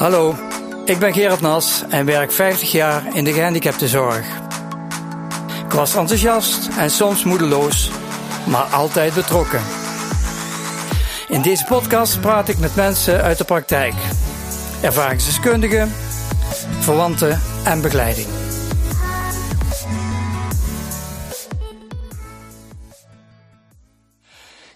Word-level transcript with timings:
Hallo, 0.00 0.34
ik 0.84 0.98
ben 0.98 1.12
Gerard 1.12 1.40
Nas 1.40 1.82
en 1.88 2.04
werk 2.04 2.32
50 2.32 2.72
jaar 2.72 3.16
in 3.16 3.24
de 3.24 3.32
gehandicaptenzorg. 3.32 4.26
Ik 5.64 5.72
was 5.72 5.94
enthousiast 5.94 6.68
en 6.78 6.90
soms 6.90 7.24
moedeloos, 7.24 7.90
maar 8.46 8.62
altijd 8.62 9.14
betrokken. 9.14 9.62
In 11.28 11.42
deze 11.42 11.64
podcast 11.64 12.20
praat 12.20 12.48
ik 12.48 12.58
met 12.58 12.76
mensen 12.76 13.22
uit 13.22 13.38
de 13.38 13.44
praktijk, 13.44 13.94
ervaringsdeskundigen, 14.82 15.88
verwanten 16.80 17.40
en 17.64 17.80
begeleiding. 17.80 18.28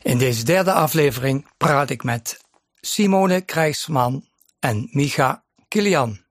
In 0.03 0.19
deze 0.19 0.45
derde 0.45 0.73
aflevering 0.73 1.47
praat 1.57 1.91
ik 1.91 2.03
met 2.03 2.41
Simone 2.81 3.41
Krijgsman 3.41 4.25
en 4.65 4.89
Micha 4.91 5.45
Kilian. 5.69 6.25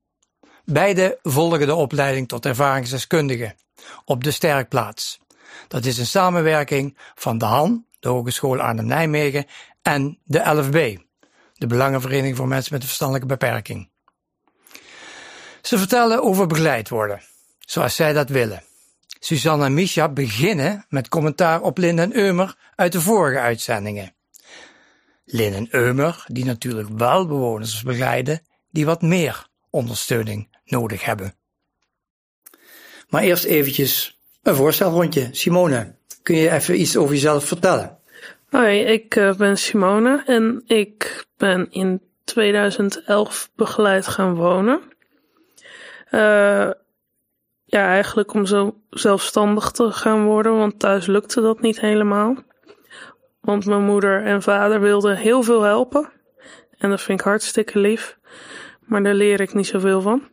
Beide 0.65 1.19
volgen 1.21 1.65
de 1.67 1.75
opleiding 1.75 2.27
tot 2.27 2.45
ervaringsdeskundige 2.45 3.55
op 4.05 4.23
de 4.23 4.31
Sterkplaats. 4.31 5.19
Dat 5.67 5.85
is 5.85 5.97
een 5.97 6.05
samenwerking 6.05 6.97
van 7.15 7.37
de 7.37 7.45
HAN, 7.45 7.85
de 7.99 8.09
Hogeschool 8.09 8.61
Arnhem 8.61 8.85
Nijmegen, 8.85 9.45
en 9.81 10.19
de 10.23 10.39
LFB, 10.39 10.97
de 11.53 11.67
Belangenvereniging 11.67 12.37
voor 12.37 12.47
Mensen 12.47 12.73
met 12.73 12.81
een 12.81 12.87
Verstandelijke 12.87 13.27
Beperking. 13.27 13.89
Ze 15.61 15.77
vertellen 15.77 16.23
over 16.23 16.47
begeleid 16.47 16.89
worden, 16.89 17.21
zoals 17.59 17.95
zij 17.95 18.13
dat 18.13 18.29
willen. 18.29 18.63
Suzanne 19.19 19.65
en 19.65 19.73
Misha 19.73 20.09
beginnen 20.09 20.85
met 20.89 21.09
commentaar 21.09 21.61
op 21.61 21.77
Lin 21.77 21.99
en 21.99 22.15
Eumer 22.15 22.55
uit 22.75 22.91
de 22.91 23.01
vorige 23.01 23.39
uitzendingen. 23.39 24.12
Lin 25.33 25.53
en 25.53 25.67
Eumer, 25.71 26.25
die 26.27 26.45
natuurlijk 26.45 26.89
wel 26.97 27.27
bewoners 27.27 27.83
begeleiden, 27.83 28.41
die 28.71 28.85
wat 28.85 29.01
meer 29.01 29.47
ondersteuning 29.69 30.57
nodig 30.65 31.05
hebben. 31.05 31.33
Maar 33.09 33.21
eerst 33.21 33.43
eventjes 33.43 34.21
een 34.43 34.55
voorstelrondje. 34.55 35.29
Simone, 35.31 35.95
kun 36.23 36.35
je 36.35 36.51
even 36.51 36.79
iets 36.79 36.97
over 36.97 37.13
jezelf 37.13 37.45
vertellen? 37.45 37.97
Hoi, 38.49 38.79
ik 38.79 39.15
uh, 39.15 39.35
ben 39.35 39.57
Simone 39.57 40.23
en 40.25 40.63
ik 40.65 41.25
ben 41.37 41.71
in 41.71 42.01
2011 42.23 43.49
begeleid 43.55 44.07
gaan 44.07 44.35
wonen. 44.35 44.81
Uh, 46.11 46.69
ja, 47.63 47.87
eigenlijk 47.87 48.33
om 48.33 48.45
zo 48.45 48.79
zelfstandig 48.89 49.71
te 49.71 49.91
gaan 49.91 50.25
worden, 50.25 50.57
want 50.57 50.79
thuis 50.79 51.05
lukte 51.05 51.41
dat 51.41 51.61
niet 51.61 51.79
helemaal. 51.79 52.35
Want 53.43 53.65
mijn 53.65 53.83
moeder 53.83 54.23
en 54.23 54.41
vader 54.41 54.79
wilden 54.79 55.17
heel 55.17 55.43
veel 55.43 55.61
helpen. 55.61 56.09
En 56.77 56.89
dat 56.89 57.01
vind 57.01 57.19
ik 57.19 57.25
hartstikke 57.25 57.79
lief. 57.79 58.17
Maar 58.79 59.03
daar 59.03 59.13
leer 59.13 59.41
ik 59.41 59.53
niet 59.53 59.67
zoveel 59.67 60.01
van. 60.01 60.27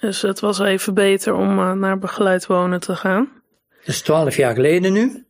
Dus 0.00 0.22
het 0.22 0.40
was 0.40 0.58
even 0.58 0.94
beter 0.94 1.34
om 1.34 1.58
uh, 1.58 1.72
naar 1.72 1.98
begeleid 1.98 2.46
wonen 2.46 2.80
te 2.80 2.96
gaan. 2.96 3.42
Dus 3.84 4.02
twaalf 4.02 4.36
jaar 4.36 4.54
geleden 4.54 4.92
nu? 4.92 5.26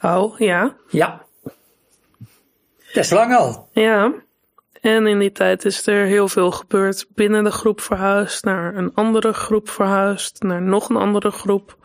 Oh, 0.00 0.38
ja. 0.38 0.76
Ja. 0.88 1.24
Dat 2.92 3.04
is 3.04 3.10
lang 3.10 3.34
al. 3.34 3.68
Ja. 3.72 4.12
En 4.86 5.06
in 5.06 5.18
die 5.18 5.32
tijd 5.32 5.64
is 5.64 5.86
er 5.86 6.06
heel 6.06 6.28
veel 6.28 6.50
gebeurd. 6.50 7.06
Binnen 7.14 7.44
de 7.44 7.50
groep 7.50 7.80
verhuisd, 7.80 8.44
naar 8.44 8.76
een 8.76 8.94
andere 8.94 9.32
groep 9.32 9.68
verhuisd, 9.68 10.42
naar 10.42 10.62
nog 10.62 10.88
een 10.88 10.96
andere 10.96 11.30
groep. 11.30 11.76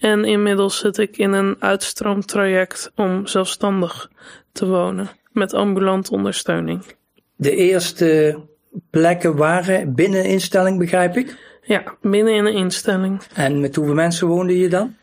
En 0.00 0.24
inmiddels 0.24 0.78
zit 0.78 0.98
ik 0.98 1.16
in 1.16 1.32
een 1.32 1.56
uitstroomtraject 1.58 2.92
om 2.96 3.26
zelfstandig 3.26 4.10
te 4.52 4.66
wonen. 4.66 5.08
Met 5.32 5.54
ambulante 5.54 6.12
ondersteuning. 6.12 6.84
De 7.36 7.54
eerste 7.56 8.40
plekken 8.90 9.36
waren 9.36 9.94
binnen 9.94 10.20
een 10.20 10.30
instelling, 10.30 10.78
begrijp 10.78 11.16
ik? 11.16 11.36
Ja, 11.62 11.82
binnen 12.00 12.34
in 12.34 12.44
een 12.44 12.54
instelling. 12.54 13.22
En 13.34 13.60
met 13.60 13.76
hoeveel 13.76 13.94
mensen 13.94 14.26
woonde 14.26 14.58
je 14.58 14.68
dan? 14.68 14.96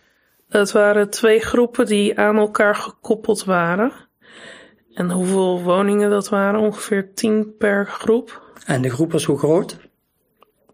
Het 0.50 0.72
waren 0.72 1.10
twee 1.10 1.40
groepen 1.40 1.86
die 1.86 2.20
aan 2.20 2.38
elkaar 2.38 2.76
gekoppeld 2.76 3.44
waren. 3.44 3.92
En 4.98 5.12
hoeveel 5.12 5.62
woningen 5.62 6.10
dat 6.10 6.30
waren? 6.30 6.60
Ongeveer 6.60 7.14
tien 7.14 7.56
per 7.58 7.88
groep. 7.88 8.42
En 8.66 8.82
de 8.82 8.90
groep 8.90 9.12
was 9.12 9.24
hoe 9.24 9.38
groot? 9.38 9.78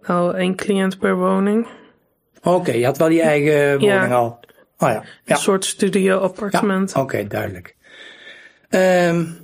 Nou, 0.01 0.35
één 0.35 0.55
cliënt 0.55 0.99
per 0.99 1.15
woning. 1.15 1.67
Oké, 2.37 2.49
okay, 2.49 2.79
je 2.79 2.85
had 2.85 2.97
wel 2.97 3.09
je 3.09 3.21
eigen 3.21 3.79
woning 3.79 4.13
al. 4.13 4.39
Oh 4.77 4.89
ja. 4.89 4.93
ja. 4.93 5.03
Een 5.25 5.37
soort 5.37 5.65
studio-appartement. 5.65 6.91
Ja. 6.91 7.01
Oké, 7.01 7.15
okay, 7.15 7.27
duidelijk. 7.27 7.75
Um, 8.69 9.37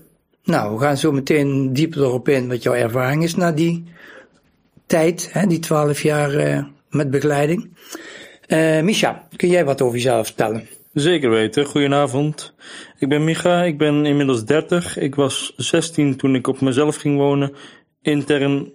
nou, 0.44 0.74
we 0.74 0.82
gaan 0.82 0.98
zo 0.98 1.12
meteen 1.12 1.74
dieper 1.74 2.02
erop 2.02 2.30
in 2.30 2.48
wat 2.48 2.64
jouw 2.64 2.74
ervaring 2.74 3.24
is 3.24 3.36
na 3.36 3.52
die 3.52 3.94
tijd, 4.86 5.30
hè, 5.32 5.48
die 5.48 5.60
twaalf 5.60 6.02
jaar 6.02 6.34
uh, 6.34 6.64
met 6.90 7.12
begeleiding. 7.12 7.78
Uh, 8.48 8.82
Misha, 8.82 9.28
kun 9.36 9.50
jij 9.50 9.66
wat 9.66 9.82
over 9.82 9.96
jezelf 9.96 10.26
vertellen? 10.26 10.68
Zeker 10.94 11.30
weten. 11.30 11.66
Goedenavond. 11.66 12.54
Ik 12.98 13.10
ben 13.10 13.24
Micha, 13.24 13.64
ik 13.64 13.78
ben 13.78 14.06
inmiddels 14.06 14.46
30. 14.46 14.98
Ik 14.98 15.16
was 15.16 15.54
16 15.56 16.18
toen 16.18 16.36
ik 16.36 16.48
op 16.48 16.62
mezelf 16.62 16.96
ging 16.96 17.18
wonen, 17.18 17.52
intern 18.02 18.74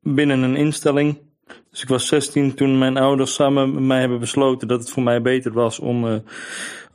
binnen 0.00 0.42
een 0.42 0.56
instelling. 0.56 1.18
Dus 1.70 1.82
ik 1.82 1.88
was 1.88 2.06
16 2.06 2.54
toen 2.54 2.78
mijn 2.78 2.96
ouders 2.96 3.34
samen 3.34 3.74
met 3.74 3.82
mij 3.82 4.00
hebben 4.00 4.18
besloten 4.18 4.68
dat 4.68 4.80
het 4.80 4.90
voor 4.90 5.02
mij 5.02 5.22
beter 5.22 5.52
was 5.52 5.78
om 5.78 6.04
uh, 6.04 6.14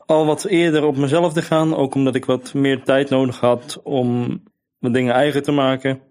al 0.06 0.26
wat 0.26 0.46
eerder 0.46 0.84
op 0.84 0.98
mezelf 0.98 1.34
te 1.34 1.42
gaan. 1.42 1.76
Ook 1.76 1.96
omdat 1.96 2.16
ik 2.16 2.26
wat 2.26 2.54
meer 2.54 2.84
tijd 2.84 3.10
nodig 3.10 3.40
had 3.40 3.80
om 3.84 4.42
mijn 4.78 4.94
dingen 4.94 5.14
eigen 5.14 5.44
te 5.44 5.52
maken. 5.52 6.02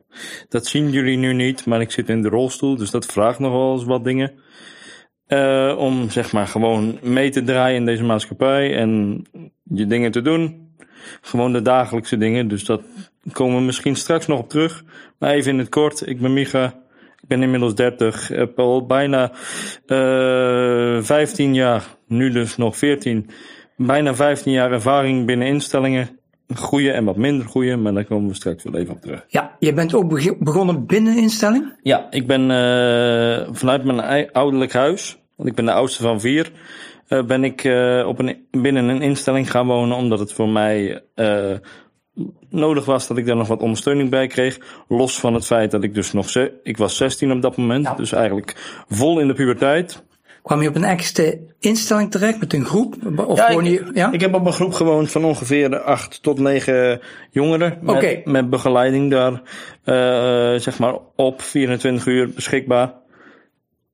Dat 0.49 0.67
zien 0.67 0.91
jullie 0.91 1.17
nu 1.17 1.33
niet, 1.33 1.67
maar 1.67 1.81
ik 1.81 1.91
zit 1.91 2.09
in 2.09 2.23
de 2.23 2.29
rolstoel, 2.29 2.77
dus 2.77 2.91
dat 2.91 3.07
vraagt 3.07 3.39
nog 3.39 3.53
wel 3.53 3.73
eens 3.73 3.85
wat 3.85 4.05
dingen. 4.05 4.33
Uh, 5.33 5.75
om 5.79 6.11
zeg 6.11 6.33
maar 6.33 6.47
gewoon 6.47 6.99
mee 7.03 7.31
te 7.31 7.43
draaien 7.43 7.77
in 7.77 7.85
deze 7.85 8.05
maatschappij 8.05 8.77
en 8.77 9.23
je 9.63 9.87
dingen 9.87 10.11
te 10.11 10.23
doen. 10.23 10.71
Gewoon 11.21 11.53
de 11.53 11.63
dagelijkse 11.63 12.17
dingen, 12.17 12.49
dus 12.49 12.65
dat 12.65 12.83
komen 13.33 13.57
we 13.57 13.63
misschien 13.63 13.97
straks 13.97 14.27
nog 14.27 14.39
op 14.39 14.49
terug. 14.49 14.85
Maar 15.19 15.31
even 15.31 15.53
in 15.53 15.59
het 15.59 15.69
kort, 15.69 16.07
ik 16.07 16.21
ben 16.21 16.33
Micha, 16.33 16.65
ik 17.21 17.29
ben 17.29 17.43
inmiddels 17.43 17.75
30, 17.75 18.29
heb 18.29 18.59
al 18.59 18.87
bijna 18.87 19.33
uh, 19.87 21.03
15 21.03 21.55
jaar, 21.55 21.85
nu 22.07 22.31
dus 22.31 22.57
nog 22.57 22.77
14, 22.77 23.31
bijna 23.77 24.15
15 24.15 24.53
jaar 24.53 24.73
ervaring 24.73 25.27
binnen 25.27 25.47
instellingen. 25.47 26.21
Goede 26.55 26.91
en 26.91 27.05
wat 27.05 27.17
minder 27.17 27.47
goede, 27.47 27.77
maar 27.77 27.95
daar 27.95 28.05
komen 28.05 28.29
we 28.29 28.35
straks 28.35 28.65
wel 28.65 28.77
even 28.77 28.95
op 28.95 29.01
terug. 29.01 29.25
Ja, 29.29 29.57
je 29.59 29.73
bent 29.73 29.95
ook 29.95 30.39
begonnen 30.39 30.87
binnen 30.87 31.17
instelling? 31.17 31.79
Ja, 31.83 32.07
ik 32.11 32.27
ben 32.27 32.41
uh, 32.41 33.55
vanuit 33.55 33.85
mijn 33.85 34.33
ouderlijk 34.33 34.73
huis, 34.73 35.22
want 35.43 35.49
ik 35.49 35.55
ben 35.65 35.65
de 35.65 35.81
oudste 35.81 36.03
van 36.03 36.21
vier, 36.21 36.53
uh, 37.09 37.25
ben 37.25 37.45
ik 37.45 37.65
uh, 37.65 38.07
op 38.07 38.19
een, 38.19 38.47
binnen 38.51 38.89
een 38.89 39.03
instelling 39.03 39.51
gaan 39.51 39.67
wonen, 39.67 39.97
omdat 39.97 40.19
het 40.19 40.33
voor 40.33 40.49
mij 40.49 41.03
nodig 42.49 42.85
was 42.85 43.07
dat 43.07 43.17
ik 43.17 43.27
daar 43.27 43.37
nog 43.37 43.49
wat 43.49 43.61
ondersteuning 43.61 44.11
bij 44.11 44.27
kreeg. 44.27 44.59
Los 44.89 45.21
van 45.21 45.35
het 45.35 45.47
feit 45.47 45.71
dat 45.71 45.83
ik 45.83 45.95
dus 45.95 46.13
nog, 46.13 46.35
ik 46.63 46.77
was 46.77 46.97
16 46.97 47.33
op 47.33 47.43
dat 47.43 47.57
moment, 47.57 47.85
ja. 47.85 47.95
dus 47.95 48.13
eigenlijk 48.13 48.83
vol 48.89 49.21
in 49.21 49.27
de 49.27 49.35
puberteit. 49.35 50.03
Kwam 50.43 50.63
je 50.63 50.69
op 50.69 50.75
een 50.75 50.85
extra 50.85 51.33
instelling 51.59 52.11
terecht 52.11 52.41
met 52.41 52.53
een 52.53 52.65
groep? 52.65 52.95
Of 53.27 53.39
ja, 53.39 53.51
je, 53.51 53.73
ik, 53.73 53.95
ja, 53.95 54.13
ik 54.13 54.21
heb 54.21 54.35
op 54.35 54.47
een 54.47 54.53
groep 54.53 54.73
gewoond 54.73 55.11
van 55.11 55.25
ongeveer 55.25 55.81
acht 55.81 56.23
tot 56.23 56.39
negen 56.39 57.01
jongeren. 57.31 57.79
Met, 57.81 57.97
okay. 57.97 58.23
met 58.25 58.51
begeleiding 58.51 59.11
daar, 59.11 59.33
uh, 59.33 60.61
zeg 60.61 60.79
maar, 60.79 60.95
op 61.17 61.43
24 61.43 62.07
uur 62.07 62.31
beschikbaar. 62.31 62.95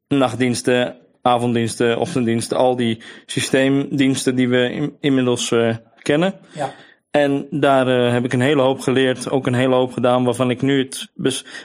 Nachtdiensten, 0.08 0.96
avonddiensten, 1.28 1.98
ochtenddiensten, 1.98 2.56
al 2.56 2.76
die 2.76 3.02
systeemdiensten 3.26 4.34
die 4.34 4.48
we 4.48 4.72
in, 4.72 4.96
inmiddels 5.00 5.50
uh, 5.50 5.76
kennen. 6.02 6.34
Ja. 6.52 6.72
En 7.10 7.46
daar 7.50 7.88
uh, 7.88 8.12
heb 8.12 8.24
ik 8.24 8.32
een 8.32 8.40
hele 8.40 8.62
hoop 8.62 8.80
geleerd, 8.80 9.30
ook 9.30 9.46
een 9.46 9.54
hele 9.54 9.74
hoop 9.74 9.92
gedaan 9.92 10.24
waarvan 10.24 10.50
ik 10.50 10.62
nu 10.62 10.78
het 10.78 11.12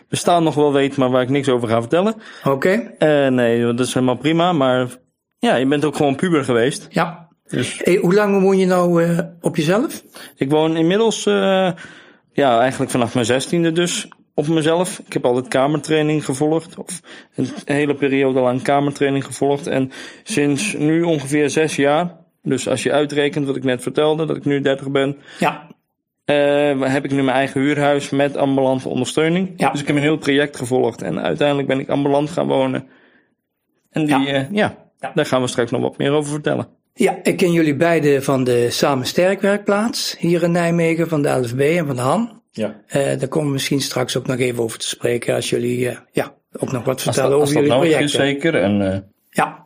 bestaan 0.09 0.43
nog 0.43 0.55
wel 0.55 0.73
weet, 0.73 0.97
maar 0.97 1.09
waar 1.09 1.21
ik 1.21 1.29
niks 1.29 1.49
over 1.49 1.67
ga 1.67 1.79
vertellen. 1.79 2.15
Oké. 2.43 2.49
Okay. 2.49 3.25
Uh, 3.25 3.31
nee, 3.31 3.61
dat 3.61 3.79
is 3.79 3.93
helemaal 3.93 4.17
prima, 4.17 4.53
maar 4.53 4.87
ja, 5.39 5.55
je 5.55 5.65
bent 5.65 5.85
ook 5.85 5.95
gewoon 5.95 6.15
puber 6.15 6.43
geweest. 6.43 6.87
Ja. 6.89 7.27
Dus. 7.47 7.81
Hey, 7.83 7.95
hoe 7.95 8.13
lang 8.13 8.41
woon 8.41 8.57
je 8.57 8.65
nou 8.65 9.13
op 9.41 9.55
jezelf? 9.55 10.03
Ik 10.35 10.49
woon 10.49 10.77
inmiddels, 10.77 11.23
ja, 12.33 12.59
eigenlijk 12.59 12.91
vanaf 12.91 13.13
mijn 13.13 13.25
zestiende 13.25 13.71
dus 13.71 14.07
op 14.33 14.47
mezelf. 14.47 15.01
Ik 15.05 15.13
heb 15.13 15.25
altijd 15.25 15.47
kamertraining 15.47 16.25
gevolgd, 16.25 16.77
of 16.77 17.01
een 17.35 17.47
hele 17.65 17.95
periode 17.95 18.39
lang 18.39 18.61
kamertraining 18.61 19.25
gevolgd. 19.25 19.67
En 19.67 19.91
sinds 20.23 20.73
nu 20.73 21.01
ongeveer 21.01 21.49
zes 21.49 21.75
jaar 21.75 22.21
dus 22.43 22.67
als 22.67 22.83
je 22.83 22.91
uitrekent 22.91 23.45
wat 23.45 23.55
ik 23.55 23.63
net 23.63 23.81
vertelde, 23.81 24.25
dat 24.25 24.37
ik 24.37 24.45
nu 24.45 24.61
30 24.61 24.91
ben. 24.91 25.17
Ja. 25.39 25.67
Uh, 26.25 26.81
heb 26.81 27.05
ik 27.05 27.11
nu 27.11 27.23
mijn 27.23 27.37
eigen 27.37 27.61
huurhuis 27.61 28.09
met 28.09 28.37
ambulante 28.37 28.89
ondersteuning. 28.89 29.53
Ja. 29.57 29.69
Dus 29.69 29.81
ik 29.81 29.87
heb 29.87 29.95
een 29.95 30.01
heel 30.01 30.17
traject 30.17 30.57
gevolgd. 30.57 31.01
En 31.01 31.19
uiteindelijk 31.19 31.67
ben 31.67 31.79
ik 31.79 31.89
ambulant 31.89 32.29
gaan 32.29 32.47
wonen. 32.47 32.87
En 33.89 34.05
die, 34.05 34.17
ja. 34.17 34.27
Uh, 34.27 34.51
ja, 34.51 34.75
ja, 34.99 35.11
daar 35.13 35.25
gaan 35.25 35.41
we 35.41 35.47
straks 35.47 35.71
nog 35.71 35.81
wat 35.81 35.97
meer 35.97 36.11
over 36.11 36.31
vertellen. 36.31 36.67
Ja, 36.93 37.19
ik 37.23 37.37
ken 37.37 37.51
jullie 37.51 37.75
beiden 37.75 38.23
van 38.23 38.43
de 38.43 38.69
Samen 38.69 39.05
Sterk 39.05 39.41
werkplaats. 39.41 40.15
Hier 40.19 40.43
in 40.43 40.51
Nijmegen, 40.51 41.09
van 41.09 41.21
de 41.21 41.29
LFB 41.29 41.59
en 41.59 41.85
van 41.85 41.95
de 41.95 42.01
HAN. 42.01 42.41
Ja. 42.55 42.81
Eh, 42.87 43.19
daar 43.19 43.27
komen 43.27 43.47
we 43.47 43.53
misschien 43.53 43.81
straks 43.81 44.17
ook 44.17 44.27
nog 44.27 44.37
even 44.39 44.63
over 44.63 44.79
te 44.79 44.87
spreken 44.87 45.35
als 45.35 45.49
jullie 45.49 45.89
eh, 45.89 45.97
ja, 46.11 46.33
ook 46.59 46.71
nog 46.71 46.83
wat 46.83 46.93
Als 46.95 47.03
vertellen 47.03 47.29
dat, 47.31 47.39
over 47.41 47.53
dat 47.53 47.63
jullie 47.63 47.79
is, 47.79 47.87
projecten. 47.89 48.09
zeker. 48.19 48.55
En, 48.55 48.91
eh, 48.93 48.99
Ja. 49.29 49.65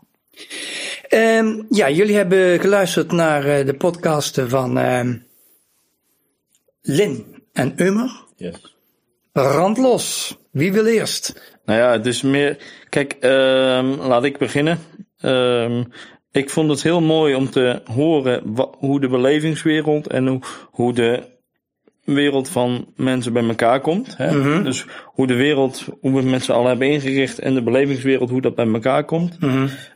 Ehm, 1.07 1.61
ja, 1.69 1.89
jullie 1.89 2.15
hebben 2.15 2.59
geluisterd 2.59 3.11
naar 3.11 3.45
eh, 3.45 3.65
de 3.65 3.73
podcasten 3.73 4.49
van 4.49 4.77
ehm, 4.77 5.15
Lin 6.81 7.43
en 7.53 7.73
Ummer. 7.75 8.23
yes. 8.35 8.75
Randlos. 9.33 10.37
Wie 10.51 10.71
wil 10.73 10.85
eerst? 10.85 11.41
Nou 11.65 11.79
ja, 11.79 11.91
het 11.91 12.05
is 12.05 12.21
meer. 12.21 12.57
Kijk, 12.89 13.13
ehm, 13.19 13.85
laat 13.85 14.23
ik 14.23 14.37
beginnen. 14.37 14.79
Ehm, 15.19 15.83
ik 16.31 16.49
vond 16.49 16.69
het 16.69 16.83
heel 16.83 17.01
mooi 17.01 17.35
om 17.35 17.49
te 17.49 17.81
horen 17.91 18.43
hoe 18.77 18.99
de 18.99 19.07
belevingswereld 19.07 20.07
en 20.07 20.27
hoe, 20.27 20.39
hoe 20.71 20.93
de 20.93 21.23
wereld 22.13 22.49
van 22.49 22.85
mensen 22.95 23.33
bij 23.33 23.47
elkaar 23.47 23.81
komt. 23.81 24.17
Hè? 24.17 24.31
Mhm. 24.35 24.63
Dus 24.63 24.85
hoe 25.05 25.27
de 25.27 25.35
wereld, 25.35 25.85
hoe 26.01 26.11
we 26.11 26.17
het 26.17 26.27
met 26.29 26.43
z'n 26.43 26.51
allen 26.51 26.67
hebben 26.67 26.87
ingericht 26.87 27.39
en 27.39 27.53
de 27.53 27.61
belevingswereld, 27.63 28.29
hoe 28.29 28.41
dat 28.41 28.55
bij 28.55 28.67
elkaar 28.73 29.03
komt. 29.03 29.37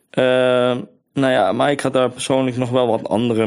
Ehm, 0.10 0.80
nou 1.14 1.32
ja, 1.32 1.52
maar 1.52 1.72
ik 1.72 1.80
had 1.80 1.94
daar 1.94 2.10
persoonlijk 2.10 2.58
nog 2.58 2.70
wel 2.70 2.88
wat 2.88 3.08
andere 3.10 3.44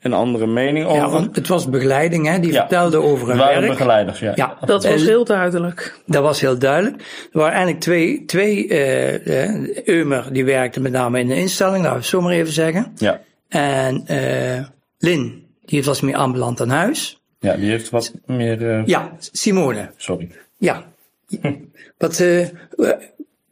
een 0.00 0.12
andere 0.12 0.46
mening 0.46 0.86
over. 0.86 0.96
Ja, 0.96 1.08
want 1.08 1.36
het 1.36 1.48
was 1.48 1.68
begeleiding, 1.68 2.26
hè? 2.28 2.38
Die 2.40 2.52
Ja. 2.52 2.58
vertelde 2.60 2.96
over 2.96 3.24
een 3.30 3.36
Het 3.36 3.44
waren 3.46 3.60
werk. 3.60 3.72
begeleiders, 3.72 4.18
ja. 4.18 4.32
Ja, 4.34 4.56
Dat 4.64 4.82
was 4.84 5.00
Eh, 5.00 5.06
heel 5.06 5.24
duidelijk. 5.24 6.00
Dat 6.06 6.22
was 6.22 6.40
heel 6.40 6.58
duidelijk. 6.58 6.96
Er 7.32 7.38
waren 7.38 7.52
eigenlijk 7.52 7.80
twee, 7.80 8.24
twee 8.24 8.68
eh, 8.68 9.44
eh, 9.44 9.66
Eumer 9.84 10.28
die 10.32 10.44
werkte 10.44 10.80
met 10.80 10.92
name 10.92 11.20
in 11.20 11.28
de 11.28 11.36
instelling, 11.36 11.76
laten 11.76 11.90
we 11.92 11.96
het 11.98 12.06
zo 12.06 12.20
maar 12.20 12.32
even 12.32 12.52
zeggen. 12.52 12.92
Ja. 12.96 13.20
En 13.48 14.02
eh, 14.06 14.64
Lin, 14.98 15.46
die 15.64 15.84
was 15.84 16.00
meer 16.00 16.16
ambulant 16.16 16.60
aan 16.60 16.68
huis. 16.70 17.22
Ja, 17.44 17.56
die 17.56 17.70
heeft 17.70 17.90
wat 17.90 18.12
meer. 18.26 18.70
eh, 18.70 18.86
Ja, 18.86 19.12
Simone. 19.18 19.90
Sorry. 19.96 20.30
Ja. 20.56 20.92
Wat, 21.98 22.20
eh, 22.20 22.42
eh, 22.42 22.50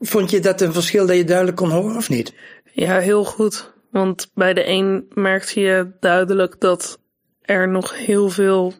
vond 0.01 0.31
je 0.31 0.41
dat 0.41 0.61
een 0.61 0.73
verschil 0.73 1.07
dat 1.07 1.17
je 1.17 1.25
duidelijk 1.25 1.57
kon 1.57 1.71
horen 1.71 1.97
of 1.97 2.09
niet? 2.09 2.35
Ja, 2.73 2.99
heel 2.99 3.25
goed. 3.25 3.73
Want 3.91 4.31
bij 4.35 4.55
de 4.55 4.69
een 4.69 5.07
merkte 5.15 5.61
je 5.61 5.91
duidelijk 6.01 6.61
dat 6.61 6.99
er 7.43 7.69
nog 7.69 7.97
heel 7.97 8.29
veel 8.29 8.73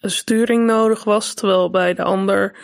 sturing 0.00 0.66
nodig 0.66 1.04
was. 1.04 1.34
Terwijl 1.34 1.70
bij 1.70 1.94
de 1.94 2.02
ander 2.02 2.56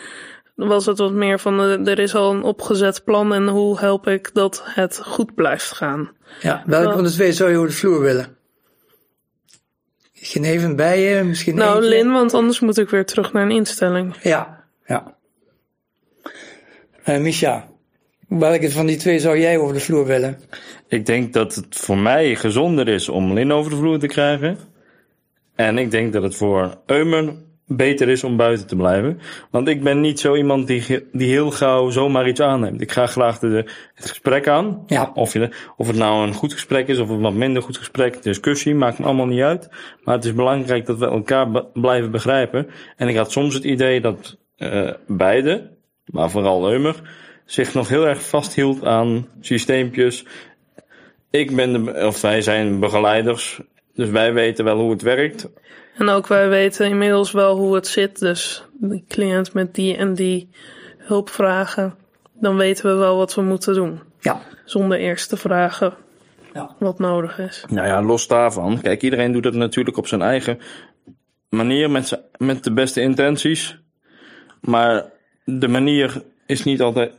was 0.55 0.87
het 0.87 0.99
wat 0.99 1.13
meer 1.13 1.39
van 1.41 1.61
er 1.87 1.99
is 1.99 2.15
al 2.15 2.31
een 2.35 2.43
opgezet 2.43 3.05
plan 3.05 3.35
en 3.35 3.49
hoe 3.49 3.79
help 3.79 4.07
ik 4.07 4.31
dat 4.33 4.63
het 4.65 5.01
goed 5.05 5.35
blijft 5.35 5.73
gaan. 5.73 6.11
Ja. 6.41 6.63
Welke 6.67 6.87
Wel- 6.87 6.95
van 6.95 7.05
de 7.05 7.11
twee 7.11 7.33
zou 7.33 7.51
je 7.51 7.57
over 7.57 7.69
de 7.69 7.75
vloer 7.75 8.01
willen? 8.01 8.37
Geen 10.25 10.45
even 10.45 10.77
bij 10.77 11.01
je, 11.01 11.23
misschien 11.23 11.55
Nou, 11.55 11.75
eentje? 11.75 11.89
Lin, 11.89 12.13
want 12.13 12.35
anders 12.35 12.61
moet 12.61 12.79
ik 12.79 12.91
weer 12.91 13.05
terug 13.05 13.33
naar 13.33 13.43
een 13.43 13.51
instelling. 13.51 14.17
Ja, 14.23 14.65
ja. 14.87 15.17
Eh 17.05 17.21
Misha, 17.21 17.69
welke 18.29 18.71
van 18.71 18.87
die 18.87 18.97
twee 18.97 19.19
zou 19.19 19.39
jij 19.39 19.59
over 19.59 19.75
de 19.75 19.81
vloer 19.81 20.07
willen? 20.07 20.41
Ik 20.89 21.07
denk 21.07 21.33
dat 21.33 21.55
het 21.55 21.77
voor 21.77 21.99
mij 21.99 22.35
gezonder 22.35 22.89
is 22.89 23.09
om 23.09 23.33
Lin 23.33 23.53
over 23.53 23.71
de 23.71 23.77
vloer 23.77 23.99
te 23.99 24.07
krijgen. 24.07 24.59
En 25.55 25.79
ik 25.79 25.91
denk 25.91 26.13
dat 26.13 26.23
het 26.23 26.35
voor 26.35 26.79
Eumer 26.87 27.35
beter 27.77 28.09
is 28.09 28.25
om 28.25 28.37
buiten 28.37 28.67
te 28.67 28.77
blijven. 28.77 29.21
Want 29.51 29.69
ik 29.69 29.83
ben 29.83 30.01
niet 30.01 30.21
zo 30.21 30.37
iemand 30.37 30.67
die, 30.67 31.09
die 31.13 31.29
heel 31.29 31.51
gauw 31.51 31.91
zomaar 31.91 32.29
iets 32.29 32.41
aanneemt. 32.41 32.81
Ik 32.81 32.93
ga 32.93 33.07
graag 33.07 33.39
de, 33.39 33.65
het 33.95 34.09
gesprek 34.09 34.49
aan. 34.49 34.83
Ja. 34.87 35.11
Of, 35.15 35.33
je, 35.33 35.51
of 35.77 35.87
het 35.87 35.97
nou 35.97 36.27
een 36.27 36.35
goed 36.35 36.53
gesprek 36.53 36.89
is 36.89 36.99
of 36.99 37.09
een 37.09 37.21
wat 37.21 37.33
minder 37.35 37.63
goed 37.63 37.77
gesprek, 37.77 38.23
discussie, 38.23 38.75
maakt 38.75 38.99
me 38.99 39.05
allemaal 39.05 39.27
niet 39.27 39.43
uit. 39.43 39.69
Maar 40.05 40.15
het 40.15 40.25
is 40.25 40.35
belangrijk 40.35 40.87
dat 40.87 40.99
we 40.99 41.07
elkaar 41.07 41.51
be- 41.51 41.67
blijven 41.73 42.11
begrijpen. 42.11 42.67
En 42.97 43.09
ik 43.09 43.17
had 43.17 43.33
soms 43.33 43.55
het 43.55 43.65
idee 43.65 44.01
dat 44.01 44.37
eh 44.57 44.91
beide, 45.07 45.71
maar 46.05 46.31
vooral 46.31 46.71
Eumer, 46.71 47.03
zich 47.45 47.75
nog 47.75 47.89
heel 47.89 48.07
erg 48.07 48.23
vasthield 48.23 48.85
aan 48.85 49.27
systeempjes. 49.41 50.25
Ik 51.31 51.57
ben 51.57 51.73
de, 51.73 52.07
of 52.07 52.21
wij 52.21 52.43
zijn 52.43 52.81
begeleiders, 52.81 53.61
dus 53.95 54.09
wij 54.09 54.33
weten 54.33 54.65
wel 54.65 54.79
hoe 54.79 54.91
het 54.91 55.03
werkt. 55.03 55.51
En 55.94 56.09
ook 56.09 56.27
wij 56.27 56.49
weten 56.49 56.87
inmiddels 56.89 57.33
wel 57.33 57.56
hoe 57.56 57.75
het 57.75 57.87
zit. 57.87 58.19
Dus 58.19 58.65
die 58.73 59.05
cliënt 59.09 59.53
met 59.55 59.75
die 59.75 59.97
en 59.97 60.15
die 60.15 60.49
hulpvragen, 60.99 61.94
dan 62.33 62.56
weten 62.56 62.87
we 62.91 62.97
wel 62.97 63.17
wat 63.17 63.35
we 63.35 63.43
moeten 63.43 63.75
doen. 63.75 64.00
Ja. 64.21 64.41
Zonder 64.65 64.99
eerst 64.99 65.29
te 65.29 65.37
vragen 65.37 65.94
Ja. 66.55 66.77
wat 66.79 66.99
nodig 66.99 67.39
is. 67.39 67.65
Nou 67.71 67.87
ja, 67.87 68.03
los 68.03 68.27
daarvan. 68.27 68.81
Kijk, 68.81 69.03
iedereen 69.03 69.33
doet 69.33 69.44
het 69.44 69.55
natuurlijk 69.55 69.97
op 69.97 70.06
zijn 70.06 70.23
eigen 70.23 70.59
manier, 71.49 71.91
met, 71.91 72.21
met 72.37 72.65
de 72.65 72.73
beste 72.73 73.00
intenties. 73.00 73.79
Maar 74.61 75.05
de 75.44 75.69
manier 75.69 76.23
is 76.47 76.65
niet 76.65 76.81
altijd. 76.83 77.12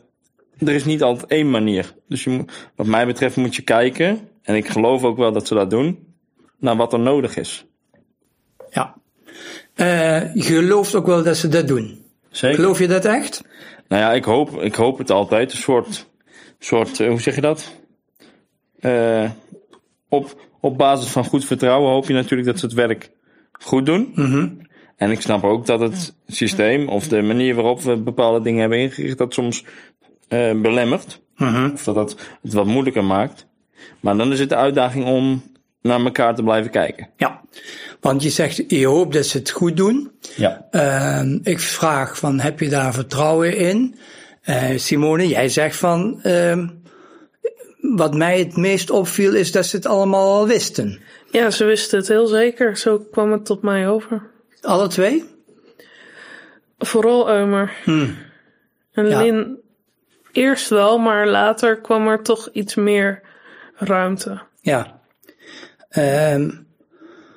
Er 0.58 0.74
is 0.74 0.86
niet 0.86 1.04
altijd 1.04 1.32
één 1.32 1.50
manier. 1.50 1.94
Dus 2.08 2.24
je, 2.24 2.30
moet- 2.30 2.70
wat 2.76 2.86
mij 2.86 3.06
betreft 3.06 3.36
moet 3.36 3.56
je 3.56 3.62
kijken, 3.62 4.28
en 4.42 4.56
ik 4.56 4.68
geloof 4.68 5.04
ook 5.04 5.18
wel 5.18 5.32
dat 5.32 5.48
ze 5.48 5.54
dat 5.54 5.70
doen, 5.70 6.16
naar 6.60 6.76
wat 6.76 6.94
er 6.94 7.00
nodig 7.00 7.38
is. 7.38 7.66
Eh, 9.74 10.36
je 10.36 10.42
gelooft 10.42 10.96
ook 10.96 11.06
wel 11.06 11.24
dat 11.24 11.38
ze 11.38 11.48
dat 11.48 11.68
doen. 11.68 12.02
Zeker. 12.30 12.56
Geloof 12.56 12.80
je 12.80 12.88
dat 12.88 13.06
echt? 13.06 13.44
Nou 13.88 14.02
ja, 14.02 14.14
ik 14.14 14.24
hoop, 14.24 14.62
ik 14.62 14.76
hoop 14.76 14.98
het 14.98 15.12
altijd. 15.12 15.52
Een 15.52 15.58
soort, 15.58 16.10
soort 16.60 17.00
eh, 17.00 17.08
hoe 17.08 17.22
zeg 17.22 17.36
je 17.36 17.42
dat? 17.42 17.74
Eh, 18.80 19.30
op, 20.10 20.48
op 20.60 20.78
basis 20.78 21.10
van 21.10 21.26
goed 21.26 21.46
vertrouwen 21.46 21.92
hoop 21.92 22.08
je 22.08 22.14
natuurlijk 22.14 22.50
dat 22.50 22.60
ze 22.60 22.66
het 22.66 22.76
werk 22.76 23.12
goed 23.52 23.86
doen. 23.86 24.14
En 24.96 25.12
ik 25.12 25.22
snap 25.22 25.44
ook 25.44 25.66
dat 25.66 25.80
het 25.80 26.16
systeem 26.28 26.88
of 26.88 27.08
de 27.08 27.22
manier 27.22 27.56
waarop 27.56 27.82
we 27.82 27.98
bepaalde 27.98 28.42
dingen 28.42 28.60
hebben 28.60 28.80
ingericht, 28.80 29.18
dat 29.18 29.34
soms 29.34 29.66
eh, 30.28 30.62
belemmert. 30.62 31.22
Of 31.74 31.84
dat 31.84 31.96
dat 31.96 32.18
het 32.42 32.54
wat 32.54 32.66
moeilijker 32.66 33.04
maakt. 33.04 33.48
Maar 34.00 34.18
dan 34.18 34.32
is 34.32 34.40
het 34.40 34.50
de 34.50 34.56
uitdaging 34.56 35.06
om 35.06 35.44
naar 35.84 36.00
elkaar 36.00 36.36
te 36.36 36.44
blijven 36.44 36.72
kijken. 36.72 37.10
Ja. 37.18 37.42
Want 38.00 38.24
je 38.24 38.30
zegt, 38.30 38.64
je 38.68 38.86
hoopt 38.86 39.14
dat 39.14 39.26
ze 39.26 39.38
het 39.38 39.50
goed 39.50 39.78
doen. 39.78 40.12
Ja. 40.36 40.68
Ehm, 40.72 41.40
ik 41.44 41.60
vraag 41.60 42.18
van, 42.18 42.40
heb 42.40 42.60
je 42.60 42.70
daar 42.70 42.94
vertrouwen 42.94 43.58
in? 43.58 43.96
Eh, 44.42 44.78
Simone, 44.78 45.28
jij 45.28 45.50
zegt 45.50 45.76
van, 45.76 46.20
ehm, 46.22 46.68
wat 47.82 48.14
mij 48.16 48.40
het 48.40 48.58
meest 48.58 48.90
opviel 48.90 49.34
is 49.34 49.52
dat 49.52 49.66
ze 49.66 49.76
het 49.76 49.86
allemaal 49.86 50.34
al 50.34 50.48
wisten. 50.48 51.00
Ja, 51.32 51.50
ze 51.50 51.66
wisten 51.66 51.98
het 52.00 52.08
heel 52.08 52.28
zeker. 52.28 52.78
Zo 52.78 53.00
kwam 53.12 53.32
het 53.32 53.46
tot 53.46 53.62
mij 53.62 53.88
over. 53.88 54.22
Alle 54.62 54.88
twee? 54.88 55.24
Vooral 56.78 57.30
Eumer. 57.30 57.72
En 57.86 59.08
Ja. 59.08 59.22
Lin 59.22 59.58
eerst 60.32 60.70
wel, 60.70 60.98
maar 60.98 61.28
later 61.28 61.82
kwam 61.82 62.08
er 62.08 62.24
toch 62.24 62.50
iets 62.52 62.76
meer 62.76 63.22
ruimte. 63.76 64.42
Ja. 64.62 65.02
Ehm, 65.94 66.50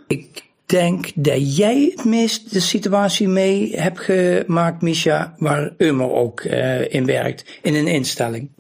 ik 0.07 0.45
denk 0.67 1.11
dat 1.15 1.57
jij 1.57 1.93
het 1.95 2.05
meest 2.05 2.53
de 2.53 2.61
situatie 2.61 3.29
mee 3.29 3.77
hebt 3.81 4.01
gemaakt, 4.01 4.83
Misha, 4.83 5.35
waar 5.39 5.75
Ummer 5.79 6.11
ook 6.11 6.41
eh, 6.41 6.95
in 6.95 7.07
werkt, 7.07 7.59
in 7.63 7.75
een 7.75 7.87
instelling. 7.87 8.51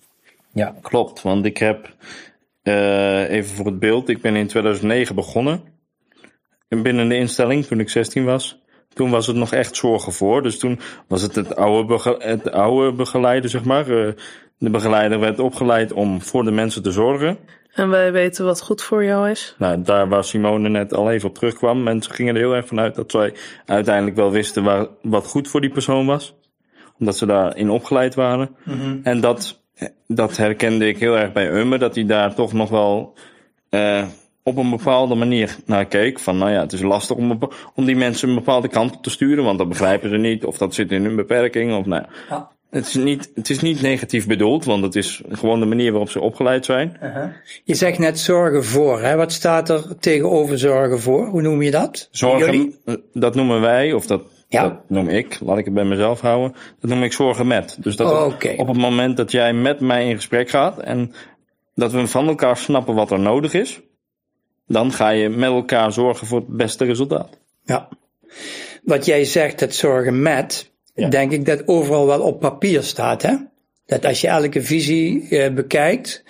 Ja, 0.52 0.74
klopt. 0.82 1.22
Want 1.22 1.44
ik 1.44 1.58
heb, 1.58 1.94
eh, 2.62 3.30
even 3.30 3.56
voor 3.56 3.66
het 3.66 3.78
beeld, 3.78 4.08
ik 4.08 4.20
ben 4.20 4.36
in 4.36 4.46
2009 4.46 5.14
begonnen. 5.14 5.60
Binnen 6.68 7.08
de 7.08 7.16
instelling, 7.16 7.66
toen 7.66 7.80
ik 7.80 7.88
16 7.88 8.24
was. 8.24 8.64
Toen 8.96 9.10
was 9.10 9.26
het 9.26 9.36
nog 9.36 9.52
echt 9.52 9.76
zorgen 9.76 10.12
voor. 10.12 10.42
Dus 10.42 10.58
toen 10.58 10.78
was 11.08 11.22
het 11.22 11.34
het 11.34 11.56
oude, 11.56 11.86
bege- 11.86 12.16
het 12.18 12.52
oude 12.52 12.92
begeleider, 12.92 13.50
zeg 13.50 13.64
maar. 13.64 13.88
Eh, 13.88 14.12
de 14.58 14.70
begeleider 14.70 15.20
werd 15.20 15.38
opgeleid 15.38 15.92
om 15.92 16.22
voor 16.22 16.44
de 16.44 16.50
mensen 16.50 16.82
te 16.82 16.90
zorgen. 16.90 17.38
En 17.74 17.88
wij 17.88 18.12
weten 18.12 18.44
wat 18.44 18.62
goed 18.62 18.82
voor 18.82 19.04
jou 19.04 19.30
is. 19.30 19.54
Nou, 19.58 19.82
daar 19.82 20.08
waar 20.08 20.24
Simone 20.24 20.68
net 20.68 20.94
al 20.94 21.10
even 21.10 21.28
op 21.28 21.34
terugkwam. 21.34 21.82
Mensen 21.82 22.14
gingen 22.14 22.34
er 22.34 22.40
heel 22.40 22.54
erg 22.54 22.66
vanuit 22.66 22.94
dat 22.94 23.10
zij 23.10 23.34
uiteindelijk 23.66 24.16
wel 24.16 24.30
wisten 24.30 24.64
waar, 24.64 24.86
wat 25.02 25.26
goed 25.26 25.48
voor 25.48 25.60
die 25.60 25.70
persoon 25.70 26.06
was. 26.06 26.34
Omdat 26.98 27.16
ze 27.16 27.26
daarin 27.26 27.70
opgeleid 27.70 28.14
waren. 28.14 28.56
En 29.02 29.20
dat, 29.20 29.62
dat 30.06 30.36
herkende 30.36 30.88
ik 30.88 30.98
heel 30.98 31.18
erg 31.18 31.32
bij 31.32 31.50
Umme. 31.50 31.78
Dat 31.78 31.94
hij 31.94 32.06
daar 32.06 32.34
toch 32.34 32.52
nog 32.52 32.70
wel 32.70 33.14
eh, 33.70 34.04
op 34.46 34.56
een 34.56 34.70
bepaalde 34.70 35.14
manier 35.14 35.56
naar 35.64 35.84
keek. 35.86 36.18
Van 36.18 36.38
nou 36.38 36.50
ja, 36.50 36.60
het 36.60 36.72
is 36.72 36.82
lastig 36.82 37.16
om, 37.16 37.38
om 37.74 37.84
die 37.84 37.96
mensen 37.96 38.28
een 38.28 38.34
bepaalde 38.34 38.68
kant 38.68 38.94
op 38.96 39.02
te 39.02 39.10
sturen. 39.10 39.44
Want 39.44 39.58
dat 39.58 39.68
begrijpen 39.68 40.10
ze 40.10 40.16
niet. 40.16 40.44
Of 40.44 40.58
dat 40.58 40.74
zit 40.74 40.92
in 40.92 41.04
hun 41.04 41.16
beperking. 41.16 41.74
Of 41.76 41.86
nou 41.86 42.02
ja. 42.28 42.50
Het 42.70 42.86
is, 42.86 42.94
niet, 42.94 43.30
het 43.34 43.50
is 43.50 43.60
niet 43.60 43.82
negatief 43.82 44.26
bedoeld. 44.26 44.64
Want 44.64 44.82
het 44.82 44.94
is 44.96 45.22
gewoon 45.30 45.60
de 45.60 45.66
manier 45.66 45.90
waarop 45.90 46.10
ze 46.10 46.20
opgeleid 46.20 46.64
zijn. 46.64 46.98
Je 47.64 47.74
zegt 47.74 47.98
net 47.98 48.18
zorgen 48.18 48.64
voor, 48.64 49.00
hè? 49.00 49.16
Wat 49.16 49.32
staat 49.32 49.68
er 49.68 49.98
tegenover 49.98 50.58
zorgen 50.58 51.00
voor? 51.00 51.26
Hoe 51.26 51.42
noem 51.42 51.62
je 51.62 51.70
dat? 51.70 52.08
Zorgen, 52.10 52.52
Jullie? 52.52 52.76
eh, 52.84 52.94
dat 53.12 53.34
noemen 53.34 53.60
wij, 53.60 53.92
of 53.92 54.06
dat, 54.06 54.22
Ja. 54.48 54.62
dat 54.62 54.74
noem 54.88 55.08
ik, 55.08 55.38
laat 55.40 55.58
ik 55.58 55.64
het 55.64 55.74
bij 55.74 55.84
mezelf 55.84 56.20
houden. 56.20 56.54
Dat 56.80 56.90
noem 56.90 57.02
ik 57.02 57.12
zorgen 57.12 57.46
met. 57.46 57.76
Dus 57.80 57.96
dat 57.96 58.12
Oh, 58.12 58.34
op 58.56 58.66
het 58.68 58.76
moment 58.76 59.16
dat 59.16 59.30
jij 59.32 59.52
met 59.52 59.80
mij 59.80 60.08
in 60.08 60.16
gesprek 60.16 60.50
gaat 60.50 60.78
en 60.78 61.12
dat 61.74 61.92
we 61.92 62.06
van 62.06 62.28
elkaar 62.28 62.56
snappen 62.56 62.94
wat 62.94 63.10
er 63.10 63.20
nodig 63.20 63.54
is, 63.54 63.80
dan 64.66 64.92
ga 64.92 65.08
je 65.08 65.28
met 65.28 65.50
elkaar 65.50 65.92
zorgen 65.92 66.26
voor 66.26 66.38
het 66.38 66.56
beste 66.56 66.84
resultaat. 66.84 67.38
Ja. 67.64 67.88
wat 68.82 69.04
jij 69.04 69.24
zegt, 69.24 69.60
het 69.60 69.74
zorgen 69.74 70.22
met, 70.22 70.70
Ja. 70.94 71.08
denk 71.08 71.32
ik 71.32 71.44
dat 71.46 71.68
overal 71.68 72.06
wel 72.06 72.20
op 72.20 72.40
papier 72.40 72.82
staat. 72.82 73.22
Hè? 73.22 73.34
Dat 73.86 74.04
als 74.04 74.20
je 74.20 74.28
elke 74.28 74.62
visie 74.62 75.28
eh, 75.28 75.52
bekijkt 75.54 76.24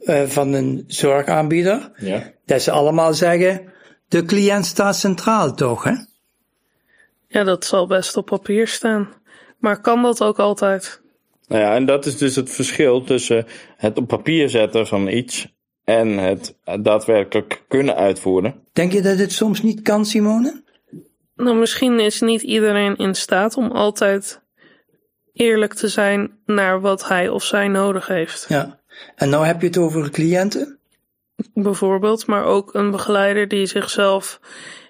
eh, 0.00 0.22
van 0.22 0.52
een 0.52 0.84
zorgaanbieder, 0.86 1.90
Ja. 1.96 2.32
dat 2.46 2.62
ze 2.62 2.70
allemaal 2.70 3.14
zeggen, 3.14 3.72
de 4.08 4.24
cliënt 4.24 4.66
staat 4.66 4.96
centraal 4.96 5.54
toch? 5.54 5.84
Hè? 5.84 5.94
Ja, 7.28 7.44
dat 7.44 7.64
zal 7.64 7.86
best 7.86 8.16
op 8.16 8.26
papier 8.26 8.68
staan. 8.68 9.08
Maar 9.58 9.80
kan 9.80 10.02
dat 10.02 10.22
ook 10.22 10.38
altijd? 10.38 11.00
Nou 11.48 11.62
ja, 11.62 11.74
en 11.74 11.86
dat 11.86 12.06
is 12.06 12.16
dus 12.16 12.36
het 12.36 12.50
verschil 12.50 13.02
tussen 13.04 13.46
het 13.76 13.98
op 13.98 14.08
papier 14.08 14.48
zetten 14.48 14.86
van 14.86 15.08
iets 15.08 15.46
en 15.84 16.18
het 16.18 16.56
daadwerkelijk 16.80 17.62
kunnen 17.68 17.96
uitvoeren. 17.96 18.54
Denk 18.72 18.92
je 18.92 19.02
dat 19.02 19.18
het 19.18 19.32
soms 19.32 19.62
niet 19.62 19.82
kan, 19.82 20.06
Simone? 20.06 20.62
Nou, 21.36 21.56
misschien 21.56 22.00
is 22.00 22.20
niet 22.20 22.42
iedereen 22.42 22.96
in 22.96 23.14
staat 23.14 23.56
om 23.56 23.70
altijd 23.70 24.42
eerlijk 25.32 25.74
te 25.74 25.88
zijn 25.88 26.38
naar 26.46 26.80
wat 26.80 27.08
hij 27.08 27.28
of 27.28 27.44
zij 27.44 27.68
nodig 27.68 28.06
heeft. 28.06 28.46
Ja. 28.48 28.78
En 29.14 29.28
nou 29.28 29.46
heb 29.46 29.60
je 29.60 29.66
het 29.66 29.78
over 29.78 30.10
cliënten? 30.10 30.78
Bijvoorbeeld, 31.54 32.26
maar 32.26 32.44
ook 32.44 32.74
een 32.74 32.90
begeleider 32.90 33.48
die 33.48 33.66
zichzelf 33.66 34.40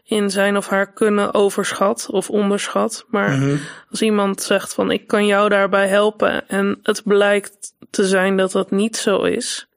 in 0.04 0.30
zijn 0.30 0.56
of 0.56 0.68
haar 0.68 0.92
kunnen 0.92 1.34
overschat 1.34 2.08
of 2.10 2.30
onderschat. 2.30 3.04
Maar 3.08 3.60
als 3.90 4.02
iemand 4.02 4.42
zegt 4.42 4.74
van 4.74 4.90
ik 4.90 5.06
kan 5.06 5.26
jou 5.26 5.48
daarbij 5.48 5.88
helpen 5.88 6.48
en 6.48 6.78
het 6.82 7.02
blijkt 7.04 7.74
te 7.90 8.06
zijn 8.06 8.36
dat 8.36 8.52
dat 8.52 8.70
niet 8.70 8.96
zo 8.96 9.22
is, 9.22 9.68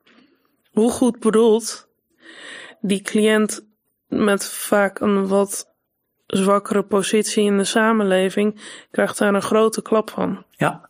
hoe 0.78 0.92
goed 0.92 1.20
bedoeld, 1.20 1.88
die 2.82 3.02
cliënt 3.02 3.66
met 4.08 4.46
vaak 4.46 5.00
een 5.00 5.28
wat 5.28 5.74
zwakkere 6.28 6.84
positie 6.84 7.44
in 7.44 7.58
de 7.58 7.64
samenleving 7.64 8.62
krijgt 8.92 9.18
daar 9.18 9.34
een 9.34 9.42
grote 9.42 9.82
klap 9.82 10.10
van. 10.10 10.46
Ja. 10.52 10.90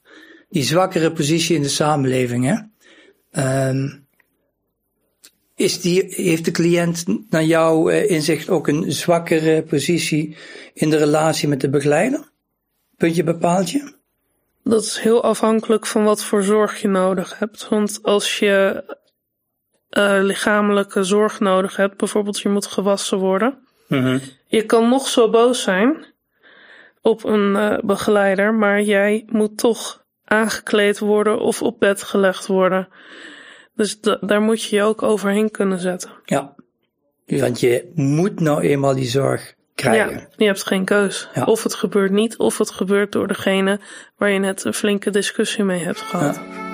Die 0.50 0.64
zwakkere 0.64 1.12
positie 1.12 1.56
in 1.56 1.62
de 1.62 1.70
samenleving, 1.70 2.46
hè? 2.46 2.56
Ehm, 3.32 3.88
is 5.56 5.82
die, 5.82 6.04
heeft 6.08 6.46
de 6.46 6.52
cliënt 6.52 7.06
naar 7.30 7.44
jouw 7.44 7.90
eh, 7.90 8.10
inzicht 8.10 8.50
ook 8.50 8.68
een 8.68 8.92
zwakkere 8.92 9.64
positie 9.64 10.38
in 10.74 10.90
de 10.90 10.98
relatie 10.98 11.48
met 11.48 11.62
de 11.62 11.70
begeleider? 11.70 12.32
Puntje 12.98 13.24
bepaaltje? 13.24 13.94
Dat 14.64 14.84
is 14.84 14.98
heel 15.00 15.24
afhankelijk 15.24 15.86
van 15.86 16.04
wat 16.04 16.24
voor 16.24 16.44
zorg 16.44 16.82
je 16.82 16.88
nodig 16.88 17.40
hebt. 17.40 17.68
Want 17.68 18.00
als 18.04 18.40
je 18.40 18.84
eh, 19.90 20.18
lichamelijke 20.22 21.04
zorg 21.04 21.40
nodig 21.40 21.76
hebt, 21.76 21.98
bijvoorbeeld 21.98 22.40
je 22.40 22.50
moet 22.50 22.66
gewassen 22.66 23.18
worden, 23.18 23.58
je 24.48 24.64
kan 24.66 24.90
nog 24.90 25.08
zo 25.08 25.30
boos 25.30 25.62
zijn 25.62 26.06
op 27.02 27.24
een 27.24 27.56
eh, 27.56 27.78
begeleider, 27.84 28.54
maar 28.54 28.82
jij 28.82 29.24
moet 29.28 29.58
toch 29.58 30.04
aangekleed 30.26 31.00
worden 31.00 31.40
of 31.40 31.62
op 31.62 31.80
bed 31.80 32.04
gelegd 32.04 32.48
worden. 32.48 32.88
Dus 33.76 34.00
da- 34.02 34.18
daar 34.22 34.42
moet 34.42 34.64
je 34.64 34.76
je 34.76 34.82
ook 34.84 35.04
overheen 35.04 35.52
kunnen 35.52 35.80
zetten. 35.80 36.10
Ja. 36.26 36.56
Want 37.26 37.60
je 37.60 37.92
moet 37.96 38.40
nou 38.40 38.62
eenmaal 38.62 38.96
die 38.96 39.08
zorg 39.08 39.54
krijgen. 39.76 40.14
Ja, 40.14 40.28
je 40.38 40.46
hebt 40.46 40.68
geen 40.68 40.86
keus. 40.86 41.30
Ja. 41.34 41.44
Of 41.44 41.64
het 41.64 41.74
gebeurt 41.76 42.12
niet, 42.12 42.38
of 42.38 42.58
het 42.58 42.72
gebeurt 42.72 43.12
door 43.12 43.28
degene 43.28 43.80
waar 44.18 44.30
je 44.30 44.40
net 44.40 44.64
een 44.64 44.74
flinke 44.74 45.10
discussie 45.10 45.64
mee 45.64 45.84
hebt 45.84 46.02
gehad. 46.02 46.36
Ja. 46.36 46.67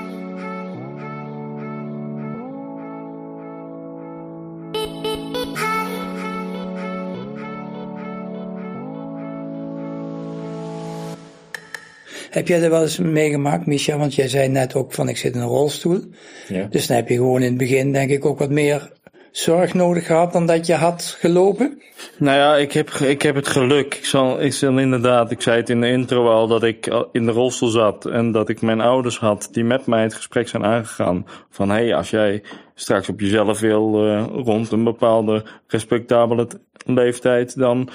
Heb 12.33 12.47
jij 12.47 12.59
dat 12.59 12.69
wel 12.69 12.81
eens 12.81 12.97
meegemaakt, 12.97 13.65
Misha? 13.65 13.97
Want 13.97 14.15
jij 14.15 14.27
zei 14.27 14.47
net 14.47 14.75
ook 14.75 14.93
van 14.93 15.09
ik 15.09 15.17
zit 15.17 15.35
in 15.35 15.41
een 15.41 15.47
rolstoel. 15.47 15.99
Ja. 16.47 16.67
Dus 16.69 16.87
dan 16.87 16.97
heb 16.97 17.09
je 17.09 17.15
gewoon 17.15 17.41
in 17.41 17.49
het 17.49 17.57
begin 17.57 17.91
denk 17.91 18.09
ik 18.09 18.25
ook 18.25 18.39
wat 18.39 18.49
meer 18.49 18.91
zorg 19.31 19.73
nodig 19.73 20.05
gehad 20.05 20.33
dan 20.33 20.45
dat 20.45 20.65
je 20.65 20.73
had 20.73 21.17
gelopen. 21.19 21.81
Nou 22.17 22.37
ja, 22.37 22.55
ik 22.55 22.71
heb, 22.71 22.89
ik 22.89 23.21
heb 23.21 23.35
het 23.35 23.47
geluk. 23.47 23.95
Ik 23.95 24.05
zal, 24.05 24.41
ik 24.41 24.53
zal 24.53 24.77
inderdaad, 24.77 25.31
ik 25.31 25.41
zei 25.41 25.57
het 25.57 25.69
in 25.69 25.81
de 25.81 25.87
intro 25.87 26.29
al, 26.29 26.47
dat 26.47 26.63
ik 26.63 27.05
in 27.11 27.25
de 27.25 27.31
rolstoel 27.31 27.69
zat 27.69 28.05
en 28.05 28.31
dat 28.31 28.49
ik 28.49 28.61
mijn 28.61 28.81
ouders 28.81 29.19
had 29.19 29.49
die 29.51 29.63
met 29.63 29.85
mij 29.85 30.03
het 30.03 30.13
gesprek 30.13 30.47
zijn 30.47 30.65
aangegaan. 30.65 31.25
Van 31.49 31.69
hé, 31.69 31.75
hey, 31.75 31.95
als 31.95 32.09
jij 32.09 32.43
straks 32.75 33.09
op 33.09 33.19
jezelf 33.19 33.59
wil 33.59 34.05
eh, 34.05 34.25
rond 34.31 34.71
een 34.71 34.83
bepaalde 34.83 35.43
respectabele 35.67 36.47
leeftijd, 36.85 37.57
dan 37.57 37.89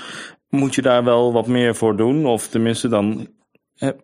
moet 0.49 0.75
je 0.75 0.83
daar 0.83 1.05
wel 1.05 1.33
wat 1.33 1.47
meer 1.47 1.75
voor 1.75 1.97
doen. 1.97 2.27
Of 2.27 2.49
tenminste, 2.49 2.89
dan 2.89 3.29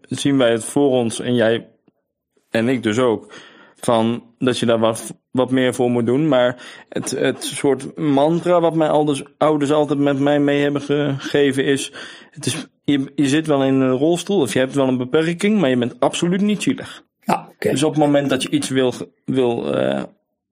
zien 0.09 0.39
wij 0.39 0.51
het 0.51 0.65
voor 0.65 0.91
ons 0.91 1.21
en 1.21 1.35
jij 1.35 1.69
en 2.51 2.69
ik 2.69 2.83
dus 2.83 2.99
ook. 2.99 3.33
Van 3.77 4.23
dat 4.39 4.59
je 4.59 4.67
daar 4.67 4.79
wat, 4.79 5.15
wat 5.31 5.51
meer 5.51 5.75
voor 5.75 5.91
moet 5.91 6.07
doen. 6.07 6.29
Maar 6.29 6.63
het, 6.89 7.11
het 7.11 7.45
soort 7.45 7.97
mantra 7.97 8.61
wat 8.61 8.75
mijn 8.75 8.91
ouders, 8.91 9.23
ouders 9.39 9.73
altijd 9.73 9.99
met 9.99 10.19
mij 10.19 10.41
mee 10.41 10.63
hebben 10.63 10.81
gegeven 10.81 11.65
is, 11.65 11.93
het 12.31 12.47
is 12.47 12.67
je, 12.85 13.13
je 13.15 13.29
zit 13.29 13.47
wel 13.47 13.65
in 13.65 13.75
een 13.75 13.97
rolstoel 13.97 14.41
of 14.41 14.53
je 14.53 14.59
hebt 14.59 14.75
wel 14.75 14.89
een 14.89 14.97
beperking, 14.97 15.61
maar 15.61 15.71
je 15.71 15.77
bent 15.77 16.01
absoluut 16.01 16.41
niet 16.41 16.63
zielig. 16.63 17.05
Ja, 17.21 17.49
oké. 17.51 17.71
Dus 17.71 17.83
op 17.83 17.91
het 17.95 18.01
moment 18.01 18.29
dat 18.31 18.43
je 18.43 18.51
iets 18.51 18.69
wil, 18.69 18.93
wil 19.25 19.75
eh, 19.75 20.03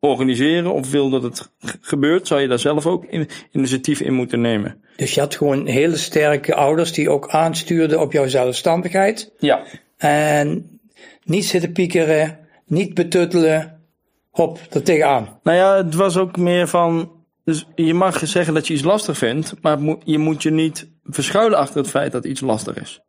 organiseren 0.08 0.72
of 0.72 0.90
wil 0.90 1.10
dat 1.10 1.22
het 1.22 1.50
gebeurt, 1.80 2.26
zou 2.26 2.40
je 2.40 2.48
daar 2.48 2.58
zelf 2.58 2.86
ook 2.86 3.04
in, 3.04 3.28
initiatief 3.50 4.00
in 4.00 4.12
moeten 4.12 4.40
nemen. 4.40 4.82
Dus 4.96 5.14
je 5.14 5.20
had 5.20 5.36
gewoon 5.36 5.66
hele 5.66 5.96
sterke 5.96 6.54
ouders 6.54 6.92
die 6.92 7.10
ook 7.10 7.28
aanstuurden 7.28 8.00
op 8.00 8.12
jouw 8.12 8.26
zelfstandigheid. 8.26 9.32
Ja. 9.38 9.62
En 9.96 10.80
niet 11.24 11.44
zitten 11.44 11.72
piekeren, 11.72 12.38
niet 12.66 12.94
betuttelen. 12.94 13.80
Hop, 14.30 14.58
er 14.70 14.82
tegenaan. 14.82 15.38
Nou 15.42 15.56
ja, 15.56 15.76
het 15.76 15.94
was 15.94 16.16
ook 16.16 16.36
meer 16.36 16.68
van. 16.68 17.10
Dus 17.44 17.66
je 17.74 17.94
mag 17.94 18.26
zeggen 18.26 18.54
dat 18.54 18.66
je 18.66 18.74
iets 18.74 18.82
lastig 18.82 19.18
vindt, 19.18 19.54
maar 19.60 19.78
je 20.04 20.18
moet 20.18 20.42
je 20.42 20.50
niet 20.50 20.88
verschuilen 21.04 21.58
achter 21.58 21.76
het 21.80 21.90
feit 21.90 22.12
dat 22.12 22.24
iets 22.24 22.40
lastig 22.40 22.80
is. 22.80 23.00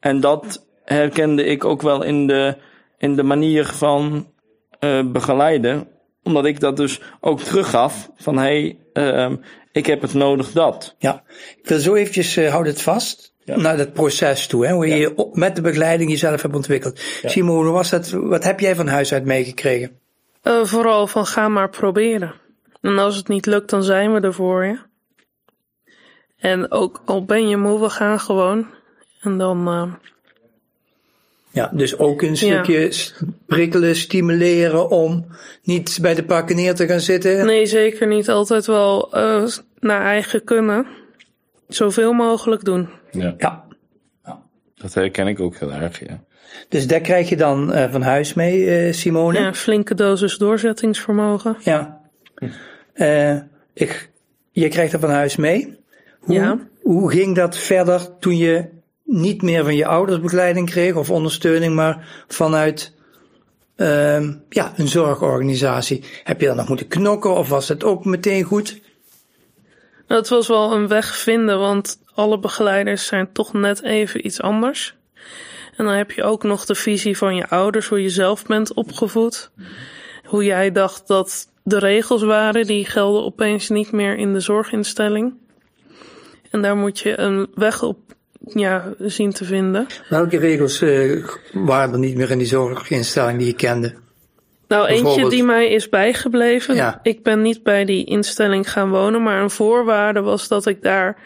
En 0.00 0.20
dat 0.20 0.66
herkende 0.84 1.44
ik 1.44 1.64
ook 1.64 1.82
wel 1.82 2.02
in 2.02 2.26
de, 2.26 2.56
in 2.98 3.16
de 3.16 3.22
manier 3.22 3.66
van 3.66 4.32
eh, 4.78 5.02
begeleiden, 5.10 5.88
omdat 6.22 6.44
ik 6.44 6.60
dat 6.60 6.76
dus 6.76 7.00
ook 7.20 7.40
teruggaf 7.40 8.10
van 8.16 8.38
hé, 8.38 8.42
hey, 8.42 8.78
ehm, 8.92 9.36
ik 9.72 9.86
heb 9.86 10.02
het 10.02 10.14
nodig 10.14 10.52
dat. 10.52 10.94
Ja, 10.98 11.22
ik 11.62 11.68
wil 11.68 11.78
zo 11.78 11.94
eventjes, 11.94 12.36
eh, 12.36 12.50
houd 12.50 12.66
het 12.66 12.82
vast, 12.82 13.32
naar 13.44 13.76
dat 13.76 13.92
proces 13.92 14.46
toe. 14.46 14.66
Hè, 14.66 14.72
hoe 14.72 14.86
je 14.86 15.30
met 15.32 15.56
de 15.56 15.62
begeleiding 15.62 16.10
jezelf 16.10 16.42
hebt 16.42 16.54
ontwikkeld. 16.54 17.00
Simone, 17.24 17.64
hoe 17.64 17.72
was 17.72 17.90
dat, 17.90 18.10
wat 18.10 18.44
heb 18.44 18.60
jij 18.60 18.74
van 18.74 18.88
huis 18.88 19.12
uit 19.12 19.24
meegekregen? 19.24 19.98
Eh, 20.42 20.64
vooral 20.64 21.06
van 21.06 21.26
ga 21.26 21.48
maar 21.48 21.70
proberen. 21.70 22.34
En 22.80 22.98
als 22.98 23.16
het 23.16 23.28
niet 23.28 23.46
lukt, 23.46 23.70
dan 23.70 23.82
zijn 23.82 24.12
we 24.12 24.20
er 24.20 24.34
voor 24.34 24.64
je. 24.64 24.78
En 26.36 26.70
ook 26.70 27.02
al 27.04 27.24
ben 27.24 27.48
je 27.48 27.56
moe, 27.56 27.80
we 27.80 27.90
gaan 27.90 28.20
gewoon. 28.20 28.66
En 29.20 29.38
dan, 29.38 29.68
eh, 29.68 29.92
Ja, 31.52 31.70
dus 31.74 31.98
ook 31.98 32.22
een 32.22 32.36
stukje 32.36 32.92
prikkelen, 33.46 33.96
stimuleren 33.96 34.90
om 34.90 35.26
niet 35.62 35.98
bij 36.02 36.14
de 36.14 36.24
pakken 36.24 36.56
neer 36.56 36.74
te 36.74 36.86
gaan 36.86 37.00
zitten. 37.00 37.46
nee, 37.46 37.66
zeker 37.66 38.06
niet 38.06 38.28
altijd 38.28 38.66
wel 38.66 39.12
eh, 39.12 39.44
naar 39.80 40.02
eigen 40.04 40.44
kunnen. 40.44 40.86
Zoveel 41.68 42.12
mogelijk 42.12 42.64
doen. 42.64 42.88
Ja. 43.10 43.34
Ja, 43.38 43.64
Dat 44.74 44.94
herken 44.94 45.26
ik 45.26 45.40
ook 45.40 45.56
heel 45.56 45.72
erg, 45.72 46.00
ja. 46.06 46.24
dus 46.68 46.86
daar 46.86 47.00
krijg 47.00 47.28
je 47.28 47.36
dan 47.36 47.72
eh, 47.72 47.90
van 47.92 48.02
huis 48.02 48.34
mee, 48.34 48.70
eh, 48.70 48.92
Simone. 48.92 49.38
Ja, 49.38 49.54
flinke 49.54 49.94
dosis 49.94 50.36
doorzettingsvermogen. 50.38 51.56
Ja. 51.60 52.00
Eh, 52.92 53.36
ik, 53.74 54.10
je 54.50 54.68
krijgt 54.68 54.92
dat 54.92 55.00
van 55.00 55.10
huis 55.10 55.36
mee. 55.36 55.78
Hoe, 56.20 56.34
Ja. 56.34 56.58
hoe 56.82 57.10
ging 57.10 57.34
dat 57.36 57.56
verder 57.56 58.18
toen 58.18 58.36
je 58.36 58.64
niet 59.12 59.42
meer 59.42 59.64
van 59.64 59.76
je 59.76 59.86
ouders 59.86 60.20
begeleiding 60.20 60.70
kreeg 60.70 60.94
of 60.94 61.10
ondersteuning, 61.10 61.74
maar 61.74 62.24
vanuit 62.28 62.94
ehm, 63.76 64.32
ja, 64.48 64.72
een 64.76 64.88
zorgorganisatie? 64.88 66.04
Heb 66.24 66.40
je 66.40 66.46
dan 66.46 66.56
nog 66.56 66.68
moeten 66.68 66.88
knokken 66.88 67.34
of 67.34 67.48
was 67.48 67.68
het 67.68 67.84
ook 67.84 68.04
meteen 68.04 68.42
goed? 68.42 68.80
Nou, 70.08 70.20
Het 70.20 70.28
was 70.28 70.48
wel 70.48 70.72
een 70.72 70.88
weg 70.88 71.16
vinden, 71.16 71.58
want 71.58 71.98
alle 72.14 72.38
begeleiders 72.38 73.06
zijn 73.06 73.32
toch 73.32 73.52
net 73.52 73.82
even 73.82 74.26
iets 74.26 74.40
anders. 74.40 74.94
En 75.76 75.84
dan 75.84 75.94
heb 75.94 76.10
je 76.10 76.22
ook 76.22 76.42
nog 76.42 76.64
de 76.64 76.74
visie 76.74 77.16
van 77.16 77.36
je 77.36 77.48
ouders, 77.48 77.86
hoe 77.86 78.02
je 78.02 78.10
zelf 78.10 78.46
bent 78.46 78.74
opgevoed. 78.74 79.50
Hoe 80.24 80.44
jij 80.44 80.72
dacht 80.72 81.06
dat 81.06 81.48
de 81.64 81.78
regels 81.78 82.22
waren, 82.22 82.66
die 82.66 82.84
gelden 82.84 83.24
opeens 83.24 83.68
niet 83.68 83.92
meer 83.92 84.16
in 84.16 84.32
de 84.32 84.40
zorginstelling. 84.40 85.34
En 86.50 86.62
daar 86.62 86.76
moet 86.76 86.98
je 86.98 87.18
een 87.20 87.50
weg 87.54 87.82
op 87.82 87.98
ja, 88.44 88.94
zien 88.98 89.32
te 89.32 89.44
vinden. 89.44 89.86
Welke 90.08 90.38
regels 90.38 90.82
eh, 90.82 91.24
waren 91.52 91.92
er 91.92 91.98
niet 91.98 92.16
meer 92.16 92.30
in 92.30 92.38
die 92.38 92.46
zorginstelling 92.46 93.38
die 93.38 93.46
je 93.46 93.54
kende? 93.54 93.94
Nou, 94.68 94.86
eentje 94.86 95.28
die 95.28 95.44
mij 95.44 95.68
is 95.68 95.88
bijgebleven. 95.88 96.74
Ja. 96.74 97.00
Ik 97.02 97.22
ben 97.22 97.42
niet 97.42 97.62
bij 97.62 97.84
die 97.84 98.04
instelling 98.04 98.70
gaan 98.70 98.90
wonen, 98.90 99.22
maar 99.22 99.42
een 99.42 99.50
voorwaarde 99.50 100.20
was 100.20 100.48
dat 100.48 100.66
ik 100.66 100.82
daar 100.82 101.16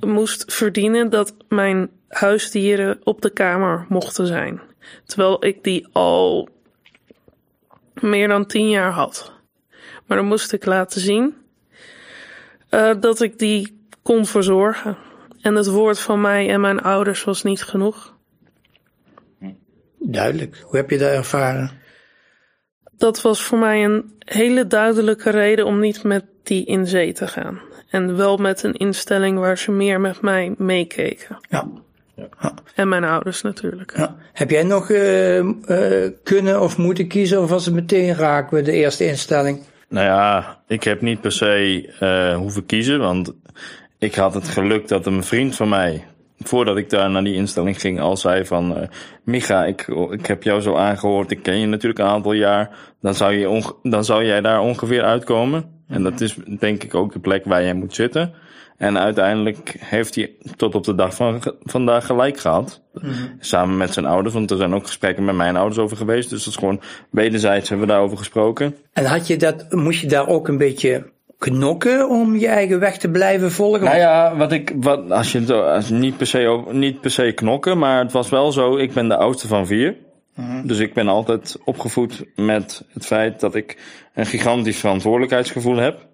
moest 0.00 0.52
verdienen 0.52 1.10
dat 1.10 1.34
mijn 1.48 1.90
huisdieren 2.08 3.00
op 3.04 3.22
de 3.22 3.30
kamer 3.30 3.86
mochten 3.88 4.26
zijn. 4.26 4.60
Terwijl 5.04 5.44
ik 5.44 5.64
die 5.64 5.86
al 5.92 6.48
meer 8.00 8.28
dan 8.28 8.46
tien 8.46 8.68
jaar 8.68 8.90
had. 8.90 9.32
Maar 10.06 10.16
dan 10.16 10.26
moest 10.26 10.52
ik 10.52 10.64
laten 10.64 11.00
zien 11.00 11.34
uh, 12.70 12.90
dat 13.00 13.20
ik 13.20 13.38
die 13.38 13.78
kon 14.02 14.26
verzorgen. 14.26 14.96
En 15.40 15.54
het 15.54 15.66
woord 15.66 15.98
van 15.98 16.20
mij 16.20 16.48
en 16.48 16.60
mijn 16.60 16.80
ouders 16.80 17.24
was 17.24 17.42
niet 17.42 17.62
genoeg. 17.62 18.16
Duidelijk. 19.98 20.62
Hoe 20.64 20.76
heb 20.76 20.90
je 20.90 20.98
dat 20.98 21.10
ervaren? 21.10 21.70
Dat 22.96 23.22
was 23.22 23.42
voor 23.42 23.58
mij 23.58 23.84
een 23.84 24.12
hele 24.18 24.66
duidelijke 24.66 25.30
reden 25.30 25.66
om 25.66 25.80
niet 25.80 26.02
met 26.02 26.24
die 26.42 26.64
in 26.64 26.86
zee 26.86 27.12
te 27.12 27.26
gaan. 27.26 27.60
En 27.90 28.16
wel 28.16 28.36
met 28.36 28.62
een 28.62 28.74
instelling 28.74 29.38
waar 29.38 29.58
ze 29.58 29.70
meer 29.70 30.00
met 30.00 30.20
mij 30.20 30.54
meekeken. 30.56 31.38
Ja. 31.48 31.68
ja. 32.14 32.54
En 32.74 32.88
mijn 32.88 33.04
ouders 33.04 33.42
natuurlijk. 33.42 33.96
Ja. 33.96 34.16
Heb 34.32 34.50
jij 34.50 34.62
nog 34.62 34.90
uh, 34.90 35.38
uh, 35.38 35.52
kunnen 36.22 36.60
of 36.60 36.76
moeten 36.76 37.06
kiezen 37.06 37.42
of 37.42 37.50
was 37.50 37.64
het 37.64 37.74
meteen 37.74 38.14
raak 38.14 38.50
bij 38.50 38.62
de 38.62 38.72
eerste 38.72 39.06
instelling? 39.06 39.62
Nou 39.88 40.06
ja, 40.06 40.58
ik 40.66 40.82
heb 40.82 41.00
niet 41.00 41.20
per 41.20 41.32
se 41.32 41.88
uh, 42.00 42.36
hoeven 42.36 42.66
kiezen, 42.66 42.98
want 42.98 43.32
ik 43.98 44.14
had 44.14 44.34
het 44.34 44.48
geluk 44.48 44.88
dat 44.88 45.06
een 45.06 45.22
vriend 45.22 45.56
van 45.56 45.68
mij, 45.68 46.04
voordat 46.38 46.76
ik 46.76 46.90
daar 46.90 47.10
naar 47.10 47.24
die 47.24 47.34
instelling 47.34 47.80
ging, 47.80 48.00
al 48.00 48.16
zei 48.16 48.44
van, 48.44 48.78
uh, 48.78 48.82
Micha, 49.24 49.64
ik, 49.64 49.86
ik 50.10 50.26
heb 50.26 50.42
jou 50.42 50.60
zo 50.60 50.74
aangehoord, 50.74 51.30
ik 51.30 51.42
ken 51.42 51.58
je 51.58 51.66
natuurlijk 51.66 52.00
een 52.00 52.06
aantal 52.06 52.32
jaar, 52.32 52.70
dan 53.00 53.14
zou, 53.14 53.32
je 53.32 53.72
dan 53.82 54.04
zou 54.04 54.24
jij 54.24 54.40
daar 54.40 54.60
ongeveer 54.60 55.02
uitkomen. 55.02 55.76
En 55.88 56.02
dat 56.02 56.20
is 56.20 56.36
denk 56.58 56.84
ik 56.84 56.94
ook 56.94 57.12
de 57.12 57.18
plek 57.18 57.44
waar 57.44 57.62
jij 57.62 57.74
moet 57.74 57.94
zitten. 57.94 58.34
En 58.76 58.98
uiteindelijk 58.98 59.76
heeft 59.78 60.14
hij 60.14 60.32
tot 60.56 60.74
op 60.74 60.84
de 60.84 60.94
dag 60.94 61.14
van 61.14 61.42
vandaag 61.60 62.06
gelijk 62.06 62.38
gehad. 62.38 62.82
Mm 62.92 63.10
-hmm. 63.10 63.36
Samen 63.38 63.76
met 63.76 63.92
zijn 63.92 64.06
ouders, 64.06 64.34
want 64.34 64.50
er 64.50 64.56
zijn 64.56 64.74
ook 64.74 64.86
gesprekken 64.86 65.24
met 65.24 65.34
mijn 65.34 65.56
ouders 65.56 65.78
over 65.78 65.96
geweest. 65.96 66.30
Dus 66.30 66.44
dat 66.44 66.52
is 66.52 66.58
gewoon 66.58 66.80
wederzijds 67.10 67.68
hebben 67.68 67.86
we 67.86 67.92
daarover 67.92 68.18
gesproken. 68.18 68.76
En 68.92 69.04
had 69.04 69.26
je 69.26 69.36
dat, 69.36 69.72
moest 69.72 70.00
je 70.00 70.06
daar 70.06 70.28
ook 70.28 70.48
een 70.48 70.58
beetje 70.58 71.12
knokken 71.38 72.08
om 72.08 72.36
je 72.36 72.46
eigen 72.46 72.80
weg 72.80 72.98
te 72.98 73.10
blijven 73.10 73.52
volgen? 73.52 73.84
Nou 73.84 73.96
ja, 73.96 74.36
wat 74.36 74.52
ik, 74.52 74.72
wat, 74.76 75.10
als 75.10 75.32
je, 75.32 75.54
als 75.54 75.90
niet, 75.90 76.16
per 76.16 76.26
se, 76.26 76.62
niet 76.70 77.00
per 77.00 77.10
se 77.10 77.32
knokken, 77.32 77.78
maar 77.78 78.02
het 78.02 78.12
was 78.12 78.28
wel 78.28 78.52
zo, 78.52 78.76
ik 78.76 78.92
ben 78.92 79.08
de 79.08 79.16
oudste 79.16 79.46
van 79.46 79.66
vier. 79.66 79.96
-hmm. 80.34 80.66
Dus 80.66 80.78
ik 80.78 80.94
ben 80.94 81.08
altijd 81.08 81.56
opgevoed 81.64 82.24
met 82.34 82.84
het 82.92 83.06
feit 83.06 83.40
dat 83.40 83.54
ik 83.54 83.78
een 84.14 84.26
gigantisch 84.26 84.78
verantwoordelijkheidsgevoel 84.78 85.76
heb 85.76 86.06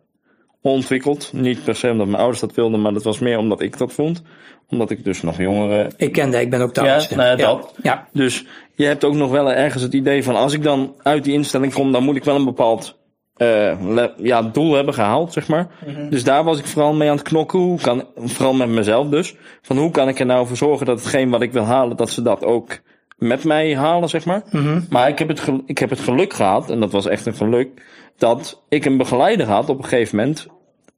ontwikkeld. 0.72 1.32
Niet 1.32 1.64
per 1.64 1.76
se 1.76 1.90
omdat 1.90 2.06
mijn 2.06 2.18
ouders 2.18 2.40
dat 2.40 2.54
wilden, 2.54 2.80
maar 2.80 2.92
dat 2.92 3.02
was 3.02 3.18
meer 3.18 3.38
omdat 3.38 3.60
ik 3.60 3.78
dat 3.78 3.92
vond. 3.92 4.22
Omdat 4.68 4.90
ik 4.90 5.04
dus 5.04 5.22
nog 5.22 5.38
jongere... 5.38 5.90
Ik 5.96 6.12
kende, 6.12 6.40
ik 6.40 6.50
ben 6.50 6.60
ook 6.60 6.72
thuis. 6.72 7.08
Ja, 7.08 7.16
nou 7.16 7.28
ja, 7.28 7.36
dat. 7.36 7.74
Ja. 7.82 8.08
Dus 8.12 8.44
je 8.74 8.84
hebt 8.84 9.04
ook 9.04 9.14
nog 9.14 9.30
wel 9.30 9.52
ergens 9.52 9.82
het 9.82 9.92
idee 9.92 10.24
van 10.24 10.36
als 10.36 10.52
ik 10.52 10.62
dan 10.62 10.94
uit 11.02 11.24
die 11.24 11.32
instelling 11.32 11.72
kom, 11.72 11.92
dan 11.92 12.02
moet 12.02 12.16
ik 12.16 12.24
wel 12.24 12.36
een 12.36 12.44
bepaald 12.44 12.98
uh, 13.36 14.06
ja, 14.16 14.42
doel 14.42 14.74
hebben 14.74 14.94
gehaald, 14.94 15.32
zeg 15.32 15.48
maar. 15.48 15.66
Mm 15.86 15.94
-hmm. 15.94 16.10
Dus 16.10 16.24
daar 16.24 16.44
was 16.44 16.58
ik 16.58 16.66
vooral 16.66 16.94
mee 16.94 17.08
aan 17.10 17.16
het 17.16 17.28
knokken. 17.28 17.58
Hoe 17.58 17.80
kan, 17.80 18.04
vooral 18.16 18.54
met 18.54 18.68
mezelf 18.68 19.08
dus. 19.08 19.34
Van 19.62 19.78
hoe 19.78 19.90
kan 19.90 20.08
ik 20.08 20.18
er 20.18 20.26
nou 20.26 20.46
voor 20.46 20.56
zorgen 20.56 20.86
dat 20.86 20.98
hetgeen 20.98 21.30
wat 21.30 21.42
ik 21.42 21.52
wil 21.52 21.64
halen, 21.64 21.96
dat 21.96 22.10
ze 22.10 22.22
dat 22.22 22.44
ook 22.44 22.78
met 23.16 23.44
mij 23.44 23.76
halen, 23.76 24.08
zeg 24.08 24.24
maar. 24.24 24.42
Mm 24.50 24.62
-hmm. 24.62 24.86
Maar 24.90 25.08
ik 25.08 25.18
heb, 25.18 25.28
het 25.28 25.42
ik 25.66 25.78
heb 25.78 25.90
het 25.90 26.00
geluk 26.00 26.32
gehad, 26.32 26.70
en 26.70 26.80
dat 26.80 26.92
was 26.92 27.06
echt 27.06 27.26
een 27.26 27.34
geluk, 27.34 27.82
dat 28.16 28.62
ik 28.68 28.84
een 28.84 28.96
begeleider 28.96 29.46
had 29.46 29.68
op 29.68 29.78
een 29.78 29.84
gegeven 29.84 30.16
moment. 30.16 30.46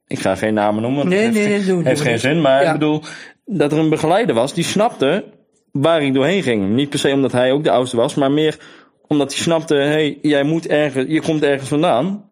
Ik 0.07 0.19
ga 0.19 0.35
geen 0.35 0.53
namen 0.53 0.81
noemen. 0.81 1.07
Nee, 1.07 1.19
heeft, 1.19 1.33
nee, 1.33 1.47
nee, 1.47 1.65
doe, 1.65 1.83
heeft 1.83 1.97
doe, 1.97 2.07
geen 2.07 2.19
zin, 2.19 2.41
maar 2.41 2.61
ja. 2.61 2.67
ik 2.67 2.79
bedoel, 2.79 3.03
dat 3.45 3.71
er 3.71 3.77
een 3.77 3.89
begeleider 3.89 4.35
was 4.35 4.53
die 4.53 4.63
snapte 4.63 5.25
waar 5.71 6.01
ik 6.01 6.13
doorheen 6.13 6.43
ging. 6.43 6.69
Niet 6.69 6.89
per 6.89 6.99
se 6.99 7.11
omdat 7.11 7.31
hij 7.31 7.51
ook 7.51 7.63
de 7.63 7.71
oudste 7.71 7.97
was, 7.97 8.15
maar 8.15 8.31
meer 8.31 8.59
omdat 9.07 9.33
hij 9.33 9.41
snapte, 9.41 9.75
hé, 9.75 9.87
hey, 9.87 10.17
jij 10.21 10.43
moet 10.43 10.67
ergens, 10.67 11.05
je 11.07 11.21
komt 11.21 11.43
ergens 11.43 11.69
vandaan. 11.69 12.26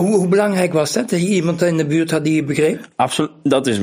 Hoe, 0.00 0.28
belangrijk 0.28 0.72
was 0.72 0.92
dat? 0.92 1.10
Dat 1.10 1.20
je 1.20 1.26
iemand 1.28 1.62
in 1.62 1.76
de 1.76 1.86
buurt 1.86 2.10
had 2.10 2.24
die 2.24 2.34
je 2.34 2.44
begreep? 2.44 2.88
Absoluut. 2.96 3.30
Dat 3.42 3.66
is, 3.66 3.78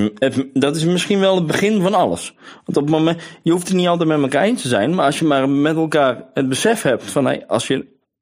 dat 0.54 0.76
is 0.76 0.86
misschien 0.86 1.20
wel 1.20 1.36
het 1.36 1.48
begin 1.48 1.82
van 1.82 1.94
alles. 1.94 2.36
Want 2.66 2.78
op 2.78 2.84
het 2.84 2.90
moment, 2.92 3.22
je 3.44 3.52
hoeft 3.52 3.68
het 3.68 3.78
niet 3.78 3.88
altijd 3.88 4.10
met 4.10 4.22
elkaar 4.22 4.44
eens 4.44 4.62
te 4.62 4.68
zijn, 4.68 4.96
maar 4.96 5.06
als 5.06 5.20
je 5.20 5.26
maar 5.26 5.50
met 5.50 5.76
elkaar 5.76 6.26
het 6.34 6.50
besef 6.50 6.82
hebt 6.82 7.04
van, 7.04 7.26
hey, 7.26 7.48
als 7.48 7.68
je 7.68 7.74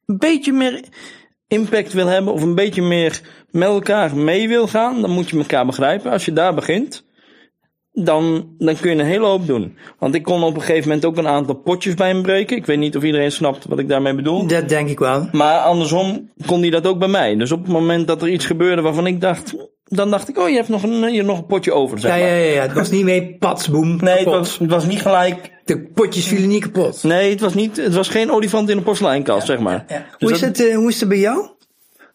een 0.05 0.17
beetje 0.17 0.53
meer 0.53 0.83
impact 1.47 1.93
wil 1.93 2.07
hebben 2.07 2.33
of 2.33 2.41
een 2.41 2.55
beetje 2.55 2.81
meer 2.81 3.21
met 3.49 3.67
elkaar 3.67 4.15
mee 4.15 4.47
wil 4.47 4.67
gaan, 4.67 5.01
dan 5.01 5.11
moet 5.11 5.29
je 5.29 5.37
elkaar 5.37 5.65
begrijpen. 5.65 6.11
Als 6.11 6.25
je 6.25 6.33
daar 6.33 6.53
begint, 6.53 7.05
dan, 7.93 8.47
dan 8.57 8.75
kun 8.79 8.95
je 8.95 9.01
een 9.01 9.05
hele 9.05 9.25
hoop 9.25 9.47
doen. 9.47 9.77
Want 9.99 10.15
ik 10.15 10.23
kon 10.23 10.43
op 10.43 10.55
een 10.55 10.61
gegeven 10.61 10.87
moment 10.87 11.05
ook 11.05 11.17
een 11.17 11.27
aantal 11.27 11.55
potjes 11.55 11.93
bij 11.93 12.07
hem 12.07 12.21
breken. 12.21 12.57
Ik 12.57 12.65
weet 12.65 12.77
niet 12.77 12.97
of 12.97 13.03
iedereen 13.03 13.31
snapt 13.31 13.65
wat 13.65 13.79
ik 13.79 13.87
daarmee 13.87 14.15
bedoel. 14.15 14.47
Dat 14.47 14.69
denk 14.69 14.89
ik 14.89 14.99
wel. 14.99 15.27
Maar 15.31 15.59
andersom 15.59 16.29
kon 16.45 16.61
hij 16.61 16.69
dat 16.69 16.87
ook 16.87 16.99
bij 16.99 17.07
mij. 17.07 17.35
Dus 17.35 17.51
op 17.51 17.61
het 17.61 17.71
moment 17.71 18.07
dat 18.07 18.21
er 18.21 18.29
iets 18.29 18.45
gebeurde 18.45 18.81
waarvan 18.81 19.07
ik 19.07 19.21
dacht, 19.21 19.55
dan 19.83 20.09
dacht 20.09 20.29
ik, 20.29 20.37
oh, 20.37 20.49
je 20.49 20.55
hebt 20.55 20.67
nog 20.67 20.83
een, 20.83 20.99
je 20.99 21.15
hebt 21.15 21.27
nog 21.27 21.37
een 21.37 21.45
potje 21.45 21.73
over. 21.73 21.99
Zeg 21.99 22.11
ja, 22.11 22.17
maar. 22.17 22.27
ja, 22.27 22.35
ja, 22.35 22.53
ja, 22.53 22.61
het 22.61 22.73
was 22.73 22.89
niet 22.89 23.03
mee 23.03 23.35
patsboom. 23.39 23.97
Nee, 24.01 24.17
het 24.17 24.25
was, 24.25 24.57
het 24.57 24.69
was 24.69 24.85
niet 24.85 25.01
gelijk. 25.01 25.51
De 25.65 25.81
potjes 25.81 26.25
vielen 26.25 26.49
niet 26.49 26.63
kapot. 26.63 27.03
Nee, 27.03 27.29
het 27.29 27.39
was 27.39 27.53
niet, 27.53 27.77
het 27.77 27.93
was 27.93 28.07
geen 28.07 28.31
olifant 28.31 28.69
in 28.69 28.77
een 28.77 28.83
porseleinkast, 28.83 29.47
ja, 29.47 29.53
zeg 29.53 29.63
maar. 29.63 29.85
Ja. 29.87 29.97
Dus 29.97 30.05
hoe, 30.19 30.31
is 30.31 30.39
dat, 30.39 30.57
het, 30.57 30.67
uh, 30.67 30.75
hoe 30.75 30.89
is 30.89 30.99
het 30.99 31.09
bij 31.09 31.19
jou? 31.19 31.47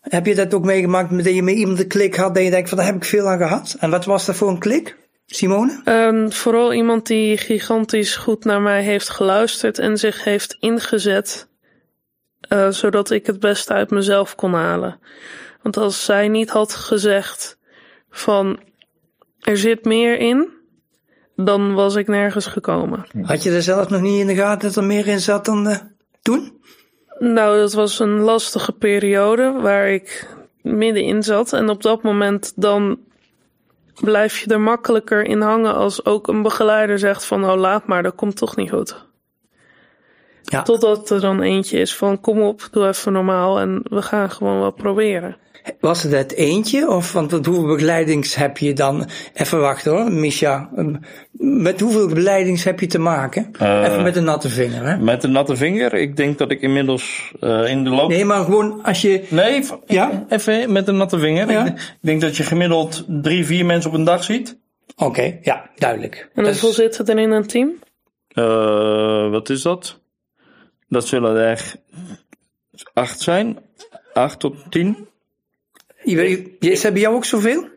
Heb 0.01 0.27
je 0.27 0.35
dat 0.35 0.55
ook 0.55 0.65
meegemaakt 0.65 1.25
dat 1.25 1.35
je 1.35 1.43
met 1.43 1.55
iemand 1.55 1.81
een 1.81 1.87
klik 1.87 2.15
had 2.15 2.35
dat 2.35 2.45
je 2.45 2.51
denkt 2.51 2.69
van 2.69 2.79
daar 2.79 2.87
heb 2.87 2.97
ik 2.97 3.05
veel 3.05 3.29
aan 3.29 3.39
gehad? 3.39 3.77
En 3.79 3.91
wat 3.91 4.05
was 4.05 4.27
dat 4.27 4.37
voor 4.37 4.49
een 4.49 4.59
klik? 4.59 4.97
Simone? 5.31 5.81
Um, 5.85 6.33
vooral 6.33 6.73
iemand 6.73 7.07
die 7.07 7.37
gigantisch 7.37 8.17
goed 8.17 8.45
naar 8.45 8.61
mij 8.61 8.83
heeft 8.83 9.09
geluisterd 9.09 9.79
en 9.79 9.99
zich 9.99 10.25
heeft 10.25 10.57
ingezet, 10.61 11.49
uh, 12.53 12.69
zodat 12.69 13.11
ik 13.11 13.27
het 13.27 13.41
beste 13.41 13.73
uit 13.73 13.91
mezelf 13.91 14.35
kon 14.35 14.53
halen. 14.53 15.01
Want 15.63 15.77
als 15.77 16.05
zij 16.05 16.29
niet 16.29 16.51
had 16.51 16.75
gezegd 16.75 17.59
van 18.11 18.61
er 19.41 19.59
zit 19.59 19.85
meer 19.85 20.19
in, 20.19 20.49
dan 21.37 21.75
was 21.75 21.95
ik 21.95 22.09
nergens 22.09 22.47
gekomen. 22.47 23.07
Had 23.23 23.43
je 23.43 23.51
er 23.51 23.63
zelf 23.63 23.89
nog 23.89 24.01
niet 24.01 24.21
in 24.21 24.27
de 24.27 24.35
gaten 24.35 24.69
dat 24.69 24.77
er 24.77 24.85
meer 24.85 25.07
in 25.07 25.21
zat 25.21 25.45
dan 25.45 25.69
uh, 25.69 25.77
toen? 26.23 26.61
Nou, 27.19 27.59
dat 27.59 27.73
was 27.73 27.99
een 27.99 28.19
lastige 28.19 28.73
periode 28.73 29.53
waar 29.53 29.89
ik 29.89 30.37
middenin 30.63 31.23
zat. 31.23 31.53
En 31.53 31.69
op 31.69 31.83
dat 31.83 32.03
moment 32.03 32.53
dan 32.57 32.99
blijf 34.01 34.39
je 34.39 34.51
er 34.51 34.61
makkelijker 34.61 35.25
in 35.25 35.41
hangen 35.41 35.75
als 35.75 36.05
ook 36.05 36.29
een 36.29 36.43
begeleider 36.43 36.99
zegt 36.99 37.25
van 37.25 37.41
nou 37.41 37.59
laat 37.59 37.87
maar, 37.87 38.03
dat 38.03 38.15
komt 38.15 38.37
toch 38.37 38.57
niet 38.57 38.71
goed. 38.71 39.08
Ja. 40.51 40.63
Totdat 40.63 41.11
er 41.11 41.21
dan 41.21 41.43
eentje 41.43 41.79
is 41.79 41.97
van 41.97 42.21
kom 42.21 42.43
op, 42.43 42.69
doe 42.71 42.87
even 42.87 43.13
normaal 43.13 43.61
en 43.61 43.81
we 43.85 44.03
gaan 44.03 44.31
gewoon 44.31 44.61
wat 44.61 44.77
proberen. 44.77 45.37
Was 45.81 46.03
het 46.03 46.13
het 46.13 46.35
eentje? 46.35 46.91
Of 46.91 47.13
want 47.13 47.31
hoeveel 47.31 47.67
begeleidings 47.67 48.35
heb 48.35 48.59
je 48.59 48.73
dan? 48.73 49.09
Even 49.35 49.61
wachten 49.61 49.93
hoor, 49.93 50.13
Misha. 50.13 50.71
Met 51.33 51.81
hoeveel 51.81 52.09
begeleidings 52.09 52.65
heb 52.65 52.81
je 52.81 52.87
te 52.87 52.99
maken? 52.99 53.51
Uh, 53.63 53.85
Even 53.85 54.03
met 54.03 54.17
een 54.17 54.25
natte 54.25 54.49
vinger, 54.49 54.87
hè? 54.87 54.97
Met 54.97 55.25
een 55.25 55.33
natte 55.33 55.57
vinger? 55.57 55.95
Ik 55.95 56.17
denk 56.17 56.39
dat 56.39 56.51
ik 56.51 56.61
inmiddels 56.61 57.33
uh, 57.41 57.71
in 57.71 57.85
de 57.85 57.91
loop. 57.91 58.09
Nee, 58.09 58.25
maar 58.25 58.45
gewoon 58.45 58.83
als 58.83 59.03
je. 59.03 59.25
Nee, 59.29 59.65
ja? 59.87 60.27
even 60.29 60.73
met 60.73 60.89
een 60.89 60.97
natte 60.97 61.19
vinger. 61.19 61.51
Ja? 61.51 61.67
Ik, 61.67 61.73
ik, 61.73 61.99
denk 62.01 62.21
dat 62.21 62.37
je 62.37 62.43
gemiddeld 62.43 63.05
drie, 63.07 63.47
vier 63.47 63.67
mensen 63.67 63.91
op 63.91 63.97
een 63.97 64.05
dag 64.05 64.25
ziet. 64.25 64.59
Oké, 64.97 65.05
okay, 65.05 65.39
ja, 65.43 65.71
duidelijk. 65.77 66.31
En 66.35 66.45
hoeveel 66.45 66.69
dus... 66.69 66.77
zit 66.77 67.09
er 67.09 67.19
in 67.19 67.31
een 67.31 67.47
team? 67.47 67.73
Uh, 68.35 69.31
wat 69.31 69.51
is 69.51 69.63
dat? 69.63 70.01
Dat 70.89 71.07
zullen 71.07 71.37
er 71.37 71.75
acht 72.95 73.21
zijn. 73.21 73.59
Acht 74.13 74.41
tot 74.41 74.57
tien. 74.71 75.09
Is 76.59 76.83
bij 76.83 76.93
jou 76.93 77.15
ook 77.15 77.25
zoveel? 77.25 77.69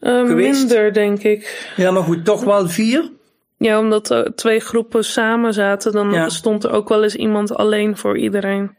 Uh, 0.00 0.34
minder, 0.34 0.92
denk 0.92 1.22
ik. 1.22 1.72
Ja, 1.76 1.90
maar 1.90 2.02
goed, 2.02 2.24
toch 2.24 2.44
wel 2.44 2.68
vier? 2.68 3.10
Ja, 3.58 3.78
omdat 3.78 4.10
er 4.10 4.34
twee 4.34 4.60
groepen 4.60 5.04
samen 5.04 5.54
zaten, 5.54 5.92
dan 5.92 6.12
ja. 6.12 6.28
stond 6.28 6.64
er 6.64 6.70
ook 6.70 6.88
wel 6.88 7.02
eens 7.02 7.16
iemand 7.16 7.54
alleen 7.54 7.96
voor 7.96 8.18
iedereen. 8.18 8.78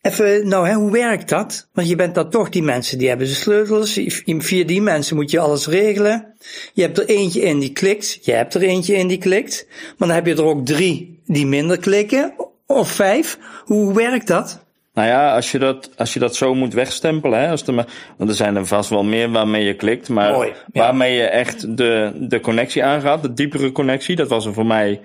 Even, 0.00 0.48
nou 0.48 0.68
hè, 0.68 0.74
hoe 0.74 0.92
werkt 0.92 1.28
dat? 1.28 1.68
Want 1.72 1.88
je 1.88 1.96
bent 1.96 2.14
dan 2.14 2.30
toch 2.30 2.48
die 2.48 2.62
mensen 2.62 2.98
die 2.98 3.08
hebben 3.08 3.26
de 3.26 3.32
sleutels. 3.32 4.00
Via 4.24 4.64
die 4.64 4.82
mensen 4.82 5.16
moet 5.16 5.30
je 5.30 5.40
alles 5.40 5.66
regelen. 5.66 6.34
Je 6.72 6.82
hebt 6.82 6.98
er 6.98 7.06
eentje 7.06 7.40
in 7.40 7.58
die 7.58 7.72
klikt. 7.72 8.18
Je 8.22 8.32
hebt 8.32 8.54
er 8.54 8.62
eentje 8.62 8.94
in 8.94 9.08
die 9.08 9.18
klikt. 9.18 9.66
Maar 9.68 10.08
dan 10.08 10.16
heb 10.16 10.26
je 10.26 10.34
er 10.34 10.44
ook 10.44 10.66
drie 10.66 11.22
die 11.26 11.46
minder 11.46 11.78
klikken. 11.78 12.32
Of 12.70 12.90
vijf. 12.90 13.38
Hoe 13.64 13.94
werkt 13.94 14.26
dat? 14.26 14.66
Nou 14.94 15.08
ja, 15.08 15.34
als 15.34 15.50
je 15.50 15.58
dat, 15.58 15.90
als 15.96 16.12
je 16.12 16.18
dat 16.18 16.36
zo 16.36 16.54
moet 16.54 16.72
wegstempelen, 16.72 17.40
hè, 17.40 17.50
als 17.50 17.66
er 17.66 17.74
want 18.16 18.30
er 18.30 18.36
zijn 18.36 18.56
er 18.56 18.66
vast 18.66 18.90
wel 18.90 19.04
meer 19.04 19.30
waarmee 19.30 19.64
je 19.64 19.74
klikt, 19.74 20.08
maar 20.08 20.32
Mooi, 20.32 20.48
ja. 20.48 20.80
waarmee 20.82 21.14
je 21.14 21.22
echt 21.22 21.76
de, 21.76 22.12
de 22.14 22.40
connectie 22.40 22.84
aangaat, 22.84 23.22
de 23.22 23.32
diepere 23.32 23.72
connectie, 23.72 24.16
dat 24.16 24.28
was 24.28 24.46
er 24.46 24.52
voor 24.52 24.66
mij. 24.66 25.00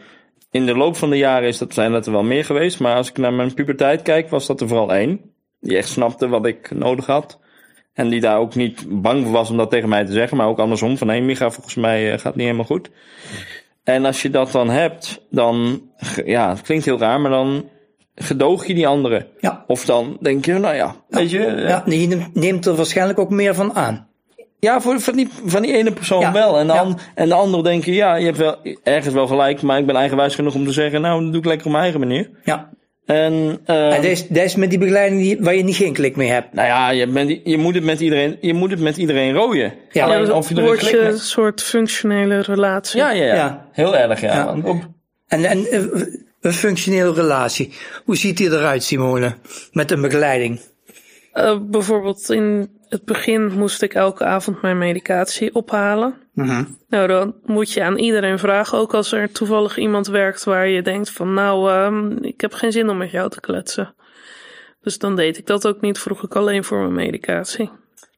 In 0.52 0.66
de 0.66 0.76
loop 0.76 0.96
van 0.96 1.10
de 1.10 1.18
jaren 1.18 1.48
is 1.48 1.58
dat, 1.58 1.74
zijn 1.74 1.92
dat 1.92 2.06
er 2.06 2.12
wel 2.12 2.24
meer 2.24 2.46
geweest, 2.46 2.80
maar 2.80 2.96
als 2.96 3.10
ik 3.10 3.18
naar 3.18 3.34
mijn 3.34 3.54
puberteit 3.54 4.02
kijk, 4.02 4.30
was 4.30 4.48
dat 4.48 4.62
er 4.62 4.68
vooral 4.68 4.94
één. 4.94 5.22
Die 5.60 5.78
echt 5.78 5.90
snapte 5.90 6.28
wat 6.28 6.46
ik 6.46 6.72
nodig 6.72 7.06
had. 7.06 7.40
En 7.94 8.10
die 8.10 8.20
daar 8.20 8.38
ook 8.38 8.56
niet 8.56 8.86
bang 8.88 9.24
voor 9.24 9.32
was 9.32 9.50
om 9.50 9.58
dat 9.58 9.70
tegen 9.70 9.90
mij 9.90 10.06
te 10.06 10.12
zeggen. 10.12 10.38
Maar 10.38 10.48
ook 10.48 10.60
andersom. 10.60 10.98
Van 10.98 11.10
hé 11.10 11.20
Micha, 11.20 11.52
volgens 11.52 11.76
mij 11.76 12.06
eh, 12.06 12.12
gaat 12.12 12.24
het 12.24 12.36
niet 12.36 12.46
helemaal 12.46 12.66
goed. 12.66 12.90
En 13.84 14.06
als 14.06 14.22
je 14.22 14.30
dat 14.30 14.52
dan 14.52 14.70
hebt, 14.70 15.22
dan, 15.30 15.82
ja, 16.26 16.50
het 16.50 16.62
klinkt 16.62 16.86
heel 16.86 17.00
raar, 17.00 17.22
maar 17.22 17.32
dan 17.32 17.70
gedoog 18.16 18.66
je 18.66 18.74
die 18.74 18.88
anderen. 18.88 19.28
Ja. 19.40 19.64
Of 19.68 19.86
dan 19.86 20.18
denk 20.22 20.46
je, 20.46 20.54
nou 20.54 20.76
ja, 20.76 20.96
weet 21.10 21.30
je, 21.32 21.46
eh, 21.46 21.68
Ja, 21.70 21.84
je 21.86 22.28
neemt- 22.34 22.66
er 22.66 22.76
waarschijnlijk 22.76 23.20
ook 23.20 23.30
meer 23.30 23.56
van 23.56 23.76
aan. 23.76 24.08
ja, 24.60 24.82
voor, 24.82 25.00
van, 25.00 25.16
die, 25.16 25.30
van 25.46 25.62
die 25.62 25.74
ene 25.78 25.92
persoon 25.92 26.20
Ja, 26.22 26.32
wel. 26.32 26.58
En, 26.60 26.68
dan, 26.68 27.00
en 27.16 27.28
de 27.28 27.34
andere 27.34 27.64
denken, 27.64 27.94
ja, 27.94 28.16
je 28.16 28.26
hebt 28.26 28.38
wel 28.38 28.56
ergens 28.84 29.14
wel 29.14 29.28
gelijk, 29.28 29.62
maar 29.62 29.80
ik 29.80 29.86
ben 29.86 29.96
eigenwijs 29.96 30.36
genoeg 30.36 30.56
om 30.56 30.66
te 30.66 30.72
zeggen, 30.72 31.02
nou, 31.02 31.22
dat 31.24 31.32
doe 31.32 31.42
ik 31.42 31.48
lekker 31.48 31.66
op 31.66 31.72
mijn 31.72 31.84
eigen 31.84 32.00
manier. 32.02 32.30
Ja. 32.44 32.70
En, 33.06 33.60
eh, 33.66 33.86
En 33.96 34.02
dat 34.02 34.12
is, 34.12 34.28
dat 34.28 34.44
is 34.44 34.56
met 34.56 34.70
die 34.70 34.80
begeleiding 34.80 35.22
die, 35.22 35.38
waar 35.40 35.56
je 35.56 35.64
niet 35.64 35.76
geen 35.76 35.94
klik 35.94 36.16
mee 36.16 36.30
hebt. 36.30 36.54
nou 36.54 36.68
ja, 36.68 36.90
je, 36.90 37.08
bent, 37.08 37.40
je, 37.44 37.58
moet 37.58 37.76
het 37.76 37.84
met 37.84 38.00
iedereen, 38.00 38.38
je 38.42 38.54
moet 38.54 38.72
het 38.72 38.80
met 38.80 38.98
iedereen 38.98 39.34
rooien. 39.34 39.74
Ja. 39.92 40.06
Alleen 40.06 40.32
of 40.34 40.50
je 40.50 40.54
er 40.56 40.60
een 40.62 40.66
word 40.68 40.80
klik 40.80 40.92
je 40.92 41.00
een 41.00 41.08
mee- 41.08 41.18
soort 41.18 41.62
functionele 41.64 42.40
relatie. 42.42 43.00
Ja, 43.00 43.12
ja, 43.12 43.26
ja, 43.26 43.36
Ja. 43.36 43.68
Heel 43.72 43.98
erg, 43.98 44.22
ja. 44.22 44.34
Ja. 44.34 44.46
Want 44.46 44.66
op- 44.66 44.90
En, 45.28 45.46
en 45.46 45.66
eh, 45.66 45.82
een 46.42 46.54
functionele 46.54 47.14
relatie. 47.14 47.74
Hoe 48.06 48.18
ziet 48.18 48.38
die 48.38 48.50
eruit, 48.52 48.84
Simone? 48.84 49.36
Met 49.72 49.92
een 49.92 50.02
begeleiding. 50.02 50.60
Eh, 51.32 51.58
bijvoorbeeld 51.62 52.30
in 52.30 52.70
het 52.90 53.06
begin 53.06 53.52
moest 53.58 53.82
ik 53.82 53.94
elke 53.94 54.24
avond 54.26 54.62
mijn 54.62 54.78
medicatie 54.78 55.56
ophalen. 55.56 56.16
Mhm. 56.34 56.64
Nou, 56.88 57.08
dan 57.08 57.36
moet 57.46 57.72
je 57.72 57.84
aan 57.84 57.98
iedereen 57.98 58.40
vragen, 58.40 58.78
ook 58.78 58.94
als 58.94 59.12
er 59.12 59.32
toevallig 59.32 59.78
iemand 59.78 60.08
werkt 60.08 60.44
waar 60.44 60.68
je 60.68 60.82
denkt 60.82 61.10
van, 61.10 61.34
nou, 61.34 61.72
ehm, 61.72 62.24
ik 62.24 62.42
heb 62.42 62.54
geen 62.54 62.72
zin 62.72 62.90
om 62.90 62.98
met 62.98 63.12
jou 63.12 63.30
te 63.30 63.40
kletsen. 63.40 63.94
Dus 64.82 64.98
dan 64.98 65.16
deed 65.16 65.38
ik 65.38 65.48
dat 65.48 65.68
ook 65.68 65.82
niet, 65.82 66.00
vroeg 66.00 66.24
ik 66.24 66.36
alleen 66.36 66.64
voor 66.64 66.80
mijn 66.80 66.94
medicatie. 66.94 67.70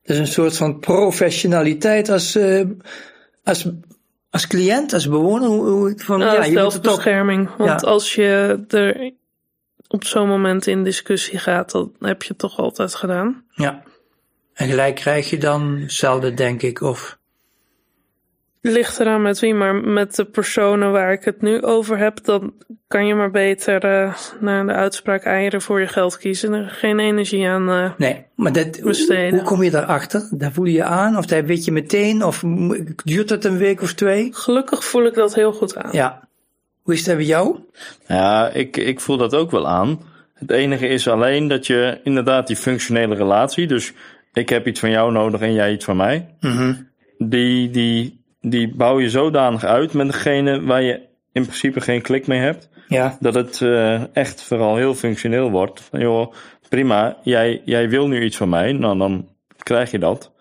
Dus 0.04 0.17
een 0.17 0.28
soort 0.28 0.58
van 0.58 0.80
professionaliteit 0.80 2.10
als, 2.10 2.36
eh, 2.36 2.62
als, 3.43 3.69
als 4.30 4.47
cliënt, 4.47 4.93
als 4.93 5.08
bewoner. 5.10 5.47
Hoe, 5.47 5.69
hoe, 5.69 5.93
van, 5.97 6.19
Nou, 6.19 6.32
ja, 6.32 6.41
het 6.41 6.54
toch. 6.54 6.71
zelfbescherming. 6.71 7.49
Want 7.58 7.82
Ja. 7.82 7.88
als 7.88 8.15
je 8.15 8.63
er 8.67 9.12
op 9.88 10.04
zo'n 10.04 10.28
moment 10.28 10.67
in 10.67 10.84
discussie 10.84 11.39
gaat, 11.39 11.71
dan 11.71 11.91
heb 11.99 12.21
je 12.21 12.28
het 12.30 12.38
toch 12.38 12.58
altijd 12.58 12.95
gedaan. 12.95 13.43
Ja. 13.49 13.84
En 14.54 14.67
gelijk 14.67 14.95
krijg 14.95 15.30
je 15.30 15.38
dan 15.38 15.84
zelden, 15.88 16.36
denk 16.36 16.62
ik. 16.62 16.82
Of, 16.82 17.17
Ligt 18.71 18.99
eraan 18.99 19.21
met 19.21 19.39
wie, 19.39 19.54
maar 19.54 19.75
met 19.75 20.15
de 20.15 20.25
personen 20.25 20.91
waar 20.91 21.12
ik 21.12 21.23
het 21.23 21.41
nu 21.41 21.62
over 21.62 21.97
heb, 21.97 22.23
dan 22.23 22.54
kan 22.88 23.08
je 23.08 23.15
maar 23.15 23.32
beter 23.32 23.84
eh, 23.84 24.13
naar 24.39 24.65
de 24.67 24.73
uitspraak 24.73 25.23
eieren 25.23 25.62
voor 25.62 25.80
je 25.80 25.88
geld 25.88 26.17
kiezen. 26.17 26.54
Er 26.54 26.69
geen 26.69 26.99
energie 26.99 27.47
aan. 27.47 27.69
eh, 27.69 27.91
nee, 27.97 28.25
maar 28.36 28.51
dat, 28.51 28.75
hoe, 28.75 28.88
Besteden. 28.88 29.34
hoe 29.39 29.41
kom 29.47 29.63
je 29.63 29.71
daarachter? 29.71 30.28
Daar 30.32 30.51
voel 30.51 30.65
je 30.65 30.71
je 30.71 30.84
aan? 30.84 31.17
Of 31.17 31.25
dat 31.25 31.45
weet 31.45 31.65
je 31.65 31.71
meteen? 31.71 32.23
Of 32.23 32.43
duurt 33.04 33.30
het 33.30 33.45
een 33.45 33.58
week 33.58 33.82
of 33.82 33.93
twee? 33.93 34.30
Gelukkig 34.34 34.84
voel 34.86 35.06
ik 35.06 35.13
dat 35.13 35.36
heel 35.36 35.51
goed 35.54 35.78
aan. 35.78 35.89
Ja. 35.91 36.28
Hoe 36.82 36.93
is 36.93 37.04
dat 37.04 37.15
bij 37.15 37.25
jou? 37.25 37.60
Ja, 38.08 38.49
ik, 38.49 38.78
ik 38.78 38.99
voel 38.99 39.17
dat 39.17 39.36
ook 39.36 39.51
wel 39.51 39.67
aan. 39.67 39.99
Het 40.34 40.51
enige 40.51 40.88
is 40.88 41.08
alleen 41.08 41.47
dat 41.47 41.67
je 41.67 41.99
inderdaad 42.04 42.47
die 42.47 42.56
functionele 42.56 43.15
relatie, 43.15 43.67
dus 43.67 43.93
ik 44.34 44.49
heb 44.49 44.67
iets 44.67 44.80
van 44.80 44.89
jou 44.89 45.12
nodig 45.12 45.41
en 45.41 45.54
jij 45.54 45.71
iets 45.73 45.86
van 45.86 45.97
mij, 45.97 46.36
Mhm. 46.39 46.73
die, 47.17 47.69
die, 47.69 48.23
die 48.49 48.75
bouw 48.75 48.99
je 48.99 49.10
zodanig 49.10 49.63
uit 49.63 49.93
met 49.93 50.08
degene 50.08 50.62
waar 50.62 50.81
je 50.81 50.99
in 51.31 51.41
principe 51.41 51.81
geen 51.81 52.01
klik 52.01 52.27
mee 52.27 52.39
hebt, 52.39 52.69
Ja. 52.88 53.17
dat 53.19 53.34
het 53.34 53.62
eh, 53.62 54.15
echt 54.15 54.41
vooral 54.43 54.75
heel 54.75 54.93
functioneel 54.93 55.49
wordt. 55.51 55.81
Van 55.81 55.99
joh, 55.99 56.34
prima, 56.69 57.17
jij, 57.23 57.62
jij 57.65 57.89
wil 57.89 58.08
nu 58.08 58.23
iets 58.23 58.38
van 58.38 58.49
mij, 58.49 58.71
nou 58.73 58.97
dan 58.97 59.27
krijg 59.58 59.91
je 59.91 59.99
dat. 59.99 60.34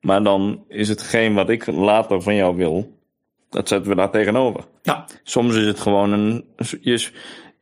Maar 0.00 0.22
dan 0.22 0.64
is 0.68 0.88
hetgeen 0.88 1.34
wat 1.34 1.48
ik 1.48 1.66
later 1.66 2.22
van 2.22 2.34
jou 2.34 2.56
wil, 2.56 2.98
dat 3.50 3.68
zetten 3.68 3.90
we 3.90 3.96
daar 3.96 4.10
tegenover. 4.10 4.64
Ja. 4.82 5.04
Soms 5.22 5.54
is 5.56 5.66
het 5.66 5.80
gewoon 5.80 6.12
een. 6.12 6.44
Je, 6.80 7.08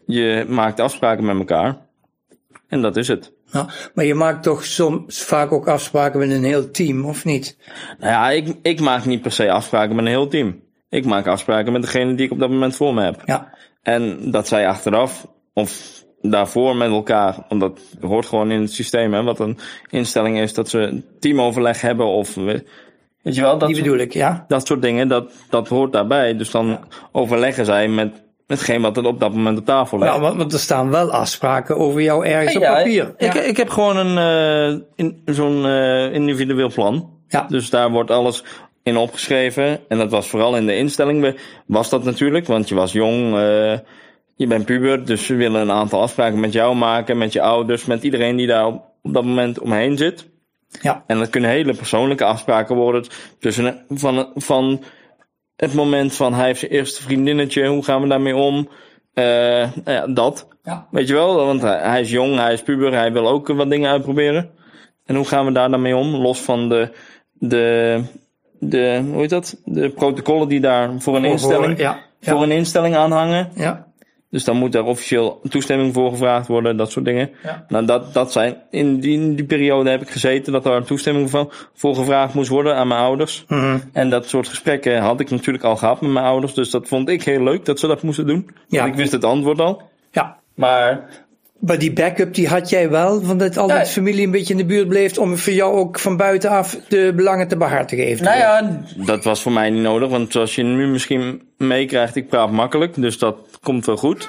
je 0.06 0.44
maakt 0.48 0.80
afspraken 0.80 1.24
met 1.24 1.38
elkaar. 1.38 1.76
En 2.68 2.82
dat 2.82 2.96
is 2.96 3.08
het. 3.08 3.32
Ja. 3.54 3.68
Maar 3.94 4.04
je 4.04 4.14
maakt 4.14 4.42
toch 4.42 4.64
soms 4.64 5.22
vaak 5.22 5.52
ook 5.52 5.68
afspraken 5.68 6.18
met 6.18 6.30
een 6.30 6.44
heel 6.44 6.70
team, 6.70 7.04
of 7.04 7.24
niet? 7.24 7.58
Nou 7.98 8.12
ja, 8.12 8.30
ik, 8.30 8.56
ik 8.62 8.80
maak 8.80 9.04
niet 9.04 9.22
per 9.22 9.32
se 9.32 9.50
afspraken 9.50 9.96
met 9.96 10.04
een 10.04 10.10
heel 10.10 10.28
team. 10.28 10.62
Ik 10.88 11.04
maak 11.04 11.26
afspraken 11.26 11.72
met 11.72 11.82
degene 11.82 12.14
die 12.14 12.26
ik 12.26 12.32
op 12.32 12.38
dat 12.38 12.50
moment 12.50 12.76
voor 12.76 12.94
me 12.94 13.02
heb. 13.02 13.22
Ja. 13.24 13.52
En 13.82 14.30
dat 14.30 14.48
zij 14.48 14.68
achteraf 14.68 15.26
of 15.52 16.02
daarvoor 16.20 16.76
met 16.76 16.90
elkaar, 16.90 17.46
want 17.48 17.60
dat 17.60 17.80
hoort 18.00 18.26
gewoon 18.26 18.50
in 18.50 18.60
het 18.60 18.72
systeem, 18.72 19.14
hè, 19.14 19.22
wat 19.22 19.40
een 19.40 19.58
instelling 19.90 20.38
is, 20.38 20.54
dat 20.54 20.68
ze 20.68 21.02
teamoverleg 21.18 21.80
hebben 21.80 22.06
of. 22.06 22.34
Weet 22.34 22.64
je 23.22 23.40
wel, 23.40 23.58
dat 23.58 23.68
Die 23.68 23.76
soort, 23.76 23.88
bedoel 23.88 24.06
ik, 24.06 24.12
ja. 24.12 24.44
dat 24.48 24.66
soort 24.66 24.82
dingen, 24.82 25.08
dat, 25.08 25.32
dat 25.50 25.68
hoort 25.68 25.92
daarbij. 25.92 26.36
Dus 26.36 26.50
dan 26.50 26.78
overleggen 27.12 27.64
zij 27.64 27.88
met 27.88 28.22
hetgeen 28.46 28.82
wat 28.82 28.96
er 28.96 29.04
op 29.04 29.20
dat 29.20 29.34
moment 29.34 29.58
op 29.58 29.64
tafel 29.64 29.98
ligt. 29.98 30.14
Ja, 30.14 30.20
want, 30.20 30.36
want 30.36 30.52
er 30.52 30.58
staan 30.58 30.90
wel 30.90 31.10
afspraken 31.12 31.76
over 31.76 32.00
jou 32.00 32.26
ergens 32.26 32.56
op 32.56 32.62
Ja, 32.62 32.74
papier. 32.74 33.14
Ik, 33.16 33.34
Ja. 33.34 33.40
ik 33.40 33.56
heb 33.56 33.68
gewoon 33.68 33.96
een 33.96 34.18
eh, 34.18 34.80
in, 34.94 35.22
zo'n 35.24 35.66
eh, 35.66 36.12
individueel 36.12 36.72
plan. 36.72 37.10
Ja. 37.28 37.46
Dus 37.48 37.70
daar 37.70 37.90
wordt 37.90 38.10
alles 38.10 38.44
in 38.82 38.96
opgeschreven. 38.96 39.80
En 39.88 39.98
dat 39.98 40.10
was 40.10 40.28
vooral 40.28 40.56
in 40.56 40.66
de 40.66 40.76
instelling 40.76 41.36
was 41.66 41.88
dat 41.88 42.04
natuurlijk, 42.04 42.46
want 42.46 42.68
je 42.68 42.74
was 42.74 42.92
jong, 42.92 43.36
eh, 43.36 43.78
je 44.36 44.46
bent 44.46 44.64
puber, 44.64 45.04
dus 45.04 45.26
we 45.26 45.34
willen 45.34 45.60
een 45.60 45.70
aantal 45.70 46.00
afspraken 46.00 46.40
met 46.40 46.52
jou 46.52 46.74
maken, 46.76 47.18
met 47.18 47.32
je 47.32 47.42
ouders, 47.42 47.84
met 47.84 48.02
iedereen 48.02 48.36
die 48.36 48.46
daar 48.46 48.66
op, 48.66 48.82
op 49.02 49.14
dat 49.14 49.24
moment 49.24 49.60
omheen 49.60 49.96
zit. 49.96 50.26
Ja. 50.82 51.04
En 51.06 51.18
dat 51.18 51.30
kunnen 51.30 51.50
hele 51.50 51.74
persoonlijke 51.74 52.24
afspraken 52.24 52.76
worden. 52.76 53.04
Tussen 53.38 53.84
van, 53.88 54.30
van 54.34 54.82
het 55.56 55.74
moment 55.74 56.14
van 56.14 56.34
hij 56.34 56.46
heeft 56.46 56.58
zijn 56.60 56.70
eerste 56.70 57.02
vriendinnetje, 57.02 57.66
hoe 57.66 57.84
gaan 57.84 58.02
we 58.02 58.08
daarmee 58.08 58.36
om? 58.36 58.68
Eh, 59.14 59.72
ja, 59.84 60.06
dat. 60.06 60.48
Ja. 60.62 60.86
Weet 60.90 61.08
je 61.08 61.14
wel, 61.14 61.34
want 61.46 61.62
hij, 61.62 61.78
hij 61.78 62.00
is 62.00 62.10
jong, 62.10 62.36
hij 62.38 62.52
is 62.52 62.62
puber, 62.62 62.92
hij 62.92 63.12
wil 63.12 63.28
ook 63.28 63.48
wat 63.48 63.70
dingen 63.70 63.90
uitproberen. 63.90 64.50
En 65.04 65.14
hoe 65.16 65.24
gaan 65.24 65.46
we 65.46 65.52
daar 65.52 65.70
dan 65.70 65.82
mee 65.82 65.96
om? 65.96 66.14
Los 66.14 66.40
van 66.40 66.68
de, 66.68 66.92
de, 67.32 68.00
de, 68.58 69.02
hoe 69.12 69.20
heet 69.20 69.30
dat? 69.30 69.60
De 69.64 69.88
protocollen 69.90 70.48
die 70.48 70.60
daar 70.60 70.90
voor 70.98 71.16
een 71.16 71.24
instelling, 71.24 71.78
Ja. 71.78 71.98
voor 72.20 72.42
een 72.42 72.50
instelling 72.50 72.96
aanhangen. 72.96 73.50
ja. 73.54 73.92
Dus 74.34 74.44
dan 74.44 74.56
moet 74.56 74.72
daar 74.72 74.84
officieel 74.84 75.40
toestemming 75.48 75.94
voor 75.94 76.10
gevraagd 76.10 76.46
worden, 76.46 76.76
dat 76.76 76.90
soort 76.90 77.04
dingen. 77.04 77.30
Ja. 77.42 77.64
Nou, 77.68 77.84
dat, 77.84 78.14
dat 78.14 78.32
zijn, 78.32 78.56
in 78.70 79.00
die, 79.00 79.20
in 79.20 79.34
die 79.34 79.44
periode 79.44 79.90
heb 79.90 80.02
ik 80.02 80.10
gezeten 80.10 80.52
dat 80.52 80.62
daar 80.62 80.84
toestemming 80.84 81.30
van, 81.30 81.50
voor 81.74 81.94
gevraagd 81.94 82.34
moest 82.34 82.48
worden 82.48 82.76
aan 82.76 82.88
mijn 82.88 83.00
ouders. 83.00 83.44
Mhm. 83.48 83.78
En 83.92 84.10
dat 84.10 84.28
soort 84.28 84.48
gesprekken 84.48 84.98
had 84.98 85.20
ik 85.20 85.30
natuurlijk 85.30 85.64
al 85.64 85.76
gehad 85.76 86.00
met 86.00 86.10
mijn 86.10 86.24
ouders. 86.24 86.54
Dus 86.54 86.70
dat 86.70 86.88
vond 86.88 87.08
ik 87.08 87.22
heel 87.22 87.42
leuk 87.42 87.64
dat 87.64 87.78
ze 87.78 87.86
dat 87.86 88.02
moesten 88.02 88.26
doen. 88.26 88.50
Ja. 88.68 88.78
Want 88.78 88.90
ik 88.90 88.98
wist 88.98 89.12
het 89.12 89.24
antwoord 89.24 89.60
al. 89.60 89.82
ja. 90.10 90.36
Maar 90.54 91.08
Maar 91.66 91.78
die 91.78 91.92
backup 91.92 92.34
die 92.34 92.48
had 92.48 92.70
jij 92.70 92.90
wel, 92.90 93.22
van 93.22 93.38
dat 93.38 93.56
altijd 93.56 93.86
Ja. 93.86 93.92
familie 93.92 94.24
een 94.24 94.30
beetje 94.30 94.52
in 94.52 94.58
de 94.58 94.64
buurt 94.64 94.88
bleef 94.88 95.18
om 95.18 95.36
voor 95.36 95.52
jou 95.52 95.74
ook 95.74 95.98
van 95.98 96.16
buitenaf 96.16 96.78
de 96.88 97.12
belangen 97.16 97.48
te 97.48 97.56
behartigen. 97.56 98.24
Nou 98.24 98.38
ja, 98.38 98.80
dat 98.96 99.24
was 99.24 99.42
voor 99.42 99.52
mij 99.52 99.70
niet 99.70 99.82
nodig. 99.82 100.08
Want 100.08 100.32
zoals 100.32 100.54
je 100.54 100.62
nu 100.62 100.86
misschien 100.86 101.42
meekrijgt, 101.58 102.16
ik 102.16 102.28
praat 102.28 102.50
makkelijk. 102.50 102.94
Dus 102.94 103.18
dat 103.18 103.36
komt 103.62 103.86
wel 103.86 103.96
goed. 103.96 104.28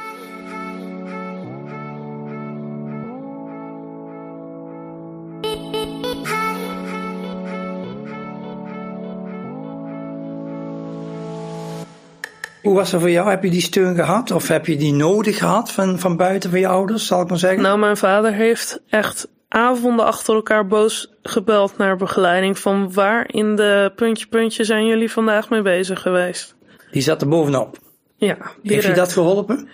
Hoe 12.66 12.76
was 12.76 12.92
dat 12.92 13.00
voor 13.00 13.10
jou? 13.10 13.30
Heb 13.30 13.44
je 13.44 13.50
die 13.50 13.62
steun 13.62 13.96
gehad? 13.96 14.32
Of 14.32 14.48
heb 14.48 14.66
je 14.66 14.78
die 14.78 14.94
nodig 14.94 15.38
gehad 15.38 15.72
van, 15.72 16.00
van 16.00 16.18
buiten 16.18 16.50
van 16.50 16.60
je 16.60 16.68
ouders, 16.68 17.08
zal 17.08 17.22
ik 17.22 17.30
maar 17.30 17.38
zeggen? 17.38 17.62
Nou, 17.62 17.80
mijn 17.80 17.98
vader 17.98 18.34
heeft 18.34 18.82
echt 18.90 19.28
avonden 19.48 20.06
achter 20.06 20.36
elkaar 20.36 20.68
boos 20.68 21.14
gebeld 21.22 21.78
naar 21.78 21.98
begeleiding. 21.98 22.60
Van 22.60 22.94
waar 22.94 23.34
in 23.34 23.56
de 23.56 23.92
puntje 23.96 24.28
puntje 24.28 24.64
zijn 24.64 24.86
jullie 24.86 25.12
vandaag 25.12 25.50
mee 25.50 25.62
bezig 25.62 26.02
geweest? 26.02 26.56
Die 26.92 27.02
zat 27.02 27.22
er 27.22 27.28
bovenop. 27.28 27.78
Ja, 28.16 28.38
Heeft 28.64 28.86
je 28.86 28.94
dat 28.94 29.14
geholpen? 29.14 29.68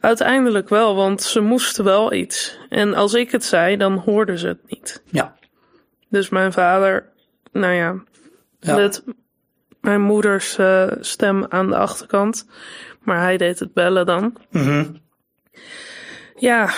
Uiteindelijk 0.00 0.68
wel, 0.68 0.94
want 0.94 1.22
ze 1.22 1.40
moesten 1.40 1.84
wel 1.84 2.12
iets. 2.12 2.58
En 2.68 2.94
als 2.94 3.14
ik 3.14 3.30
het 3.30 3.44
zei, 3.44 3.76
dan 3.76 3.96
hoorden 3.96 4.38
ze 4.38 4.46
het 4.46 4.60
niet. 4.66 5.02
Ja. 5.10 5.34
Dus 6.08 6.28
mijn 6.28 6.52
vader, 6.52 7.08
nou 7.52 7.74
ja, 7.74 8.02
Ja. 8.60 8.90
Mijn 9.88 10.00
moeders 10.00 10.58
eh, 10.58 10.86
stem 11.00 11.46
aan 11.48 11.66
de 11.66 11.76
achterkant. 11.76 12.46
Maar 13.02 13.22
hij 13.22 13.36
deed 13.36 13.58
het 13.58 13.72
bellen 13.72 14.06
dan. 14.06 14.36
Mhm. 14.50 14.84
Ja, 16.36 16.70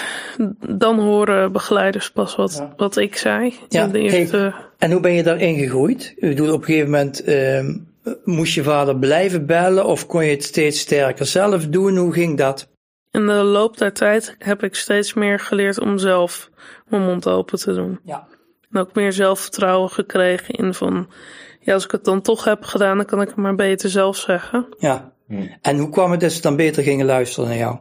dan 0.69 0.99
horen 0.99 1.53
begeleiders 1.53 2.11
pas 2.11 2.37
wat, 2.37 2.67
wat 2.77 2.97
ik 2.97 3.17
zei. 3.17 3.55
Ja, 3.69 3.87
de 3.87 3.99
eerste, 3.99 4.55
En 4.79 4.93
hoe 4.93 5.01
ben 5.01 5.13
je 5.13 5.23
daarin 5.23 5.59
gegroeid? 5.59 6.13
Ik 6.17 6.29
bedoel, 6.29 6.53
op 6.53 6.61
een 6.61 6.65
gegeven 6.67 6.91
moment 6.91 7.25
ehm, 7.25 7.77
moest 8.25 8.55
je 8.55 8.63
vader 8.63 8.97
blijven 8.97 9.47
bellen 9.47 9.85
of 9.85 10.07
kon 10.07 10.25
je 10.25 10.31
het 10.31 10.45
steeds 10.45 10.81
sterker 10.81 11.27
zelf 11.27 11.67
doen? 11.67 11.97
Hoe 11.97 12.13
ging 12.13 12.39
dat? 12.39 12.69
In 13.11 13.27
de 13.27 13.33
loop 13.33 13.79
der 13.79 13.93
tijd 13.93 14.35
heb 14.39 14.63
ik 14.63 14.75
steeds 14.75 15.15
meer 15.15 15.39
geleerd 15.39 15.81
om 15.81 15.99
zelf 15.99 16.51
mijn 16.89 17.03
mond 17.03 17.29
open 17.29 17.59
te 17.59 17.75
doen. 17.75 18.01
Ja. 18.05 18.27
En 18.71 18.81
ook 18.81 18.95
meer 18.95 19.13
zelfvertrouwen 19.13 19.91
gekregen 19.91 20.55
in 20.55 20.75
van, 20.75 21.09
ja, 21.61 21.75
als 21.75 21.85
ik 21.85 21.91
het 21.91 22.05
dan 22.05 22.21
toch 22.21 22.45
heb 22.45 22.65
gedaan, 22.65 22.97
dan 22.97 23.07
kan 23.07 23.21
ik 23.21 23.29
het 23.29 23.37
maar 23.37 23.55
beter 23.55 23.91
zelf 23.91 24.17
zeggen. 24.17 24.67
Ja. 24.79 25.13
En 25.63 25.79
hoe 25.79 25.91
kwam 25.91 26.11
het 26.11 26.21
dat 26.21 26.33
ze 26.33 26.41
dan 26.41 26.57
beter 26.57 26.83
gingen 26.83 27.07
luisteren 27.07 27.49
naar 27.49 27.59
jou? 27.59 27.79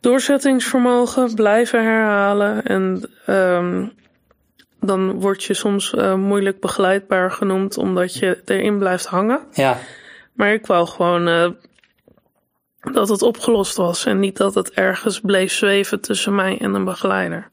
Doorzettingsvermogen, 0.00 1.34
blijven 1.34 1.84
herhalen 1.84 2.64
en 2.64 3.10
ehm, 3.26 3.86
dan 4.80 5.20
word 5.20 5.44
je 5.44 5.54
soms 5.54 5.94
eh, 5.94 6.14
moeilijk 6.14 6.60
begeleidbaar 6.60 7.30
genoemd 7.30 7.76
omdat 7.76 8.14
je 8.14 8.42
erin 8.44 8.78
blijft 8.78 9.06
hangen. 9.06 9.40
Ja. 9.52 9.78
Maar 10.32 10.52
ik 10.52 10.66
wou 10.66 10.86
gewoon 10.86 11.28
eh, 11.28 11.50
dat 12.92 13.08
het 13.08 13.22
opgelost 13.22 13.76
was 13.76 14.04
en 14.04 14.18
niet 14.18 14.36
dat 14.36 14.54
het 14.54 14.70
ergens 14.70 15.20
bleef 15.20 15.52
zweven 15.52 16.00
tussen 16.00 16.34
mij 16.34 16.58
en 16.58 16.74
een 16.74 16.84
begeleider. 16.84 17.48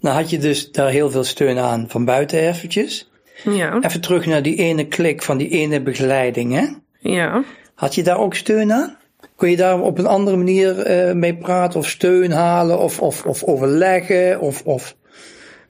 Nou 0.00 0.16
had 0.16 0.30
je 0.30 0.38
dus 0.38 0.72
daar 0.72 0.90
heel 0.90 1.10
veel 1.10 1.24
steun 1.24 1.58
aan 1.58 1.88
van 1.88 2.04
buiten 2.04 2.38
eventjes. 2.38 3.10
Ja, 3.44 3.78
Even 3.80 4.00
terug 4.00 4.26
naar 4.26 4.42
die 4.42 4.56
ene 4.56 4.88
klik 4.88 5.22
van 5.22 5.38
die 5.38 5.48
ene 5.48 5.80
begeleiding, 5.80 6.52
hè? 6.52 6.66
ja. 6.98 7.42
Had 7.74 7.94
je 7.94 8.02
daar 8.02 8.18
ook 8.18 8.34
steun 8.34 8.72
aan? 8.72 8.96
Kon 9.36 9.50
je 9.50 9.56
daar 9.56 9.80
op 9.80 9.98
een 9.98 10.06
andere 10.06 10.36
manier 10.36 10.78
eh, 10.78 11.14
mee 11.14 11.36
praten 11.36 11.78
of 11.78 11.88
steun 11.88 12.30
halen 12.30 12.78
of, 12.78 13.00
of, 13.00 13.24
of 13.26 13.44
overleggen 13.44 14.40
of, 14.40 14.62
of... 14.64 14.96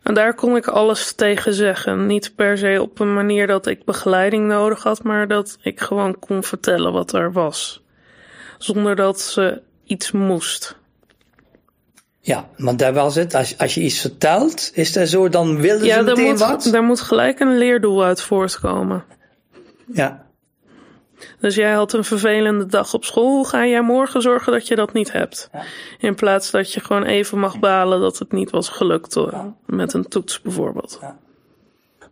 En 0.02 0.14
daar 0.14 0.34
kon 0.34 0.56
ik 0.56 0.66
alles 0.66 1.12
tegen 1.12 1.54
zeggen. 1.54 2.06
Niet 2.06 2.32
per 2.36 2.58
se 2.58 2.78
op 2.80 3.00
een 3.00 3.14
manier 3.14 3.46
dat 3.46 3.66
ik 3.66 3.84
begeleiding 3.84 4.46
nodig 4.46 4.82
had, 4.82 5.02
maar 5.02 5.28
dat 5.28 5.58
ik 5.62 5.80
gewoon 5.80 6.18
kon 6.18 6.42
vertellen 6.42 6.92
wat 6.92 7.12
er 7.12 7.32
was. 7.32 7.82
Zonder 8.58 8.96
dat 8.96 9.20
ze 9.20 9.62
iets 9.84 10.12
moest. 10.12 10.76
Ja, 12.24 12.48
want 12.56 12.78
daar 12.78 12.92
was 12.92 13.14
het. 13.14 13.34
Als, 13.34 13.58
als 13.58 13.74
je 13.74 13.80
iets 13.80 14.00
vertelt, 14.00 14.70
is 14.74 14.92
dat 14.92 15.08
zo, 15.08 15.28
dan 15.28 15.56
wilden 15.60 15.86
Ja, 15.86 15.96
ze 15.96 16.02
meteen 16.02 16.24
moet, 16.30 16.38
wat? 16.38 16.68
daar 16.72 16.82
moet 16.82 17.00
gelijk 17.00 17.40
een 17.40 17.58
leerdoel 17.58 18.04
uit 18.04 18.20
voortkomen. 18.20 19.04
Ja, 19.92 20.24
Dus 21.40 21.54
jij 21.54 21.72
had 21.72 21.92
een 21.92 22.04
vervelende 22.04 22.66
dag 22.66 22.94
op 22.94 23.04
school. 23.04 23.30
Hoe 23.30 23.46
ga 23.48 23.66
jij 23.66 23.82
morgen 23.82 24.22
zorgen 24.22 24.52
dat 24.52 24.68
je 24.68 24.76
dat 24.76 24.92
niet 24.92 25.12
hebt? 25.12 25.50
In 25.98 26.14
plaats 26.14 26.50
dat 26.50 26.72
je 26.72 26.80
gewoon 26.80 27.04
even 27.04 27.38
mag 27.38 27.58
balen 27.58 28.00
dat 28.00 28.18
het 28.18 28.32
niet 28.32 28.50
was 28.50 28.68
gelukt 28.68 29.14
hoor. 29.14 29.52
met 29.66 29.92
een 29.92 30.08
toets 30.08 30.40
bijvoorbeeld. 30.40 31.00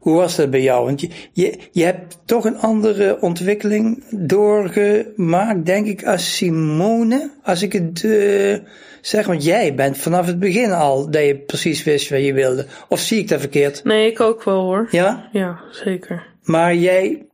Hoe 0.00 0.16
was 0.16 0.36
dat 0.36 0.50
bij 0.50 0.62
jou? 0.62 0.84
Want 0.84 1.00
je, 1.00 1.08
je, 1.32 1.58
je 1.72 1.84
hebt 1.84 2.18
toch 2.24 2.44
een 2.44 2.58
andere 2.58 3.20
ontwikkeling 3.20 4.04
doorgemaakt, 4.10 5.66
denk 5.66 5.86
ik, 5.86 6.04
als 6.04 6.36
Simone. 6.36 7.30
Als 7.42 7.62
ik 7.62 7.72
het 7.72 8.04
eh, 8.04 8.58
zeg, 9.00 9.26
want 9.26 9.44
jij 9.44 9.74
bent 9.74 9.98
vanaf 9.98 10.26
het 10.26 10.38
begin 10.38 10.72
al 10.72 11.10
dat 11.10 11.22
je 11.24 11.36
precies 11.36 11.84
wist 11.84 12.10
wat 12.10 12.24
je 12.24 12.32
wilde. 12.32 12.66
Of 12.88 13.00
zie 13.00 13.18
ik 13.18 13.28
dat 13.28 13.40
verkeerd? 13.40 13.84
Nee, 13.84 14.10
ik 14.10 14.20
ook 14.20 14.44
wel 14.44 14.62
hoor. 14.62 14.88
Ja? 14.90 15.28
Ja, 15.32 15.60
zeker. 15.70 16.26
Maar 16.42 16.74
jij 16.74 17.24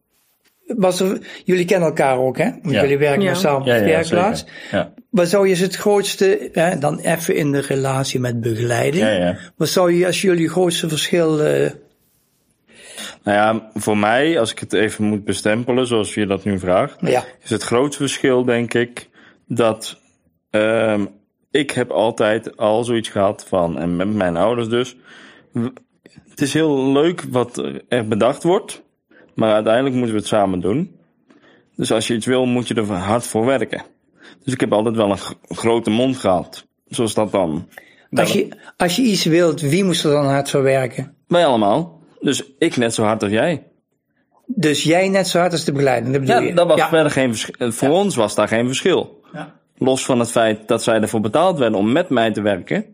was 0.66 1.00
er, 1.00 1.18
jullie 1.44 1.64
kennen 1.64 1.88
elkaar 1.88 2.18
ook, 2.18 2.38
hè? 2.38 2.50
Want 2.62 2.74
Ja. 2.74 2.80
jullie 2.82 2.98
werken 2.98 3.22
Ja. 3.22 3.34
samen 3.34 3.58
op 3.58 3.64
de 3.64 3.72
ja, 3.72 3.80
werkplaats. 3.80 4.44
Wat 5.10 5.28
zou 5.28 5.44
je 5.44 5.50
als 5.50 5.60
het 5.60 5.76
grootste, 5.76 6.48
hè, 6.52 6.78
dan 6.78 6.98
even 6.98 7.34
in 7.36 7.52
de 7.52 7.60
relatie 7.60 8.20
met 8.20 8.40
begeleiding. 8.40 9.04
Ja, 9.04 9.10
ja. 9.10 9.36
Wat 9.56 9.68
zou 9.68 9.92
je 9.92 10.06
als 10.06 10.20
jullie 10.20 10.48
grootste 10.48 10.88
verschil, 10.88 11.40
eh, 11.40 11.70
Nou 13.26 13.38
ja, 13.38 13.70
voor 13.74 13.98
mij, 13.98 14.40
als 14.40 14.50
ik 14.52 14.58
het 14.58 14.72
even 14.72 15.04
moet 15.04 15.24
bestempelen, 15.24 15.86
zoals 15.86 16.14
je 16.14 16.26
dat 16.26 16.44
nu 16.44 16.58
vraagt, 16.58 16.96
ja, 17.00 17.24
is 17.42 17.50
het 17.50 17.62
grootste 17.62 18.02
verschil, 18.02 18.44
denk 18.44 18.74
ik, 18.74 19.08
dat 19.46 20.00
ehm, 20.50 21.06
ik 21.50 21.70
heb 21.70 21.90
altijd 21.90 22.56
al 22.56 22.84
zoiets 22.84 23.08
gehad 23.08 23.44
van, 23.48 23.78
en 23.78 23.96
met 23.96 24.14
mijn 24.14 24.36
ouders 24.36 24.68
dus, 24.68 24.96
het 26.28 26.40
is 26.40 26.52
heel 26.52 26.92
leuk 26.92 27.24
wat 27.30 27.62
er 27.88 28.08
bedacht 28.08 28.42
wordt, 28.42 28.82
maar 29.34 29.52
uiteindelijk 29.52 29.94
moeten 29.94 30.14
we 30.14 30.20
het 30.20 30.28
samen 30.28 30.60
doen. 30.60 30.96
Dus 31.76 31.92
als 31.92 32.06
je 32.06 32.14
iets 32.14 32.26
wil, 32.26 32.46
moet 32.46 32.68
je 32.68 32.74
er 32.74 32.92
hard 32.92 33.26
voor 33.26 33.44
werken. 33.44 33.82
Dus 34.44 34.52
ik 34.52 34.60
heb 34.60 34.72
altijd 34.72 34.96
wel 34.96 35.10
een 35.10 35.56
grote 35.56 35.90
mond 35.90 36.16
gehad, 36.16 36.66
zoals 36.88 37.14
dat 37.14 37.32
dan. 37.32 37.68
als 38.10 38.32
je, 38.32 38.48
als 38.76 38.96
je 38.96 39.02
iets 39.02 39.24
wilt, 39.24 39.60
wie 39.60 39.84
moest 39.84 40.04
er 40.04 40.10
dan 40.10 40.26
hard 40.26 40.50
voor 40.50 40.62
werken? 40.62 41.14
Wij 41.26 41.46
allemaal. 41.46 41.95
Dus 42.26 42.42
ik 42.58 42.76
net 42.76 42.94
zo 42.94 43.02
hard 43.02 43.22
als 43.22 43.32
jij. 43.32 43.66
Dus 44.46 44.82
jij 44.82 45.08
net 45.08 45.28
zo 45.28 45.38
hard 45.38 45.52
als 45.52 45.64
de 45.64 45.72
bedoel 45.72 46.26
Ja, 46.26 46.38
je? 46.38 46.54
dat 46.54 46.66
was 46.66 46.76
ja. 46.76 46.88
verder 46.88 47.10
geen 47.10 47.36
verschil. 47.36 47.72
Voor 47.72 47.88
ons 47.88 48.16
was 48.16 48.34
daar 48.34 48.48
geen 48.48 48.66
verschil. 48.66 49.20
Ja. 49.32 49.54
Los 49.78 50.04
van 50.04 50.18
het 50.18 50.30
feit 50.30 50.68
dat 50.68 50.82
zij 50.82 51.00
ervoor 51.00 51.20
betaald 51.20 51.58
werden 51.58 51.78
om 51.78 51.92
met 51.92 52.08
mij 52.08 52.32
te 52.32 52.40
werken. 52.40 52.84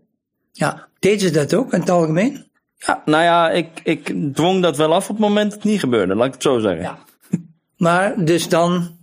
ja. 0.53 0.89
Deden 0.99 1.21
ze 1.21 1.31
dat 1.31 1.55
ook 1.55 1.73
in 1.73 1.81
het 1.81 1.91
algemeen? 1.91 2.47
Ja, 2.77 3.03
nou 3.05 3.23
ja, 3.23 3.51
ik, 3.51 3.81
ik 3.83 4.15
dwong 4.35 4.63
dat 4.63 4.77
wel 4.77 4.95
af 4.95 5.09
op 5.11 5.17
het 5.17 5.27
moment 5.27 5.51
dat 5.51 5.63
het 5.63 5.71
niet 5.71 5.81
gebeurde, 5.81 6.15
laat 6.15 6.27
ik 6.27 6.33
het 6.33 6.43
zo 6.43 6.59
zeggen. 6.59 6.83
Ja. 6.83 6.99
Maar 7.77 8.25
dus 8.25 8.49
dan 8.49 8.97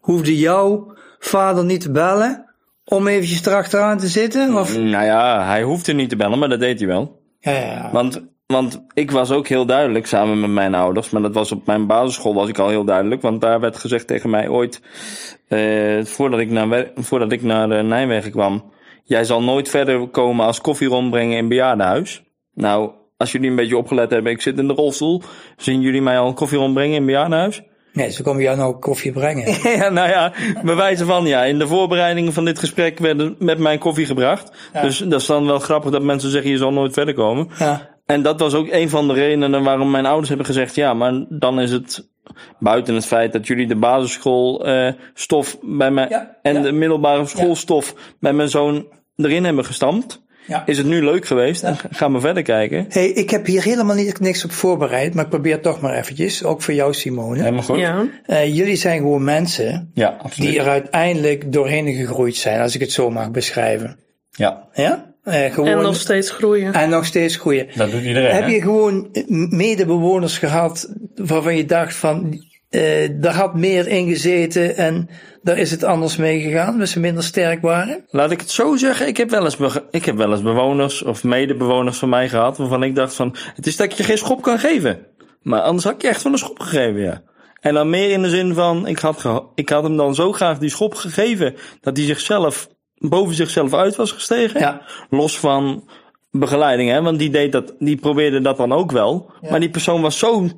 hoefde 0.00 0.38
jouw 0.38 0.94
vader 1.18 1.64
niet 1.64 1.80
te 1.80 1.90
bellen 1.90 2.54
om 2.84 3.06
eventjes 3.06 3.46
erachteraan 3.46 3.98
te 3.98 4.08
zitten? 4.08 4.56
Of? 4.56 4.78
Nou 4.78 5.04
ja, 5.04 5.44
hij 5.46 5.62
hoefde 5.62 5.92
niet 5.92 6.08
te 6.08 6.16
bellen, 6.16 6.38
maar 6.38 6.48
dat 6.48 6.60
deed 6.60 6.78
hij 6.78 6.88
wel. 6.88 7.20
Ja, 7.38 7.52
ja, 7.52 7.60
ja. 7.60 7.90
Want, 7.92 8.22
want 8.52 8.84
ik 8.94 9.10
was 9.10 9.30
ook 9.30 9.48
heel 9.48 9.66
duidelijk 9.66 10.06
samen 10.06 10.40
met 10.40 10.50
mijn 10.50 10.74
ouders. 10.74 11.10
Maar 11.10 11.22
dat 11.22 11.34
was 11.34 11.52
op 11.52 11.66
mijn 11.66 11.86
basisschool 11.86 12.34
was 12.34 12.48
ik 12.48 12.58
al 12.58 12.68
heel 12.68 12.84
duidelijk. 12.84 13.22
Want 13.22 13.40
daar 13.40 13.60
werd 13.60 13.76
gezegd 13.76 14.06
tegen 14.06 14.30
mij 14.30 14.48
ooit, 14.48 14.80
eh, 15.48 16.04
voordat 16.04 16.40
ik 16.40 16.50
naar, 16.50 16.90
voordat 16.94 17.32
ik 17.32 17.42
naar 17.42 17.70
eh, 17.70 17.84
Nijmegen 17.84 18.30
kwam. 18.30 18.72
Jij 19.04 19.24
zal 19.24 19.42
nooit 19.42 19.68
verder 19.68 20.08
komen 20.08 20.46
als 20.46 20.60
koffie 20.60 20.88
rondbrengen 20.88 21.36
in 21.36 21.48
bejaardenhuis. 21.48 22.22
Nou, 22.54 22.90
als 23.16 23.32
jullie 23.32 23.50
een 23.50 23.56
beetje 23.56 23.76
opgelet 23.76 24.10
hebben, 24.10 24.32
ik 24.32 24.40
zit 24.40 24.58
in 24.58 24.66
de 24.66 24.74
rolstoel. 24.74 25.22
Zien 25.56 25.80
jullie 25.80 26.02
mij 26.02 26.18
al 26.18 26.32
koffie 26.32 26.58
rondbrengen 26.58 26.96
in 26.96 27.06
bejaardenhuis? 27.06 27.62
Nee, 27.92 28.10
ze 28.10 28.22
komen 28.22 28.42
jou 28.42 28.56
nou 28.56 28.78
koffie 28.78 29.12
brengen. 29.12 29.54
Ja, 29.78 29.88
nou 29.88 30.08
ja, 30.08 30.32
bij 30.62 30.74
wijze 30.74 31.04
van 31.04 31.26
ja. 31.26 31.44
In 31.44 31.58
de 31.58 31.66
voorbereidingen 31.66 32.32
van 32.32 32.44
dit 32.44 32.58
gesprek 32.58 32.98
werden 32.98 33.36
met 33.38 33.58
mij 33.58 33.78
koffie 33.78 34.06
gebracht. 34.06 34.52
Dus 34.82 34.98
dat 34.98 35.20
is 35.20 35.26
dan 35.26 35.46
wel 35.46 35.58
grappig 35.58 35.90
dat 35.90 36.02
mensen 36.02 36.30
zeggen 36.30 36.50
je 36.50 36.56
zal 36.56 36.72
nooit 36.72 36.92
verder 36.92 37.14
komen. 37.14 37.48
Ja. 37.58 37.91
En 38.12 38.22
dat 38.22 38.40
was 38.40 38.54
ook 38.54 38.68
een 38.70 38.88
van 38.88 39.08
de 39.08 39.14
redenen 39.14 39.62
waarom 39.62 39.90
mijn 39.90 40.06
ouders 40.06 40.28
hebben 40.28 40.46
gezegd: 40.46 40.74
ja, 40.74 40.94
maar 40.94 41.24
dan 41.28 41.60
is 41.60 41.70
het 41.70 42.08
buiten 42.58 42.94
het 42.94 43.06
feit 43.06 43.32
dat 43.32 43.46
jullie 43.46 43.66
de 43.66 43.76
basisschool 43.76 44.66
eh, 44.66 44.92
stof 45.14 45.58
bij 45.62 45.90
mij 45.90 46.06
Ja, 46.08 46.36
en 46.42 46.54
ja. 46.54 46.60
de 46.60 46.72
middelbare 46.72 47.26
schoolstof 47.26 47.94
bij 48.20 48.32
mijn 48.32 48.48
zoon 48.48 48.86
erin 49.16 49.44
hebben 49.44 49.64
gestampt. 49.64 50.22
Ja. 50.46 50.66
Is 50.66 50.78
het 50.78 50.86
nu 50.86 51.04
leuk 51.04 51.26
geweest? 51.26 51.62
En 51.62 51.76
gaan 51.90 52.12
we 52.12 52.20
verder 52.20 52.42
kijken. 52.42 52.86
Hey, 52.88 53.08
ik 53.08 53.30
heb 53.30 53.46
hier 53.46 53.62
helemaal 53.62 53.96
niet, 53.96 54.20
niks 54.20 54.44
op 54.44 54.52
voorbereid, 54.52 55.14
maar 55.14 55.24
ik 55.24 55.30
probeer 55.30 55.52
het 55.52 55.62
toch 55.62 55.80
maar 55.80 55.94
eventjes. 55.94 56.44
Ook 56.44 56.62
voor 56.62 56.74
jou, 56.74 56.94
Simone. 56.94 57.38
Helemaal 57.38 57.62
goed. 57.62 57.78
Ja, 57.78 58.06
Eh, 58.26 58.56
jullie 58.56 58.76
zijn 58.76 58.98
gewoon 58.98 59.24
mensen 59.24 59.92
die 60.36 60.58
er 60.58 60.68
uiteindelijk 60.68 61.52
doorheen 61.52 61.92
gegroeid 61.94 62.36
zijn, 62.36 62.60
als 62.60 62.74
ik 62.74 62.80
het 62.80 62.92
zo 62.92 63.10
mag 63.10 63.30
beschrijven. 63.30 63.98
Ja, 64.30 64.68
Ja? 64.72 65.11
Eh, 65.22 65.52
gewoon, 65.52 65.68
en 65.68 65.82
nog 65.82 65.96
steeds 65.96 66.30
groeien. 66.30 66.72
en 66.72 66.90
nog 66.90 67.04
steeds 67.04 67.36
groeien. 67.36 67.66
dat 67.74 67.90
doet 67.90 68.02
iedereen. 68.02 68.34
Heb 68.34 68.44
hè? 68.44 68.50
je 68.50 68.60
gewoon 68.60 69.08
medebewoners 69.50 70.38
gehad 70.38 70.92
waarvan 71.14 71.56
je 71.56 71.64
dacht 71.64 71.94
van, 71.94 72.44
eh 72.70 73.08
daar 73.12 73.34
had 73.34 73.54
meer 73.54 73.88
in 73.88 74.08
gezeten 74.08 74.76
en 74.76 75.08
daar 75.42 75.58
is 75.58 75.70
het 75.70 75.84
anders 75.84 76.16
mee 76.16 76.40
gegaan, 76.40 76.78
dat 76.78 76.88
ze 76.88 77.00
minder 77.00 77.24
sterk 77.24 77.62
waren? 77.62 78.04
Laat 78.08 78.30
ik 78.30 78.40
het 78.40 78.50
zo 78.50 78.76
zeggen, 78.76 79.06
ik 79.06 79.16
heb, 79.16 79.30
wel 79.30 79.44
eens 79.44 79.58
ik 79.90 80.04
heb 80.04 80.16
wel 80.16 80.30
eens 80.30 80.42
bewoners 80.42 81.02
of 81.02 81.24
medebewoners 81.24 81.98
van 81.98 82.08
mij 82.08 82.28
gehad 82.28 82.56
waarvan 82.56 82.82
ik 82.82 82.94
dacht 82.94 83.14
van, 83.14 83.36
het 83.54 83.66
is 83.66 83.76
dat 83.76 83.86
ik 83.86 83.92
je 83.92 84.04
geen 84.04 84.18
schop 84.18 84.42
kan 84.42 84.58
geven. 84.58 85.06
Maar 85.42 85.60
anders 85.60 85.84
had 85.84 85.94
ik 85.94 86.02
je 86.02 86.08
echt 86.08 86.22
wel 86.22 86.32
een 86.32 86.38
schop 86.38 86.60
gegeven, 86.60 87.00
ja. 87.00 87.22
En 87.60 87.74
dan 87.74 87.90
meer 87.90 88.10
in 88.10 88.22
de 88.22 88.28
zin 88.28 88.54
van, 88.54 88.86
ik 88.86 88.98
had, 88.98 89.44
ik 89.54 89.68
had 89.68 89.82
hem 89.82 89.96
dan 89.96 90.14
zo 90.14 90.32
graag 90.32 90.58
die 90.58 90.70
schop 90.70 90.94
gegeven, 90.94 91.54
dat 91.80 91.96
hij 91.96 92.06
zichzelf, 92.06 92.68
boven 93.08 93.34
zichzelf 93.34 93.74
uit 93.74 93.96
was 93.96 94.12
gestegen. 94.12 94.60
Ja. 94.60 94.82
Los 95.10 95.38
van 95.38 95.88
begeleiding, 96.30 96.90
hè, 96.90 97.02
want 97.02 97.18
die 97.18 97.30
deed 97.30 97.52
dat, 97.52 97.74
die 97.78 97.96
probeerde 97.96 98.40
dat 98.40 98.56
dan 98.56 98.72
ook 98.72 98.92
wel. 98.92 99.30
Maar 99.50 99.60
die 99.60 99.70
persoon 99.70 100.00
was 100.02 100.18
zo 100.18 100.48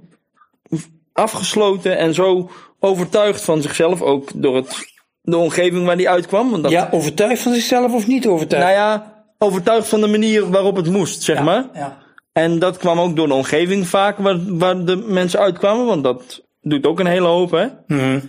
afgesloten 1.13 1.99
en 1.99 2.15
zo 2.15 2.51
overtuigd 2.81 3.45
van 3.45 3.63
zichzelf, 3.63 4.03
ook 4.03 4.31
door 4.35 4.57
het, 4.57 4.87
de 5.23 5.37
omgeving 5.37 5.87
waar 5.87 5.97
die 5.97 6.09
uitkwam. 6.09 6.51
Want 6.51 6.63
dat, 6.63 6.73
Ja, 6.73 6.89
overtuigd 6.91 7.43
van 7.43 7.53
zichzelf 7.55 7.93
of 7.93 8.07
niet 8.07 8.27
overtuigd? 8.27 8.67
nou 8.67 8.77
ja, 8.77 9.25
overtuigd 9.39 9.89
van 9.89 10.01
de 10.01 10.07
manier 10.07 10.51
waarop 10.51 10.77
het 10.77 10.91
moest, 10.91 11.23
zeg 11.23 11.43
maar. 11.43 11.67
Ja. 11.75 11.99
En 12.33 12.59
dat 12.59 12.77
kwam 12.77 13.01
ook 13.01 13.17
door 13.17 13.29
de 13.29 13.35
omgeving 13.35 13.87
vaak 13.89 14.19
waar, 14.19 14.39
waar 14.59 14.85
de 14.85 14.97
mensen 14.97 15.41
uitkwamen, 15.41 15.87
want 15.87 16.05
dat 16.05 16.43
doet 16.61 16.87
ook 16.87 17.01
een 17.01 17.07
hele 17.07 17.27
hoop, 17.27 17.51
hè. 17.51 17.67
Mhm. 17.87 18.21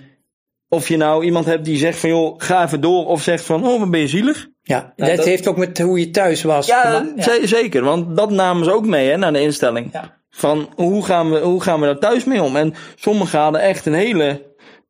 Of 0.75 0.88
je 0.88 0.97
nou 0.97 1.23
iemand 1.25 1.45
hebt 1.45 1.65
die 1.65 1.77
zegt 1.77 1.99
van, 1.99 2.09
joh, 2.09 2.33
ga 2.38 2.63
even 2.63 2.81
door, 2.81 3.05
of 3.05 3.21
zegt 3.21 3.43
van, 3.43 3.67
oh, 3.67 3.79
wat 3.79 3.91
ben 3.91 3.99
je 3.99 4.07
zielig? 4.07 4.47
Ja, 4.61 4.93
Nou, 4.95 5.09
dat, 5.09 5.17
dat- 5.17 5.25
heeft 5.25 5.47
ook 5.47 5.57
met 5.57 5.79
hoe 5.79 5.99
je 5.99 6.09
thuis 6.11 6.43
was. 6.43 6.67
Ja, 6.67 7.05
zeker, 7.43 7.83
want 7.83 8.15
dat 8.17 8.29
namen 8.31 8.65
ze 8.65 8.71
ook 8.73 8.85
mee, 8.85 9.09
hè, 9.09 9.17
naar 9.17 9.33
de 9.33 9.41
instelling. 9.41 9.89
Ja. 9.93 10.17
Van, 10.29 10.69
hoe 10.75 11.05
gaan, 11.05 11.31
we, 11.31 11.39
hoe 11.39 11.61
gaan 11.61 11.79
we 11.79 11.85
daar 11.85 11.99
thuis 11.99 12.23
mee 12.23 12.43
om? 12.43 12.55
En 12.55 12.73
sommigen 12.95 13.39
hadden 13.39 13.61
echt 13.61 13.85
een 13.85 13.93
hele 13.93 14.41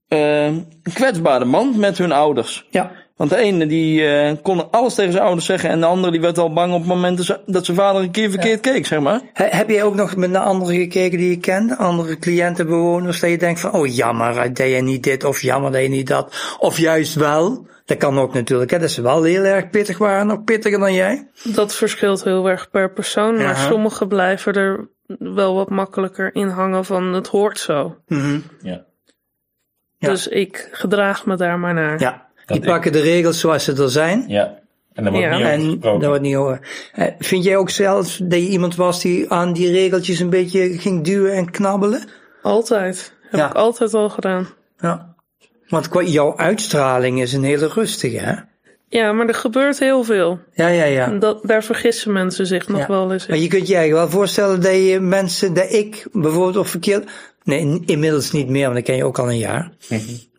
eh, 0.08 0.48
kwetsbare 0.94 1.46
band 1.46 1.78
met 1.78 1.98
hun 1.98 2.12
ouders. 2.12 2.68
Ja. 2.70 2.92
Want 3.16 3.30
de 3.30 3.36
ene 3.38 3.66
die 3.68 4.08
eh, 4.08 4.36
kon 4.42 4.72
alles 4.72 4.94
tegen 4.96 5.12
zijn 5.12 5.24
ouders 5.24 5.46
zeggen 5.46 5.70
en 5.70 5.80
de 5.80 5.86
andere 5.86 6.12
die 6.12 6.22
werd 6.22 6.38
al 6.38 6.54
bang 6.54 6.74
op 6.74 6.80
het 6.80 6.88
moment 6.88 7.18
dat, 7.18 7.26
ze- 7.26 7.40
dat 7.46 7.66
zijn 7.66 7.78
vader 7.78 8.02
een 8.02 8.12
keer 8.12 8.30
verkeerd 8.30 8.60
keek, 8.60 8.86
zeg 8.86 9.00
maar. 9.00 9.22
He- 9.34 9.46
heb 9.58 9.70
jij 9.70 9.84
ook 9.84 9.96
nog 9.96 10.16
met 10.16 10.30
naar 10.30 10.44
anderen 10.44 10.76
gekeken 10.76 11.18
die 11.18 11.30
je 11.30 11.38
kent? 11.40 11.78
Andere 11.78 12.18
cliënten, 12.18 12.66
bewoners, 12.66 13.20
dat 13.20 13.30
je 13.30 13.38
denkt 13.38 13.60
van, 13.60 13.72
oh 13.72 13.88
jammer 13.96 14.54
dat 14.54 14.68
je 14.70 14.82
niet 14.82 15.04
dit 15.04 15.24
of 15.24 15.42
jammer 15.42 15.72
dat 15.72 15.82
je 15.82 15.88
niet 15.88 16.08
dat. 16.08 16.56
Of 16.60 16.78
juist 16.78 17.16
wel. 17.16 17.68
Dat 17.86 17.98
kan 17.98 18.20
ook 18.20 18.34
natuurlijk, 18.34 18.72
hè, 18.72 18.80
dat 18.80 18.92
ze 18.92 19.02
wel 19.02 19.24
heel 19.24 19.44
erg 19.44 19.70
pittig 19.70 19.98
waren, 19.98 20.28
nog 20.28 20.44
pittiger 20.44 20.80
dan 20.80 20.94
jij. 20.94 21.28
Dat 21.44 21.76
verschilt 21.76 22.24
heel 22.24 22.50
erg 22.50 22.70
per 22.70 22.92
persoon, 22.94 23.34
maar 23.36 23.44
Ja. 23.44 23.56
sommigen 23.56 24.08
blijven 24.08 24.54
er 24.54 24.90
wel 25.20 25.56
wat 25.56 25.70
makkelijker 25.70 26.36
in 26.36 26.48
hangen 26.48 26.86
van 26.86 27.14
het 27.14 27.28
hoort 27.28 27.60
zo. 27.60 27.96
Mhm. 28.08 28.40
Ja. 28.62 28.86
Ja. 29.98 30.10
Dus 30.10 30.28
ik 30.28 30.70
gedraag 30.72 31.26
me 31.26 31.36
daar 31.36 31.60
maar 31.60 31.74
naar. 31.74 32.00
Ja, 32.00 32.25
die 32.46 32.58
ik- 32.58 32.64
pakken 32.64 32.92
de 32.92 33.00
regels 33.02 33.40
zoals 33.40 33.64
ze 33.64 33.74
er 33.74 33.90
zijn. 33.90 34.26
Ja. 34.28 34.60
En 34.94 35.04
dan 35.04 35.14
wordt 35.14 35.28
Ja. 35.28 35.56
niet 35.56 35.76
over 35.78 35.90
En 35.94 36.00
dat 36.00 36.06
wordt 36.10 36.22
niet 36.22 36.36
horen. 36.36 36.60
Eh, 36.94 37.06
Vind 37.20 37.44
jij 37.44 37.58
ook 37.58 37.70
zelf 37.70 38.20
dat 38.24 38.40
je 38.40 38.48
iemand 38.48 38.76
was 38.76 39.02
die 39.02 39.32
aan 39.32 39.54
die 39.54 39.72
regeltjes 39.72 40.20
een 40.20 40.30
beetje 40.30 40.78
ging 40.78 41.04
duwen 41.04 41.34
en 41.34 41.52
knabbelen? 41.52 42.04
Altijd. 42.42 43.14
Heb 43.30 43.40
Ja. 43.40 43.48
ik 43.48 43.54
altijd 43.54 43.94
al 43.94 44.10
gedaan. 44.10 44.48
Ja. 44.80 45.14
Want 45.68 45.90
qua 45.90 46.02
jouw 46.02 46.38
uitstraling 46.38 47.22
is 47.22 47.34
een 47.34 47.44
hele 47.44 47.68
rustige, 47.68 48.18
hè? 48.18 48.34
Ja, 48.88 49.12
maar 49.12 49.28
er 49.28 49.34
gebeurt 49.34 49.80
heel 49.80 50.04
veel. 50.04 50.40
Ja, 50.54 50.68
ja, 50.68 50.84
ja. 50.84 51.06
En 51.06 51.20
Dat, 51.20 51.40
daar 51.44 51.64
vergissen 51.64 52.12
mensen 52.14 52.46
zich 52.46 52.68
nog 52.68 52.80
Ja. 52.80 52.88
wel 52.88 53.12
eens 53.14 53.28
Maar 53.28 53.36
in. 53.38 53.44
je 53.44 53.50
kunt 53.50 53.68
je 53.68 53.76
eigenlijk 53.76 54.04
wel 54.10 54.20
voorstellen 54.20 54.62
dat 54.62 54.74
je 54.74 55.00
mensen, 55.00 55.54
dat 55.54 55.72
ik 55.74 56.08
bijvoorbeeld 56.12 56.58
op 56.58 56.68
verkeerd... 56.68 57.10
Nee, 57.46 57.60
in- 57.60 57.84
inmiddels 57.86 58.32
niet 58.32 58.48
meer, 58.50 58.66
want 58.66 58.78
ik 58.78 58.84
ken 58.84 58.96
je 58.96 59.04
ook 59.06 59.20
al 59.20 59.30
een 59.30 59.38
jaar. 59.38 59.72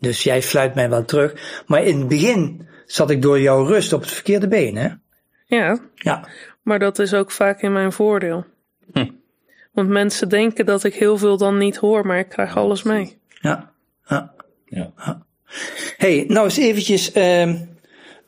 Dus 0.01 0.23
jij 0.23 0.43
fluit 0.43 0.75
mij 0.75 0.89
wel 0.91 1.05
terug. 1.05 1.63
Maar 1.67 1.83
in 1.85 1.99
het 1.99 2.09
begin 2.09 2.69
zat 2.87 3.11
ik 3.11 3.23
door 3.23 3.41
jouw 3.41 3.65
rust 3.65 3.93
op 3.93 4.01
het 4.01 4.11
verkeerde 4.11 4.49
been, 4.49 4.77
hè? 4.77 4.89
Ja, 5.47 5.79
Ja. 5.95 6.29
maar 6.63 6.79
dat 6.79 6.99
is 6.99 7.15
ook 7.15 7.31
vaak 7.31 7.63
in 7.63 7.73
mijn 7.73 7.93
voordeel. 7.93 8.45
Hm. 8.93 9.07
Want 9.73 9.89
mensen 9.89 10.29
denken 10.29 10.67
dat 10.67 10.85
ik 10.85 10.95
heel 10.95 11.19
veel 11.19 11.37
dan 11.37 11.59
niet 11.59 11.77
hoor, 11.77 12.07
maar 12.07 12.19
ik 12.19 12.29
krijg 12.29 12.57
alles 12.57 12.83
mee. 12.83 13.19
Ja. 13.41 13.73
ja. 14.09 14.35
Ja. 14.69 14.93
hey, 15.97 16.25
nou 16.29 16.45
eens 16.45 16.57
eventjes 16.57 17.13
ehm, 17.13 17.57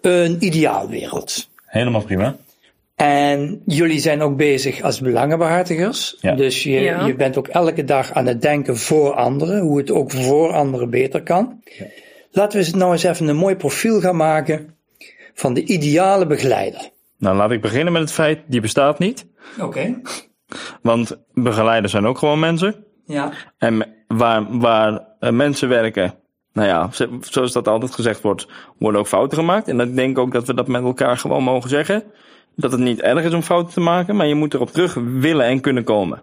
een 0.00 0.36
ideaalwereld. 0.44 1.48
Helemaal 1.64 2.02
prima. 2.02 2.36
En 2.98 3.62
jullie 3.66 3.98
zijn 4.00 4.22
ook 4.22 4.36
bezig 4.36 4.82
als 4.82 5.00
belangenbehartigers. 5.00 6.16
Ja. 6.20 6.34
Dus 6.34 6.62
je, 6.62 6.70
Ja. 6.80 7.06
je 7.06 7.14
bent 7.14 7.36
ook 7.38 7.48
elke 7.48 7.84
dag 7.84 8.12
aan 8.12 8.26
het 8.26 8.42
denken 8.42 8.76
voor 8.76 9.12
anderen, 9.14 9.60
hoe 9.60 9.78
het 9.78 9.90
ook 9.90 10.10
voor 10.10 10.52
anderen 10.52 10.90
beter 10.90 11.22
kan. 11.22 11.62
Laten 12.30 12.58
we 12.58 12.64
eens 12.64 12.74
nou 12.74 12.92
eens 12.92 13.02
even 13.02 13.28
een 13.28 13.36
mooi 13.36 13.56
profiel 13.56 14.00
gaan 14.00 14.16
maken 14.16 14.74
van 15.34 15.54
de 15.54 15.64
ideale 15.64 16.26
begeleider. 16.26 16.90
Nou, 17.18 17.36
laat 17.36 17.50
ik 17.50 17.60
beginnen 17.60 17.92
met 17.92 18.02
het 18.02 18.12
feit, 18.12 18.40
die 18.46 18.60
bestaat 18.60 18.98
niet. 18.98 19.26
Oké. 19.60 20.00
Want 20.82 21.18
begeleiders 21.34 21.92
zijn 21.92 22.06
ook 22.06 22.18
gewoon 22.18 22.38
mensen. 22.40 22.84
Ja. 23.06 23.32
En 23.58 23.86
waar, 24.08 24.58
waar 24.58 25.06
eh, 25.20 25.30
mensen 25.30 25.68
werken, 25.68 26.14
nou 26.52 26.68
ja, 26.68 26.88
zo- 26.92 27.18
zoals 27.20 27.52
dat 27.52 27.68
altijd 27.68 27.94
gezegd 27.94 28.20
wordt, 28.20 28.46
worden 28.78 29.00
ook 29.00 29.06
fouten 29.08 29.38
gemaakt. 29.38 29.68
En 29.68 29.80
ik 29.80 29.96
denk 29.96 30.18
ook 30.18 30.32
dat 30.32 30.46
we 30.46 30.54
dat 30.54 30.68
met 30.68 30.82
elkaar 30.82 31.16
gewoon 31.16 31.42
mogen 31.42 31.70
zeggen. 31.70 32.02
Dat 32.60 32.72
het 32.72 32.80
niet 32.80 33.00
erg 33.00 33.24
is 33.24 33.32
om 33.32 33.42
fouten 33.42 33.72
te 33.72 33.80
maken, 33.80 34.16
maar 34.16 34.26
je 34.26 34.34
moet 34.34 34.54
erop 34.54 34.70
terug 34.70 34.94
willen 34.94 35.46
en 35.46 35.60
kunnen 35.60 35.84
komen. 35.84 36.22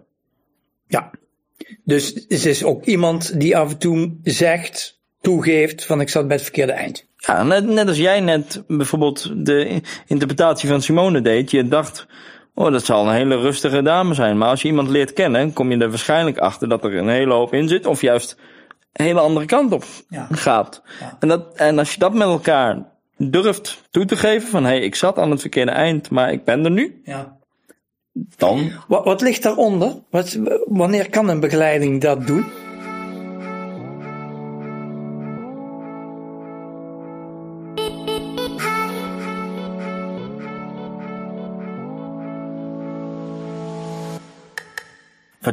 Ja. 0.86 1.10
Dus 1.84 2.14
het 2.28 2.44
is 2.44 2.64
ook 2.64 2.84
iemand 2.84 3.40
die 3.40 3.56
af 3.56 3.70
en 3.70 3.78
toe 3.78 4.16
zegt, 4.22 5.00
toegeeft 5.20 5.86
van 5.86 6.00
ik 6.00 6.08
zat 6.08 6.26
bij 6.26 6.36
het 6.36 6.44
verkeerde 6.44 6.72
eind. 6.72 7.06
Ja, 7.16 7.42
net, 7.42 7.64
net 7.66 7.88
als 7.88 7.96
jij 7.96 8.20
net 8.20 8.62
bijvoorbeeld 8.66 9.46
de 9.46 9.80
interpretatie 10.06 10.68
van 10.68 10.82
Simone 10.82 11.20
deed. 11.20 11.50
Je 11.50 11.68
dacht, 11.68 12.06
oh, 12.54 12.72
dat 12.72 12.84
zal 12.84 13.06
een 13.06 13.14
hele 13.14 13.36
rustige 13.36 13.82
dame 13.82 14.14
zijn. 14.14 14.38
Maar 14.38 14.48
als 14.48 14.62
je 14.62 14.68
iemand 14.68 14.88
leert 14.88 15.12
kennen, 15.12 15.52
kom 15.52 15.70
je 15.70 15.78
er 15.78 15.88
waarschijnlijk 15.88 16.38
achter 16.38 16.68
dat 16.68 16.84
er 16.84 16.94
een 16.96 17.08
hele 17.08 17.32
hoop 17.32 17.52
in 17.52 17.68
zit. 17.68 17.86
Of 17.86 18.00
juist 18.00 18.36
een 18.92 19.04
hele 19.04 19.20
andere 19.20 19.46
kant 19.46 19.72
op 19.72 19.84
Ja. 20.08 20.26
gaat. 20.30 20.82
Ja. 21.00 21.16
En, 21.20 21.28
dat, 21.28 21.54
en 21.54 21.78
als 21.78 21.92
je 21.92 21.98
dat 21.98 22.14
met 22.14 22.28
elkaar 22.28 22.94
durft 23.16 23.82
toe 23.90 24.04
te 24.04 24.16
geven, 24.16 24.48
van 24.48 24.64
hé, 24.64 24.68
hey, 24.68 24.80
ik 24.80 24.94
zat 24.94 25.18
aan 25.18 25.30
het 25.30 25.40
verkeerde 25.40 25.70
eind, 25.70 26.10
maar 26.10 26.32
ik 26.32 26.44
ben 26.44 26.64
er 26.64 26.70
nu. 26.70 27.00
Ja. 27.04 27.36
Dan 28.36 28.72
Wat, 28.88 29.04
wat 29.04 29.20
ligt 29.20 29.42
daaronder? 29.42 29.94
Wat, 30.10 30.38
wanneer 30.64 31.10
kan 31.10 31.28
een 31.28 31.40
begeleiding 31.40 32.00
dat 32.00 32.26
doen? 32.26 32.44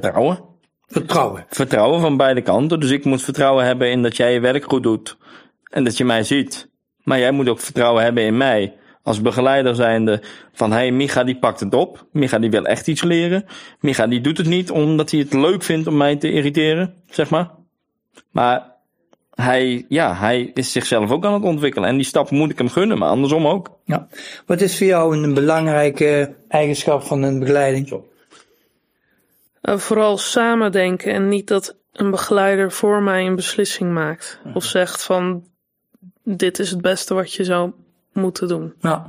vertrouwen. 0.02 0.39
Vertrouwen. 0.88 1.45
Vertrouwen 1.49 2.02
van 2.02 2.17
beide 2.17 2.41
kanten. 2.41 2.80
Dus 2.80 2.89
ik 2.89 3.06
moet 3.06 3.21
vertrouwen 3.21 3.65
hebben 3.65 3.91
in 3.91 4.02
dat 4.02 4.17
jij 4.17 4.34
je 4.34 4.39
werk 4.39 4.63
goed 4.63 4.84
doet. 4.84 5.17
En 5.69 5.84
dat 5.84 5.97
je 5.97 6.06
mij 6.06 6.23
ziet. 6.23 6.71
Maar 7.04 7.20
jij 7.20 7.32
moet 7.32 7.50
ook 7.50 7.60
vertrouwen 7.60 8.04
hebben 8.04 8.24
in 8.24 8.38
mij. 8.38 8.76
Als 9.04 9.22
begeleider 9.22 9.76
zijnde 9.76 10.22
van, 10.54 10.72
hey, 10.72 10.92
Micha 10.92 11.24
die 11.24 11.38
pakt 11.38 11.60
het 11.60 11.74
op. 11.74 12.06
Micha 12.12 12.39
die 12.39 12.50
wil 12.50 12.66
echt 12.66 12.88
iets 12.88 13.04
leren. 13.04 13.46
Micha 13.80 14.08
die 14.08 14.22
doet 14.22 14.38
het 14.38 14.48
niet 14.48 14.72
omdat 14.72 15.12
hij 15.12 15.20
het 15.20 15.34
leuk 15.34 15.63
vindt 15.63 15.88
om 15.88 15.98
mij 15.98 16.16
te 16.16 16.32
irriteren, 16.32 16.94
zeg 17.10 17.30
maar. 17.30 17.50
Maar 18.32 18.72
hij, 19.36 19.86
ja, 19.89 20.16
hij 20.16 20.52
is 20.54 20.72
zichzelf 20.72 21.12
ook 21.12 21.26
aan 21.26 21.34
het 21.34 21.44
ontwikkelen. 21.44 21.89
En 21.89 21.96
die 21.96 22.06
stap 22.06 22.30
moet 22.30 22.52
ik 22.52 22.58
hem 22.58 22.70
gunnen, 22.70 22.98
maar 22.98 23.10
andersom 23.10 23.48
ook. 23.48 23.78
Ja. 23.86 24.08
Wat 24.46 24.62
is 24.62 24.78
voor 24.78 24.88
jou 24.88 25.18
een 25.18 25.34
belangrijke 25.34 26.36
eigenschap 26.48 27.04
van 27.04 27.22
een 27.24 27.39
begeleiding? 27.39 28.02
Eh, 29.62 29.78
vooral 29.78 30.18
samen 30.18 30.72
denken 30.72 31.13
en 31.13 31.28
niet 31.28 31.48
dat 31.48 31.78
een 31.94 32.12
begeleider 32.12 32.72
voor 32.72 33.02
mij 33.02 33.26
een 33.26 33.36
beslissing 33.36 33.94
maakt. 33.94 34.39
Of 34.54 34.63
zegt 34.63 35.04
van 35.04 35.44
dit 36.24 36.60
is 36.60 36.70
het 36.70 36.82
beste 36.82 37.14
wat 37.14 37.34
je 37.34 37.44
zou 37.44 37.72
moeten 38.14 38.48
doen. 38.48 38.74
Nou, 38.82 39.02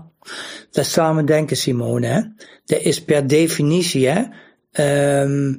dat 0.71 0.87
samen 0.87 1.27
denken, 1.27 1.57
Simone, 1.57 2.07
hè? 2.07 2.21
Dat 2.65 2.81
is 2.81 3.05
per 3.05 3.27
definitie, 3.27 4.09
hè? 4.09 4.23
Ehm, 4.71 5.55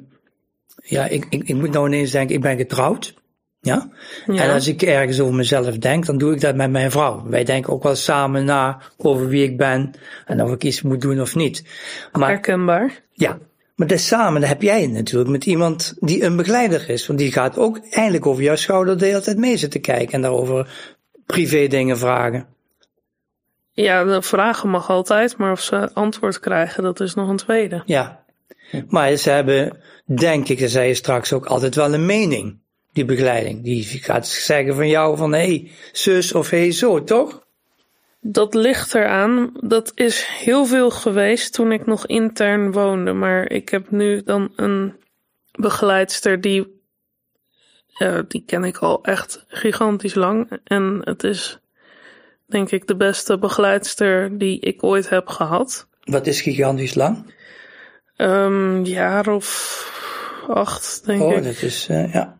ja, 0.82 1.06
ik, 1.06 1.26
ik, 1.30 1.48
ik 1.48 1.54
moet 1.54 1.72
nou 1.72 1.86
ineens 1.86 2.10
denken, 2.10 2.34
ik 2.34 2.42
ben 2.42 2.56
getrouwd. 2.56 3.14
Ja? 3.60 3.90
Ja. 4.26 4.42
En 4.42 4.52
als 4.52 4.68
ik 4.68 4.82
ergens 4.82 5.20
over 5.20 5.34
mezelf 5.34 5.78
denk, 5.78 6.06
dan 6.06 6.18
doe 6.18 6.32
ik 6.34 6.40
dat 6.40 6.54
met 6.54 6.70
mijn 6.70 6.90
vrouw. 6.90 7.22
Wij 7.28 7.44
denken 7.44 7.72
ook 7.72 7.82
wel 7.82 7.94
samen 7.94 8.44
na 8.44 8.80
over 8.96 9.28
wie 9.28 9.42
ik 9.42 9.56
ben 9.56 9.90
en 10.26 10.42
of 10.42 10.52
ik 10.52 10.64
iets 10.64 10.82
moet 10.82 11.00
doen 11.00 11.20
of 11.20 11.34
niet. 11.34 11.64
Maar 12.12 12.28
Herkenbaar. 12.28 13.02
ja, 13.12 13.38
maar 13.74 13.86
dat 13.86 14.00
samen, 14.00 14.40
dat 14.40 14.50
heb 14.50 14.62
jij 14.62 14.86
natuurlijk 14.86 15.30
met 15.30 15.46
iemand 15.46 15.94
die 16.00 16.22
een 16.22 16.36
begeleider 16.36 16.88
is. 16.90 17.06
Want 17.06 17.18
die 17.18 17.32
gaat 17.32 17.58
ook 17.58 17.80
eindelijk 17.90 18.26
over 18.26 18.42
jouw 18.42 18.56
schouder 18.56 18.98
de 18.98 19.06
hele 19.06 19.20
tijd 19.20 19.36
mee 19.38 19.56
zitten 19.56 19.80
kijken 19.80 20.12
en 20.12 20.20
daarover 20.20 20.95
privé 21.26 21.66
dingen 21.66 21.98
vragen. 21.98 22.46
Ja, 23.72 24.04
de 24.04 24.22
vragen 24.22 24.68
mag 24.68 24.90
altijd, 24.90 25.36
maar 25.36 25.52
of 25.52 25.60
ze 25.60 25.90
antwoord 25.92 26.40
krijgen, 26.40 26.82
dat 26.82 27.00
is 27.00 27.14
nog 27.14 27.28
een 27.28 27.36
tweede. 27.36 27.82
Ja. 27.84 28.24
Maar 28.88 29.16
ze 29.16 29.30
hebben, 29.30 29.78
denk 30.04 30.48
ik, 30.48 30.60
dat 30.60 30.70
zei 30.70 30.88
je 30.88 30.94
straks 30.94 31.32
ook, 31.32 31.46
altijd 31.46 31.74
wel 31.74 31.94
een 31.94 32.06
mening. 32.06 32.58
Die 32.92 33.04
begeleiding. 33.04 33.62
Die 33.62 33.84
gaat 33.84 34.28
zeggen 34.28 34.74
van 34.74 34.88
jou 34.88 35.16
van, 35.16 35.32
hé, 35.32 35.38
hey, 35.38 35.70
zus 35.92 36.32
of 36.32 36.50
hé, 36.50 36.58
hey, 36.58 36.72
zo, 36.72 37.04
toch? 37.04 37.46
Dat 38.20 38.54
ligt 38.54 38.94
eraan. 38.94 39.52
Dat 39.60 39.92
is 39.94 40.24
heel 40.24 40.66
veel 40.66 40.90
geweest 40.90 41.52
toen 41.52 41.72
ik 41.72 41.86
nog 41.86 42.06
intern 42.06 42.72
woonde. 42.72 43.12
Maar 43.12 43.50
ik 43.50 43.68
heb 43.68 43.90
nu 43.90 44.22
dan 44.22 44.52
een 44.56 44.94
begeleidster 45.52 46.40
die. 46.40 46.75
Eh, 47.98 48.18
die 48.28 48.42
ken 48.46 48.64
ik 48.64 48.76
al 48.78 49.02
echt 49.04 49.44
gigantisch 49.48 50.14
lang. 50.14 50.60
En 50.64 51.00
het 51.04 51.24
is, 51.24 51.58
denk 52.46 52.70
ik, 52.70 52.86
de 52.86 52.96
beste 52.96 53.38
begeleidster 53.38 54.38
die 54.38 54.60
ik 54.60 54.82
ooit 54.84 55.08
heb 55.08 55.28
gehad. 55.28 55.86
Wat 56.04 56.26
is 56.26 56.40
gigantisch 56.40 56.94
lang? 56.94 57.34
Een 58.16 58.84
jaar 58.84 59.28
of 59.28 59.94
acht, 60.48 61.02
denk 61.04 61.22
Oh, 61.22 61.32
ik. 61.36 61.44
dat 61.44 61.62
is, 61.62 61.86
eh, 61.90 62.12
ja. 62.12 62.38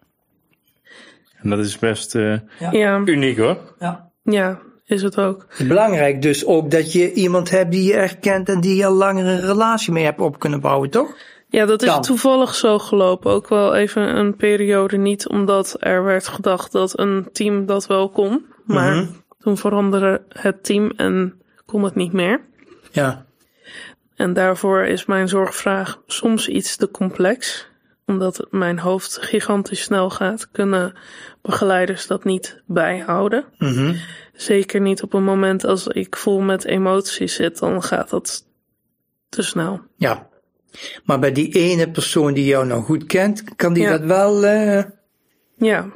En 1.43 1.51
dat 1.51 1.59
is 1.59 1.79
best 1.79 2.15
eh, 2.15 2.39
Ja, 2.73 3.03
uniek 3.05 3.39
hoor. 3.39 3.59
ja. 3.79 4.11
ja, 4.23 4.61
is 4.85 5.03
het 5.03 5.19
ook. 5.19 5.47
Belangrijk 5.59 6.23
dus 6.23 6.45
ook 6.47 6.71
dat 6.71 6.93
je 6.93 7.13
iemand 7.13 7.51
hebt 7.51 7.71
die 7.73 7.83
je 7.85 7.95
echt 7.95 8.19
kent 8.19 8.49
en 8.49 8.61
die 8.61 8.77
je 8.77 8.87
al 8.87 8.93
langer 8.93 9.27
een 9.27 9.41
relatie 9.41 9.93
mee 9.93 10.05
hebt 10.05 10.21
op 10.21 10.39
kunnen 10.39 10.61
bouwen, 10.61 10.91
toch? 10.91 11.17
Ja, 11.49 11.67
dat 11.67 11.83
is 11.83 11.97
toevallig 12.01 12.55
zo 12.55 12.79
gelopen. 12.79 13.31
Ook 13.31 13.49
wel 13.49 13.75
even 13.75 14.17
een 14.17 14.37
periode 14.37 14.97
niet, 14.97 15.29
omdat 15.29 15.77
er 15.79 16.05
werd 16.05 16.29
gedacht 16.29 16.73
dat 16.73 16.99
een 16.99 17.29
team 17.33 17.67
dat 17.67 17.87
wel 17.87 18.09
kon. 18.09 18.47
Maar 18.65 18.95
Mhm. 18.95 19.07
toen 19.39 19.57
veranderde 19.57 20.23
het 20.29 20.65
team 20.65 20.91
en 20.97 21.41
kon 21.67 21.83
het 21.85 21.95
niet 21.95 22.13
meer. 22.13 22.41
Ja. 22.93 23.27
En 24.17 24.33
daarvoor 24.33 24.85
is 24.85 25.07
mijn 25.07 25.29
zorgvraag 25.29 26.03
soms 26.07 26.49
iets 26.49 26.77
te 26.77 26.91
complex. 26.91 27.69
omdat 28.09 28.47
mijn 28.51 28.79
hoofd 28.79 29.19
gigantisch 29.23 29.83
snel 29.83 30.11
gaat, 30.11 30.51
kunnen 30.51 30.93
begeleiders 31.43 32.07
dat 32.07 32.25
niet 32.25 32.63
bijhouden. 32.67 33.45
Mhm. 33.59 33.95
Zeker 34.33 34.81
niet 34.81 35.03
op 35.03 35.13
een 35.13 35.25
moment 35.25 35.65
als 35.65 35.87
ik 35.87 36.17
vol 36.17 36.41
met 36.41 36.65
emoties 36.65 37.35
zit, 37.35 37.59
dan 37.59 37.83
gaat 37.83 38.11
dat 38.11 38.47
te 39.29 39.43
snel. 39.43 39.81
Ja. 39.97 40.29
Maar 41.05 41.19
bij 41.19 41.33
die 41.33 41.55
ene 41.55 41.91
persoon 41.91 42.35
die 42.35 42.45
jou 42.45 42.67
nou 42.67 42.83
goed 42.83 43.07
kent, 43.07 43.45
kan 43.57 43.73
die 43.73 43.83
Ja. 43.83 43.91
dat 43.91 44.01
wel. 44.05 44.45
eh, 44.45 44.85
Ja, 45.59 45.89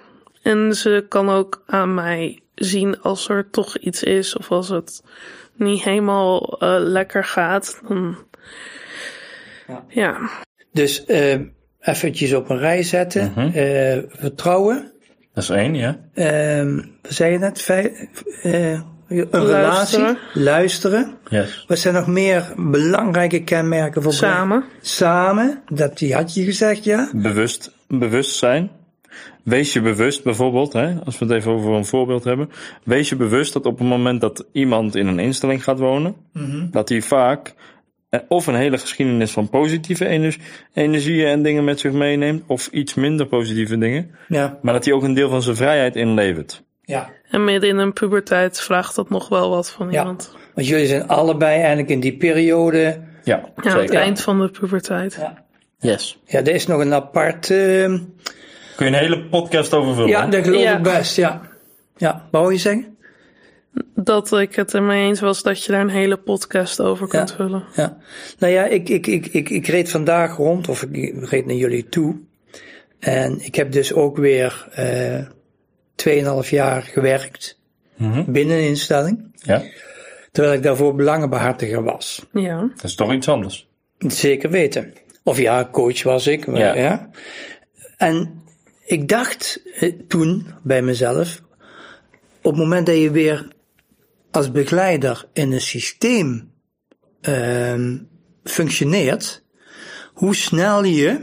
en 0.42 0.74
ze 0.74 1.04
kan 1.08 1.28
ook 1.30 1.62
aan 1.66 1.94
mij 1.94 2.40
zien 2.54 3.00
als 3.00 3.28
er 3.28 3.50
toch 3.50 3.76
iets 3.76 4.02
is 4.02 4.36
of 4.36 4.50
als 4.50 4.68
het 4.68 5.02
niet 5.56 5.82
helemaal 5.82 6.56
eh, 6.60 6.76
lekker 6.78 7.24
gaat. 7.24 7.80
Dan... 7.88 8.16
Ja. 9.66 9.84
Ja. 9.88 10.30
Dus 10.72 11.04
eh 11.04 11.38
eventjes 11.80 12.32
op 12.32 12.50
een 12.50 12.58
rij 12.58 12.82
zetten. 12.82 13.32
Mhm. 13.36 13.50
Eh, 13.56 13.98
vertrouwen. 14.08 14.92
Dat 15.34 15.42
is 15.42 15.50
één, 15.50 15.74
ja. 15.74 16.00
Ehm 16.14 16.74
wat 17.02 17.12
zei 17.12 17.32
je 17.32 17.38
net? 17.38 17.66
Een 19.10 19.28
relatie. 19.30 19.98
Luisteren. 19.98 20.18
Luisteren. 20.34 21.14
Yes. 21.28 21.64
Wat 21.68 21.78
zijn 21.78 21.94
nog 21.94 22.06
meer 22.06 22.52
belangrijke 22.56 23.44
kenmerken 23.44 24.02
voor 24.02 24.12
Samen. 24.12 24.64
Samen. 24.80 25.62
Dat 25.72 25.98
die 25.98 26.14
had 26.14 26.34
je 26.34 26.44
gezegd, 26.44 26.84
ja. 26.84 27.10
Bewust, 27.14 27.72
bewust 27.88 28.36
zijn. 28.36 28.70
Wees 29.44 29.72
je 29.72 29.80
bewust 29.80 30.24
bijvoorbeeld, 30.24 30.72
hè, 30.72 30.94
als 31.04 31.18
we 31.18 31.24
het 31.24 31.34
even 31.34 31.52
over 31.52 31.72
een 31.72 31.84
voorbeeld 31.84 32.24
hebben. 32.24 32.50
Wees 32.84 33.08
je 33.08 33.16
bewust 33.16 33.52
dat 33.52 33.66
op 33.66 33.78
het 33.78 33.88
moment 33.88 34.20
dat 34.20 34.46
iemand 34.52 34.96
in 34.96 35.06
een 35.06 35.18
instelling 35.18 35.64
gaat 35.64 35.78
wonen, 35.78 36.14
dat 36.70 36.88
hij 36.88 37.02
vaak 37.02 37.54
eh, 38.08 38.20
of 38.28 38.46
een 38.46 38.54
hele 38.54 38.78
geschiedenis 38.78 39.30
van 39.30 39.48
positieve 39.48 40.06
ener- 40.06 40.36
energieën 40.74 41.26
en 41.26 41.42
dingen 41.42 41.64
met 41.64 41.80
zich 41.80 41.92
meeneemt, 41.92 42.42
of 42.46 42.66
iets 42.66 42.94
minder 42.94 43.26
positieve 43.26 43.78
dingen, 43.78 44.10
Ja. 44.28 44.58
maar 44.62 44.72
dat 44.72 44.84
hij 44.84 44.94
ook 44.94 45.02
een 45.02 45.14
deel 45.14 45.28
van 45.28 45.42
zijn 45.42 45.56
vrijheid 45.56 45.96
inlevert. 45.96 46.62
ja. 46.82 47.10
En 47.30 47.44
midden 47.44 47.68
in 47.70 47.78
een 47.78 47.92
puberteit 47.92 48.60
vraagt 48.60 48.94
dat 48.94 49.10
nog 49.10 49.28
wel 49.28 49.50
wat 49.50 49.70
van 49.70 49.90
Ja. 49.90 49.98
iemand. 50.00 50.34
Want 50.54 50.66
jullie 50.66 50.86
zijn 50.86 51.08
allebei 51.08 51.58
eigenlijk 51.58 51.88
in 51.88 52.00
die 52.00 52.16
periode. 52.16 53.00
Ja, 53.24 53.44
Ja, 53.62 53.70
aan 53.72 53.78
het 53.80 53.94
eind 53.94 54.20
van 54.20 54.40
de 54.40 54.48
puberteit. 54.48 55.14
Ja. 55.14 55.44
Yes. 55.78 56.18
Ja, 56.24 56.38
er 56.38 56.48
is 56.54 56.66
nog 56.66 56.80
een 56.80 56.92
apart. 56.94 57.50
ehm, 57.50 57.98
Kun 58.76 58.86
je 58.86 58.92
een 58.92 58.98
hele 58.98 59.24
podcast 59.24 59.74
over 59.74 59.94
vullen? 59.94 60.08
ja, 60.08 60.26
dat 60.26 60.44
geloof 60.44 60.62
Ja. 60.62 60.76
ik 60.76 60.82
best, 60.82 61.16
ja. 61.16 61.40
Ja, 61.96 62.12
wat 62.30 62.40
wou 62.40 62.52
je 62.52 62.58
zeggen? 62.58 62.96
Dat 63.94 64.32
ik 64.32 64.54
het 64.54 64.74
ermee 64.74 65.06
eens 65.06 65.20
was 65.20 65.42
dat 65.42 65.64
je 65.64 65.72
daar 65.72 65.80
een 65.80 65.88
hele 65.88 66.16
podcast 66.16 66.80
over 66.80 67.08
kunt 67.08 67.28
Ja. 67.30 67.36
vullen. 67.36 67.64
Ja. 67.74 67.96
Nou 68.38 68.52
ja, 68.52 68.64
ik, 68.64 68.88
ik, 68.88 69.06
ik, 69.06 69.26
ik, 69.26 69.50
ik 69.50 69.66
reed 69.66 69.90
vandaag 69.90 70.36
rond, 70.36 70.68
of 70.68 70.82
ik 70.82 71.14
reed 71.30 71.46
naar 71.46 71.56
jullie 71.56 71.88
toe. 71.88 72.16
En 72.98 73.38
ik 73.44 73.54
heb 73.54 73.72
dus 73.72 73.92
ook 73.92 74.16
weer 74.16 74.68
eh 74.72 75.18
2,5 76.06 76.50
jaar 76.50 76.82
gewerkt 76.82 77.58
Mhm. 77.96 78.32
binnen 78.32 78.56
een 78.56 78.64
instelling. 78.64 79.30
Ja, 79.42 79.62
Terwijl 80.32 80.54
ik 80.54 80.62
daarvoor 80.62 80.94
belangenbehartiger 80.94 81.82
was. 81.82 82.26
Ja. 82.32 82.60
dat 82.74 82.84
is 82.84 82.94
toch 82.94 83.12
iets 83.12 83.28
anders. 83.28 83.68
Zeker 83.98 84.50
weten. 84.50 84.92
Of 85.24 85.38
ja, 85.38 85.68
coach 85.72 86.02
was 86.02 86.26
ik. 86.26 86.46
maar 86.46 86.58
Ja. 86.58 86.74
ja. 86.74 87.10
En 87.96 88.42
ik 88.84 89.08
dacht 89.08 89.62
eh, 89.74 89.92
toen 90.08 90.46
bij 90.62 90.82
mezelf, 90.82 91.40
op 92.42 92.50
het 92.52 92.56
moment 92.60 92.86
dat 92.86 92.96
je 92.96 93.10
weer 93.10 93.48
als 94.30 94.50
begeleider 94.50 95.24
in 95.32 95.52
een 95.52 95.60
systeem 95.60 96.52
ehm, 97.20 97.98
functioneert, 98.44 99.44
hoe 100.14 100.34
snel 100.34 100.84
je 100.84 101.20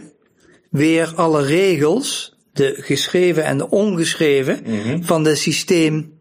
weer 0.69 1.13
alle 1.15 1.45
regels, 1.45 2.36
de 2.57 2.75
geschreven 2.77 3.43
en 3.43 3.57
de 3.57 3.69
ongeschreven, 3.69 4.59
van 5.03 5.25
het 5.25 5.37
systeem 5.37 6.19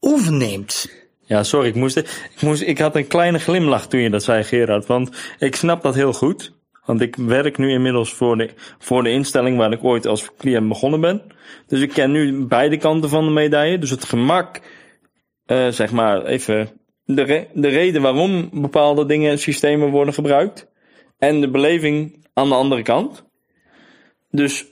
overneemt. 0.00 0.90
Ja, 1.20 1.42
sorry, 1.42 1.68
ik 1.68 1.74
moest, 1.74 1.96
ik 1.96 2.40
moest, 2.40 2.62
ik 2.62 2.78
had 2.78 2.96
een 2.96 3.06
kleine 3.06 3.38
glimlach 3.38 3.88
toen 3.88 4.00
je 4.00 4.10
dat 4.10 4.22
zei, 4.22 4.44
Gerard, 4.44 4.86
want 4.86 5.10
ik 5.38 5.56
snap 5.56 5.82
dat 5.82 5.94
heel 5.94 6.12
goed. 6.12 6.54
Want 6.84 7.00
ik 7.00 7.16
werk 7.16 7.58
nu 7.58 7.70
inmiddels 7.70 8.14
voor 8.14 8.36
de, 8.36 8.50
voor 8.78 9.02
de 9.02 9.10
instelling 9.10 9.56
waar 9.56 9.72
ik 9.72 9.84
ooit 9.84 10.06
als 10.06 10.30
cliënt 10.38 10.68
begonnen 10.68 11.00
ben. 11.00 11.22
Dus 11.66 11.80
ik 11.80 11.90
ken 11.90 12.10
nu 12.10 12.44
beide 12.44 12.76
kanten 12.76 13.08
van 13.10 13.24
de 13.24 13.30
medaille. 13.30 13.78
Dus 13.78 13.90
het 13.90 14.04
gemak, 14.04 14.60
eh, 15.44 15.68
zeg 15.68 15.92
maar 15.92 16.24
even, 16.24 16.70
de, 17.04 17.22
re- 17.22 17.46
de 17.54 17.68
reden 17.68 18.02
waarom 18.02 18.48
bepaalde 18.52 19.06
dingen 19.06 19.30
en 19.30 19.38
systemen 19.38 19.90
worden 19.90 20.14
gebruikt. 20.14 20.68
En 21.18 21.40
de 21.40 21.50
beleving 21.50 22.26
aan 22.32 22.48
de 22.48 22.54
andere 22.54 22.82
kant. 22.82 23.24
Dus 24.30 24.64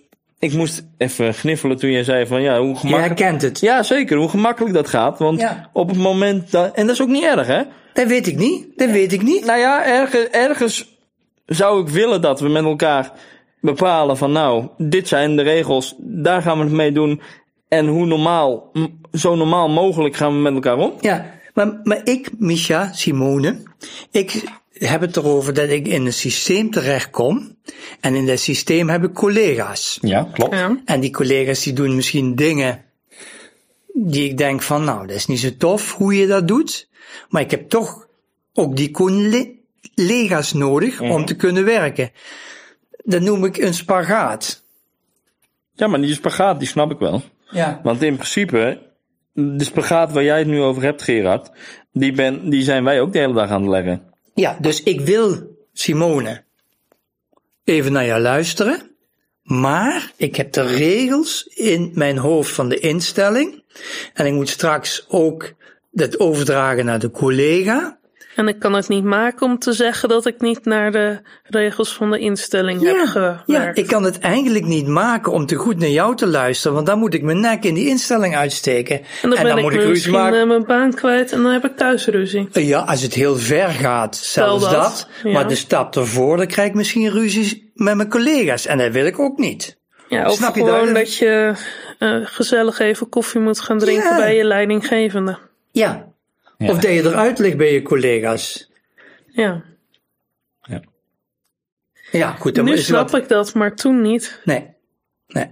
ik 0.44 0.52
moest 0.52 0.86
even 0.98 1.34
gniffelen 1.34 1.76
toen 1.76 1.90
jij 1.90 2.04
zei 2.04 2.26
van 2.26 2.42
ja, 2.42 2.58
hoe 2.58 2.68
Je 2.68 2.76
gemakkelijk... 2.76 3.18
herkent 3.18 3.42
het. 3.42 3.60
Ja, 3.60 3.82
zeker. 3.82 4.16
Hoe 4.16 4.28
gemakkelijk 4.28 4.74
dat 4.74 4.88
gaat. 4.88 5.18
Want 5.18 5.40
Ja. 5.40 5.70
op 5.72 5.88
het 5.88 5.98
moment 5.98 6.50
dat. 6.50 6.74
En 6.74 6.86
dat 6.86 6.94
is 6.94 7.02
ook 7.02 7.08
niet 7.08 7.24
erg, 7.24 7.46
hè? 7.46 7.62
Dat 7.92 8.06
weet 8.06 8.26
ik 8.26 8.36
niet. 8.36 8.66
Dat 8.76 8.90
weet 8.90 9.12
ik 9.12 9.22
niet. 9.22 9.44
Nou 9.44 9.58
ja, 9.58 9.84
ergens, 9.86 10.28
ergens 10.30 10.98
zou 11.46 11.82
ik 11.82 11.88
willen 11.88 12.20
dat 12.20 12.40
we 12.40 12.48
met 12.48 12.64
elkaar 12.64 13.12
bepalen 13.60 14.16
van 14.16 14.32
nou, 14.32 14.66
dit 14.78 15.08
zijn 15.08 15.36
de 15.36 15.42
regels, 15.42 15.94
daar 15.98 16.42
gaan 16.42 16.58
we 16.58 16.64
het 16.64 16.72
mee 16.72 16.92
doen. 16.92 17.20
En 17.68 17.86
hoe 17.86 18.06
normaal, 18.06 18.72
zo 19.12 19.34
normaal 19.34 19.68
mogelijk 19.68 20.16
gaan 20.16 20.32
we 20.34 20.40
met 20.40 20.54
elkaar 20.54 20.76
om. 20.78 20.92
Ja, 21.00 21.26
maar, 21.54 21.80
maar 21.82 22.00
ik, 22.04 22.30
Misha, 22.38 22.92
Simone, 22.92 23.62
ik 24.10 24.44
heb 24.74 25.00
het 25.00 25.16
erover 25.16 25.54
dat 25.54 25.68
ik 25.68 25.88
in 25.88 26.06
een 26.06 26.12
systeem 26.12 26.70
terechtkom. 26.70 27.56
En 28.00 28.14
in 28.14 28.26
dat 28.26 28.38
systeem 28.38 28.88
heb 28.88 29.04
ik 29.04 29.12
collega's. 29.12 29.98
Ja, 30.00 30.28
klopt. 30.32 30.54
Ja. 30.54 30.82
En 30.84 31.00
die 31.00 31.10
collega's 31.10 31.62
die 31.62 31.72
doen 31.72 31.94
misschien 31.94 32.34
dingen 32.34 32.84
die 33.92 34.30
ik 34.30 34.38
denk 34.38 34.62
van, 34.62 34.84
nou, 34.84 35.06
dat 35.06 35.16
is 35.16 35.26
niet 35.26 35.40
zo 35.40 35.56
tof 35.58 35.92
hoe 35.92 36.16
je 36.16 36.26
dat 36.26 36.48
doet. 36.48 36.88
Maar 37.28 37.42
ik 37.42 37.50
heb 37.50 37.68
toch 37.68 38.06
ook 38.52 38.76
die 38.76 38.90
collega's 38.90 40.52
nodig 40.52 41.00
om 41.00 41.24
te 41.24 41.36
kunnen 41.36 41.64
werken. 41.64 42.10
Dat 43.04 43.22
noem 43.22 43.44
ik 43.44 43.56
een 43.56 43.74
spagaat. 43.74 44.64
Ja, 45.72 45.86
maar 45.86 46.00
die 46.00 46.14
spagaat, 46.14 46.58
die 46.58 46.68
snap 46.68 46.90
ik 46.90 46.98
wel. 46.98 47.22
Ja. 47.50 47.80
Want 47.82 48.02
in 48.02 48.14
principe, 48.14 48.82
de 49.32 49.64
spagaat 49.64 50.12
waar 50.12 50.24
jij 50.24 50.38
het 50.38 50.46
nu 50.46 50.60
over 50.60 50.82
hebt, 50.82 51.02
Gerard, 51.02 51.50
die, 51.92 52.12
ben, 52.12 52.50
die 52.50 52.62
zijn 52.62 52.84
wij 52.84 53.00
ook 53.00 53.12
de 53.12 53.18
hele 53.18 53.34
dag 53.34 53.50
aan 53.50 53.60
het 53.60 53.70
leggen. 53.70 54.13
Ja, 54.34 54.56
dus 54.60 54.82
ik 54.82 55.00
wil, 55.00 55.56
Simone, 55.72 56.42
even 57.64 57.92
naar 57.92 58.06
jou 58.06 58.20
luisteren. 58.20 58.90
Maar 59.42 60.12
ik 60.16 60.36
heb 60.36 60.52
de 60.52 60.62
regels 60.62 61.44
in 61.54 61.90
mijn 61.94 62.18
hoofd 62.18 62.52
van 62.52 62.68
de 62.68 62.78
instelling. 62.78 63.62
En 64.14 64.26
ik 64.26 64.32
moet 64.32 64.48
straks 64.48 65.04
ook 65.08 65.52
dat 65.90 66.18
overdragen 66.18 66.84
naar 66.84 66.98
de 66.98 67.10
collega. 67.10 67.98
En 68.34 68.48
ik 68.48 68.58
kan 68.58 68.72
het 68.72 68.88
niet 68.88 69.04
maken 69.04 69.46
om 69.46 69.58
te 69.58 69.72
zeggen 69.72 70.08
dat 70.08 70.26
ik 70.26 70.40
niet 70.40 70.64
naar 70.64 70.92
de 70.92 71.20
regels 71.42 71.94
van 71.94 72.10
de 72.10 72.18
instelling 72.18 72.82
heb 72.82 72.96
gewerkt. 73.06 73.42
ja, 73.46 73.74
ik 73.74 73.86
kan 73.86 74.04
het 74.04 74.18
eigenlijk 74.18 74.64
niet 74.64 74.86
maken 74.86 75.32
om 75.32 75.46
te 75.46 75.54
goed 75.54 75.78
naar 75.78 75.88
jou 75.88 76.16
te 76.16 76.26
luisteren. 76.26 76.74
Want 76.74 76.86
dan 76.86 76.98
moet 76.98 77.14
ik 77.14 77.22
mijn 77.22 77.40
nek 77.40 77.64
in 77.64 77.74
die 77.74 77.88
instelling 77.88 78.36
uitsteken. 78.36 79.00
en 79.22 79.30
dan 79.30 79.42
ben 79.42 79.56
ik 79.56 79.62
moet 79.62 79.72
ik 79.72 79.80
ruzie 79.80 80.12
maken. 80.12 80.40
eh, 80.40 80.46
mijn 80.46 80.64
baan 80.66 80.94
kwijt 80.94 81.32
en 81.32 81.42
dan 81.42 81.52
heb 81.52 81.64
ik 81.64 81.76
thuis 81.76 82.06
ruzie. 82.06 82.48
Ja, 82.52 82.78
als 82.80 83.02
het 83.02 83.14
heel 83.14 83.36
ver 83.36 83.68
gaat, 83.68 84.16
zelfs 84.16 84.62
dat, 84.64 84.72
dat. 84.72 85.08
ja. 85.24 85.32
Maar 85.32 85.48
de 85.48 85.54
stap 85.54 85.96
ervoor, 85.96 86.36
dan 86.36 86.46
krijg 86.46 86.68
ik 86.68 86.74
misschien 86.74 87.10
ruzies 87.10 87.60
met 87.74 87.94
mijn 87.96 88.08
collega's. 88.08 88.66
En 88.66 88.78
dat 88.78 88.92
wil 88.92 89.06
ik 89.06 89.18
ook 89.18 89.38
niet. 89.38 89.78
Ja, 90.08 90.26
of 90.26 90.34
Snap 90.36 90.54
je 90.54 90.60
gewoon 90.64 90.86
dat? 90.86 90.94
dat 90.94 91.16
je 91.16 91.52
eh, 91.98 92.16
gezellig 92.24 92.78
even 92.78 93.08
koffie 93.08 93.40
moet 93.40 93.60
gaan 93.60 93.78
drinken 93.78 94.10
Ja. 94.10 94.16
bij 94.16 94.36
je 94.36 94.44
leidinggevende. 94.44 95.38
Ja. 95.72 96.12
Ja. 96.58 96.70
Of 96.70 96.78
dat 96.78 96.92
je 96.92 97.02
eruit 97.02 97.38
ligt 97.38 97.56
bij 97.56 97.72
je 97.72 97.82
collega's. 97.82 98.70
Ja, 99.26 99.64
Ja, 102.10 102.30
goed. 102.32 102.54
Dan 102.54 102.64
nu 102.64 102.72
is 102.72 102.84
snap 102.84 103.10
wat... 103.10 103.22
ik 103.22 103.28
dat, 103.28 103.54
maar 103.54 103.74
toen 103.74 104.02
niet. 104.02 104.40
Nee. 104.44 104.66
Nee. 105.26 105.48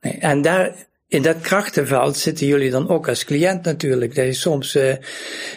nee. 0.00 0.18
En 0.18 0.42
daar, 0.42 0.74
in 1.08 1.22
dat 1.22 1.40
krachtenveld 1.40 2.16
zitten 2.16 2.46
jullie 2.46 2.70
dan 2.70 2.88
ook 2.88 3.08
als 3.08 3.24
cliënt 3.24 3.64
natuurlijk. 3.64 4.14
Dat 4.14 4.24
je 4.24 4.32
soms, 4.32 4.74
eh, 4.74 4.90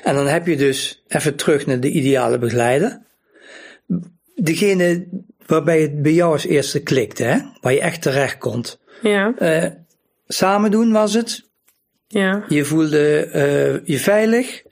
en 0.04 0.16
dan 0.16 0.28
heb 0.28 0.48
je 0.48 0.58
dus 0.58 1.04
even 1.08 1.36
terug 1.36 1.66
naar 1.66 1.80
de 1.80 1.90
ideale 1.90 2.38
begeleider. 2.38 3.02
Degene 4.36 5.08
waarbij 5.46 5.82
het 5.82 6.02
bij 6.02 6.14
jou 6.14 6.32
als 6.32 6.46
eerste 6.46 6.80
klikte, 6.84 7.24
hè? 7.24 7.38
Waar 7.62 7.74
je 7.74 7.82
echt 7.82 8.02
terecht 8.02 8.38
komt. 8.38 8.80
Ja, 9.02 9.34
Eh, 9.38 9.70
samen 10.28 10.72
doen 10.72 10.92
was 10.92 11.14
het. 11.14 11.50
ja, 12.08 12.46
Je 12.48 12.66
voelde 12.66 13.26
eh, 13.26 13.86
je 13.88 14.00
veilig. 14.00 14.64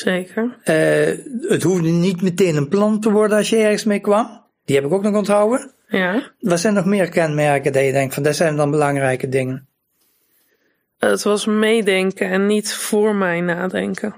Zeker. 0.00 0.56
Eh, 0.64 1.18
het 1.50 1.62
hoefde 1.62 1.88
niet 1.88 2.22
meteen 2.22 2.56
een 2.56 2.68
plan 2.68 3.00
te 3.00 3.10
worden 3.10 3.36
als 3.36 3.50
je 3.50 3.56
ergens 3.56 3.84
mee 3.84 4.00
kwam. 4.00 4.44
Die 4.64 4.76
heb 4.76 4.84
ik 4.84 4.92
ook 4.92 5.02
nog 5.02 5.14
onthouden. 5.14 5.72
Ja, 5.88 6.32
Wat 6.40 6.60
zijn 6.60 6.74
nog 6.74 6.84
meer 6.84 7.08
kenmerken 7.08 7.72
dat 7.72 7.84
je 7.84 7.92
denkt 7.92 8.14
van, 8.14 8.22
dat 8.22 8.36
zijn 8.36 8.56
dan 8.56 8.70
belangrijke 8.70 9.28
dingen? 9.28 9.68
het 10.98 11.22
was 11.22 11.46
meedenken 11.46 12.30
en 12.30 12.46
niet 12.46 12.74
voor 12.74 13.14
mij 13.14 13.40
nadenken. 13.40 14.14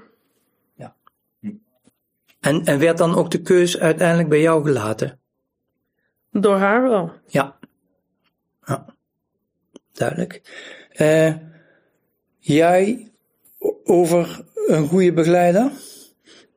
En, 2.39 2.65
en 2.65 2.79
werd 2.79 2.97
dan 2.97 3.15
ook 3.15 3.31
de 3.31 3.41
keus 3.41 3.79
uiteindelijk 3.79 4.29
bij 4.29 4.41
jou 4.41 4.63
gelaten? 4.63 5.19
Door 6.31 6.57
haar 6.57 6.81
wel. 6.81 7.11
Ja, 7.27 7.57
Ja, 8.65 8.85
duidelijk. 9.91 10.41
Uh, 10.97 11.33
jij 12.39 13.11
over 13.83 14.41
een 14.67 14.87
goede 14.87 15.13
begeleider? 15.13 15.71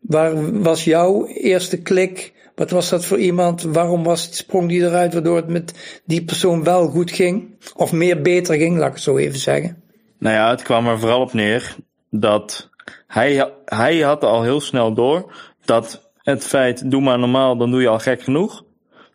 Waar 0.00 0.60
was 0.62 0.84
jouw 0.84 1.26
eerste 1.26 1.82
klik? 1.82 2.32
Wat 2.54 2.70
was 2.70 2.88
dat 2.88 3.04
voor 3.04 3.18
iemand? 3.18 3.62
Waarom 3.62 4.02
was, 4.02 4.36
sprong 4.36 4.68
die 4.68 4.80
eruit 4.80 5.12
waardoor 5.12 5.36
het 5.36 5.48
met 5.48 6.00
die 6.04 6.24
persoon 6.24 6.64
wel 6.64 6.88
goed 6.88 7.10
ging? 7.10 7.56
Of 7.74 7.92
meer 7.92 8.22
beter 8.22 8.56
ging, 8.56 8.76
laat 8.76 8.88
ik 8.88 8.94
het 8.94 9.02
zo 9.02 9.16
even 9.16 9.38
zeggen. 9.38 9.82
Nou 10.18 10.34
ja, 10.34 10.50
het 10.50 10.62
kwam 10.62 10.86
er 10.86 10.98
vooral 10.98 11.20
op 11.20 11.32
neer 11.32 11.76
dat 12.10 12.70
hij, 13.06 13.52
hij 13.64 14.00
had 14.00 14.24
al 14.24 14.42
heel 14.42 14.60
snel 14.60 14.94
door 14.94 15.34
dat 15.64 16.10
het 16.16 16.46
feit, 16.46 16.90
doe 16.90 17.00
maar 17.00 17.18
normaal, 17.18 17.56
dan 17.56 17.70
doe 17.70 17.80
je 17.80 17.88
al 17.88 17.98
gek 17.98 18.22
genoeg. 18.22 18.64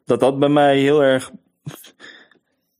Dat 0.06 0.20
dat 0.20 0.40
bij 0.40 0.50
mij 0.50 0.78
heel 0.78 1.04
erg 1.04 1.32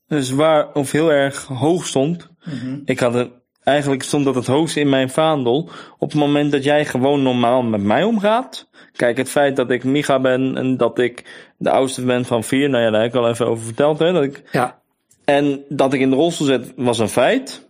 zwaar 0.08 0.72
of 0.72 0.92
heel 0.92 1.12
erg 1.12 1.44
hoog 1.44 1.86
stond. 1.86 2.28
Mhm. 2.44 2.80
Ik 2.84 2.98
had 2.98 3.14
het, 3.14 3.30
eigenlijk 3.68 4.02
stond 4.02 4.24
dat 4.24 4.34
het 4.34 4.46
hoogste 4.46 4.80
in 4.80 4.88
mijn 4.88 5.10
vaandel. 5.10 5.70
Op 5.98 6.10
het 6.10 6.20
moment 6.20 6.52
dat 6.52 6.64
jij 6.64 6.84
gewoon 6.84 7.22
normaal 7.22 7.62
met 7.62 7.82
mij 7.82 8.02
omgaat. 8.02 8.68
Kijk, 8.92 9.16
het 9.16 9.28
feit 9.28 9.56
dat 9.56 9.70
ik 9.70 9.84
Micha 9.84 10.20
ben 10.20 10.56
en 10.56 10.76
dat 10.76 10.98
ik 10.98 11.24
de 11.58 11.70
oudste 11.70 12.02
ben 12.02 12.24
van 12.24 12.44
vier, 12.44 12.70
nou 12.70 12.84
ja, 12.84 12.90
daar 12.90 13.00
heb 13.00 13.10
ik 13.10 13.20
al 13.20 13.28
even 13.28 13.46
over 13.46 13.64
verteld. 13.64 13.98
Hè, 13.98 14.12
dat 14.12 14.22
ik, 14.22 14.42
ja. 14.52 14.80
En 15.24 15.64
dat 15.68 15.92
ik 15.92 16.00
in 16.00 16.10
de 16.10 16.16
rolstoel 16.16 16.46
zit, 16.46 16.72
was 16.76 16.98
een 16.98 17.08
feit. 17.08 17.66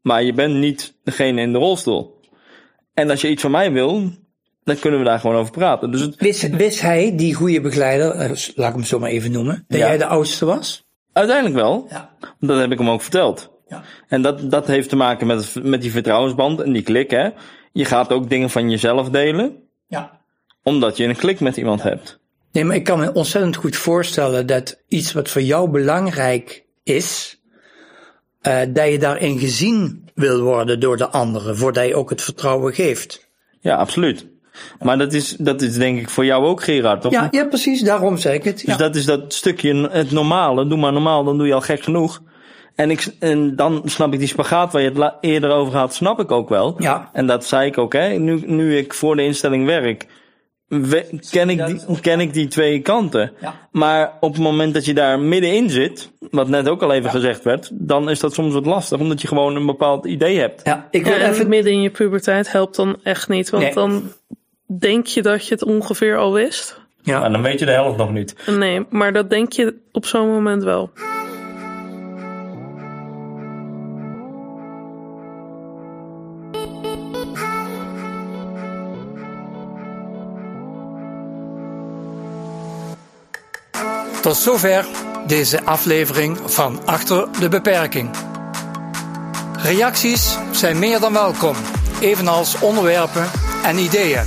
Maar 0.00 0.22
je 0.22 0.32
bent 0.32 0.54
niet 0.54 0.94
degene 1.04 1.40
in 1.40 1.52
de 1.52 1.58
rolstoel. 1.58 2.20
En 2.94 3.10
als 3.10 3.20
je 3.20 3.28
iets 3.28 3.42
van 3.42 3.50
mij 3.50 3.72
wil, 3.72 4.10
dan 4.64 4.78
kunnen 4.78 4.98
we 4.98 5.06
daar 5.06 5.18
gewoon 5.18 5.36
over 5.36 5.52
praten. 5.52 5.90
Dus 5.90 6.00
het... 6.00 6.16
wist, 6.16 6.50
wist 6.50 6.80
hij, 6.80 7.16
die 7.16 7.34
goede 7.34 7.60
begeleider, 7.60 8.10
eh, 8.10 8.30
laat 8.54 8.68
ik 8.68 8.74
hem 8.74 8.84
zo 8.84 8.98
maar 8.98 9.10
even 9.10 9.32
noemen, 9.32 9.64
dat 9.68 9.78
jij 9.78 9.98
de 9.98 10.06
oudste 10.06 10.44
was? 10.44 10.86
Uiteindelijk 11.12 11.56
wel. 11.56 11.86
Ja. 11.90 12.16
Dat 12.40 12.58
heb 12.58 12.72
ik 12.72 12.78
hem 12.78 12.90
ook 12.90 13.02
verteld. 13.02 13.53
Ja. 13.68 13.82
En 14.08 14.22
dat, 14.22 14.50
dat 14.50 14.66
heeft 14.66 14.88
te 14.88 14.96
maken 14.96 15.26
met, 15.26 15.54
met 15.62 15.82
die 15.82 15.90
vertrouwensband 15.90 16.60
en 16.60 16.72
die 16.72 16.82
klik. 16.82 17.10
Hè. 17.10 17.28
Je 17.72 17.84
gaat 17.84 18.12
ook 18.12 18.28
dingen 18.28 18.50
van 18.50 18.70
jezelf 18.70 19.10
delen. 19.10 19.56
Ja. 19.86 20.20
Omdat 20.62 20.96
je 20.96 21.04
een 21.04 21.16
klik 21.16 21.40
met 21.40 21.56
iemand 21.56 21.82
hebt. 21.82 22.18
Nee, 22.52 22.64
maar 22.64 22.76
ik 22.76 22.84
kan 22.84 22.98
me 22.98 23.12
ontzettend 23.12 23.56
goed 23.56 23.76
voorstellen 23.76 24.46
dat 24.46 24.82
iets 24.88 25.12
wat 25.12 25.28
voor 25.28 25.42
jou 25.42 25.70
belangrijk 25.70 26.64
is, 26.82 27.40
uh, 28.42 28.60
dat 28.68 28.88
je 28.90 28.98
daarin 28.98 29.38
gezien 29.38 30.08
wil 30.14 30.40
worden 30.40 30.80
door 30.80 30.96
de 30.96 31.08
anderen, 31.08 31.56
voordat 31.56 31.86
je 31.86 31.94
ook 31.94 32.10
het 32.10 32.22
vertrouwen 32.22 32.74
geeft. 32.74 33.28
Ja, 33.60 33.76
absoluut. 33.76 34.26
Maar 34.80 34.98
dat 34.98 35.12
is, 35.12 35.36
dat 35.38 35.62
is 35.62 35.76
denk 35.76 36.00
ik 36.00 36.10
voor 36.10 36.24
jou 36.24 36.44
ook, 36.44 36.62
Gerard. 36.62 37.00
Toch? 37.00 37.12
Ja, 37.12 37.28
ja, 37.30 37.44
precies, 37.44 37.80
daarom 37.80 38.18
zeg 38.18 38.34
ik 38.34 38.44
het. 38.44 38.62
Dus 38.66 38.76
dat 38.76 38.96
is 38.96 39.04
dat 39.04 39.34
stukje, 39.34 39.88
het 39.90 40.10
normale. 40.10 40.66
Doe 40.66 40.78
maar 40.78 40.92
normaal, 40.92 41.24
dan 41.24 41.38
doe 41.38 41.46
je 41.46 41.54
al 41.54 41.60
gek 41.60 41.82
genoeg. 41.82 42.22
En, 42.74 42.90
ik, 42.90 43.06
en 43.18 43.56
dan 43.56 43.82
snap 43.84 44.12
ik 44.12 44.18
die 44.18 44.28
spagaat 44.28 44.72
waar 44.72 44.82
je 44.82 44.90
het 44.90 45.14
eerder 45.20 45.50
over 45.50 45.78
had, 45.78 45.94
snap 45.94 46.20
ik 46.20 46.30
ook 46.30 46.48
wel. 46.48 46.74
Ja. 46.78 47.10
En 47.12 47.26
dat 47.26 47.44
zei 47.44 47.66
ik 47.66 47.78
ook, 47.78 47.92
hè. 47.92 48.08
Nu, 48.08 48.42
nu 48.46 48.76
ik 48.76 48.94
voor 48.94 49.16
de 49.16 49.24
instelling 49.24 49.66
werk, 49.66 50.06
ken 51.30 51.50
ik, 51.50 51.66
die, 51.66 52.00
ken 52.00 52.20
ik 52.20 52.32
die 52.32 52.48
twee 52.48 52.80
kanten. 52.80 53.32
Ja. 53.40 53.54
Maar 53.70 54.12
op 54.20 54.32
het 54.32 54.42
moment 54.42 54.74
dat 54.74 54.84
je 54.84 54.94
daar 54.94 55.18
middenin 55.18 55.70
zit, 55.70 56.10
wat 56.30 56.48
net 56.48 56.68
ook 56.68 56.82
al 56.82 56.92
even 56.92 57.10
gezegd 57.10 57.42
werd, 57.42 57.70
dan 57.72 58.10
is 58.10 58.20
dat 58.20 58.34
soms 58.34 58.54
wat 58.54 58.66
lastig, 58.66 58.98
omdat 58.98 59.20
je 59.20 59.28
gewoon 59.28 59.56
een 59.56 59.66
bepaald 59.66 60.06
idee 60.06 60.38
hebt. 60.38 60.60
Ja, 60.64 60.88
ik 60.90 61.04
wil 61.04 61.14
even... 61.14 61.48
midden 61.48 61.72
in 61.72 61.82
je 61.82 61.90
puberteit 61.90 62.52
helpt 62.52 62.76
dan 62.76 62.96
echt 63.02 63.28
niet, 63.28 63.50
want 63.50 63.74
dan 63.74 64.12
denk 64.66 65.06
je 65.06 65.22
dat 65.22 65.46
je 65.46 65.54
het 65.54 65.64
ongeveer 65.64 66.16
al 66.16 66.32
wist. 66.32 66.82
Ja. 67.02 67.24
En 67.24 67.32
dan 67.32 67.42
weet 67.42 67.58
je 67.58 67.66
de 67.66 67.72
helft 67.72 67.96
nog 67.96 68.12
niet. 68.12 68.34
Nee, 68.46 68.86
maar 68.90 69.12
dat 69.12 69.30
denk 69.30 69.52
je 69.52 69.74
op 69.92 70.06
zo'n 70.06 70.28
moment 70.28 70.62
wel. 70.62 70.90
Tot 84.24 84.36
zover 84.36 84.86
deze 85.26 85.64
aflevering 85.64 86.38
van 86.44 86.80
Achter 86.84 87.28
de 87.38 87.48
Beperking. 87.48 88.10
Reacties 89.56 90.38
zijn 90.52 90.78
meer 90.78 91.00
dan 91.00 91.12
welkom, 91.12 91.56
evenals 92.00 92.60
onderwerpen 92.60 93.30
en 93.64 93.78
ideeën. 93.78 94.24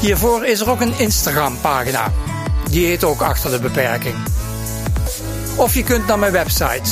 Hiervoor 0.00 0.46
is 0.46 0.60
er 0.60 0.70
ook 0.70 0.80
een 0.80 0.98
Instagram-pagina. 0.98 2.12
Die 2.70 2.86
heet 2.86 3.04
ook 3.04 3.20
Achter 3.20 3.50
de 3.50 3.60
Beperking. 3.60 4.16
Of 5.56 5.74
je 5.74 5.82
kunt 5.82 6.06
naar 6.06 6.18
mijn 6.18 6.32
website 6.32 6.90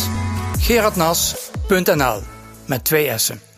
gerardnas.nl 0.58 2.22
met 2.66 2.84
twee 2.84 3.18
S'en. 3.18 3.53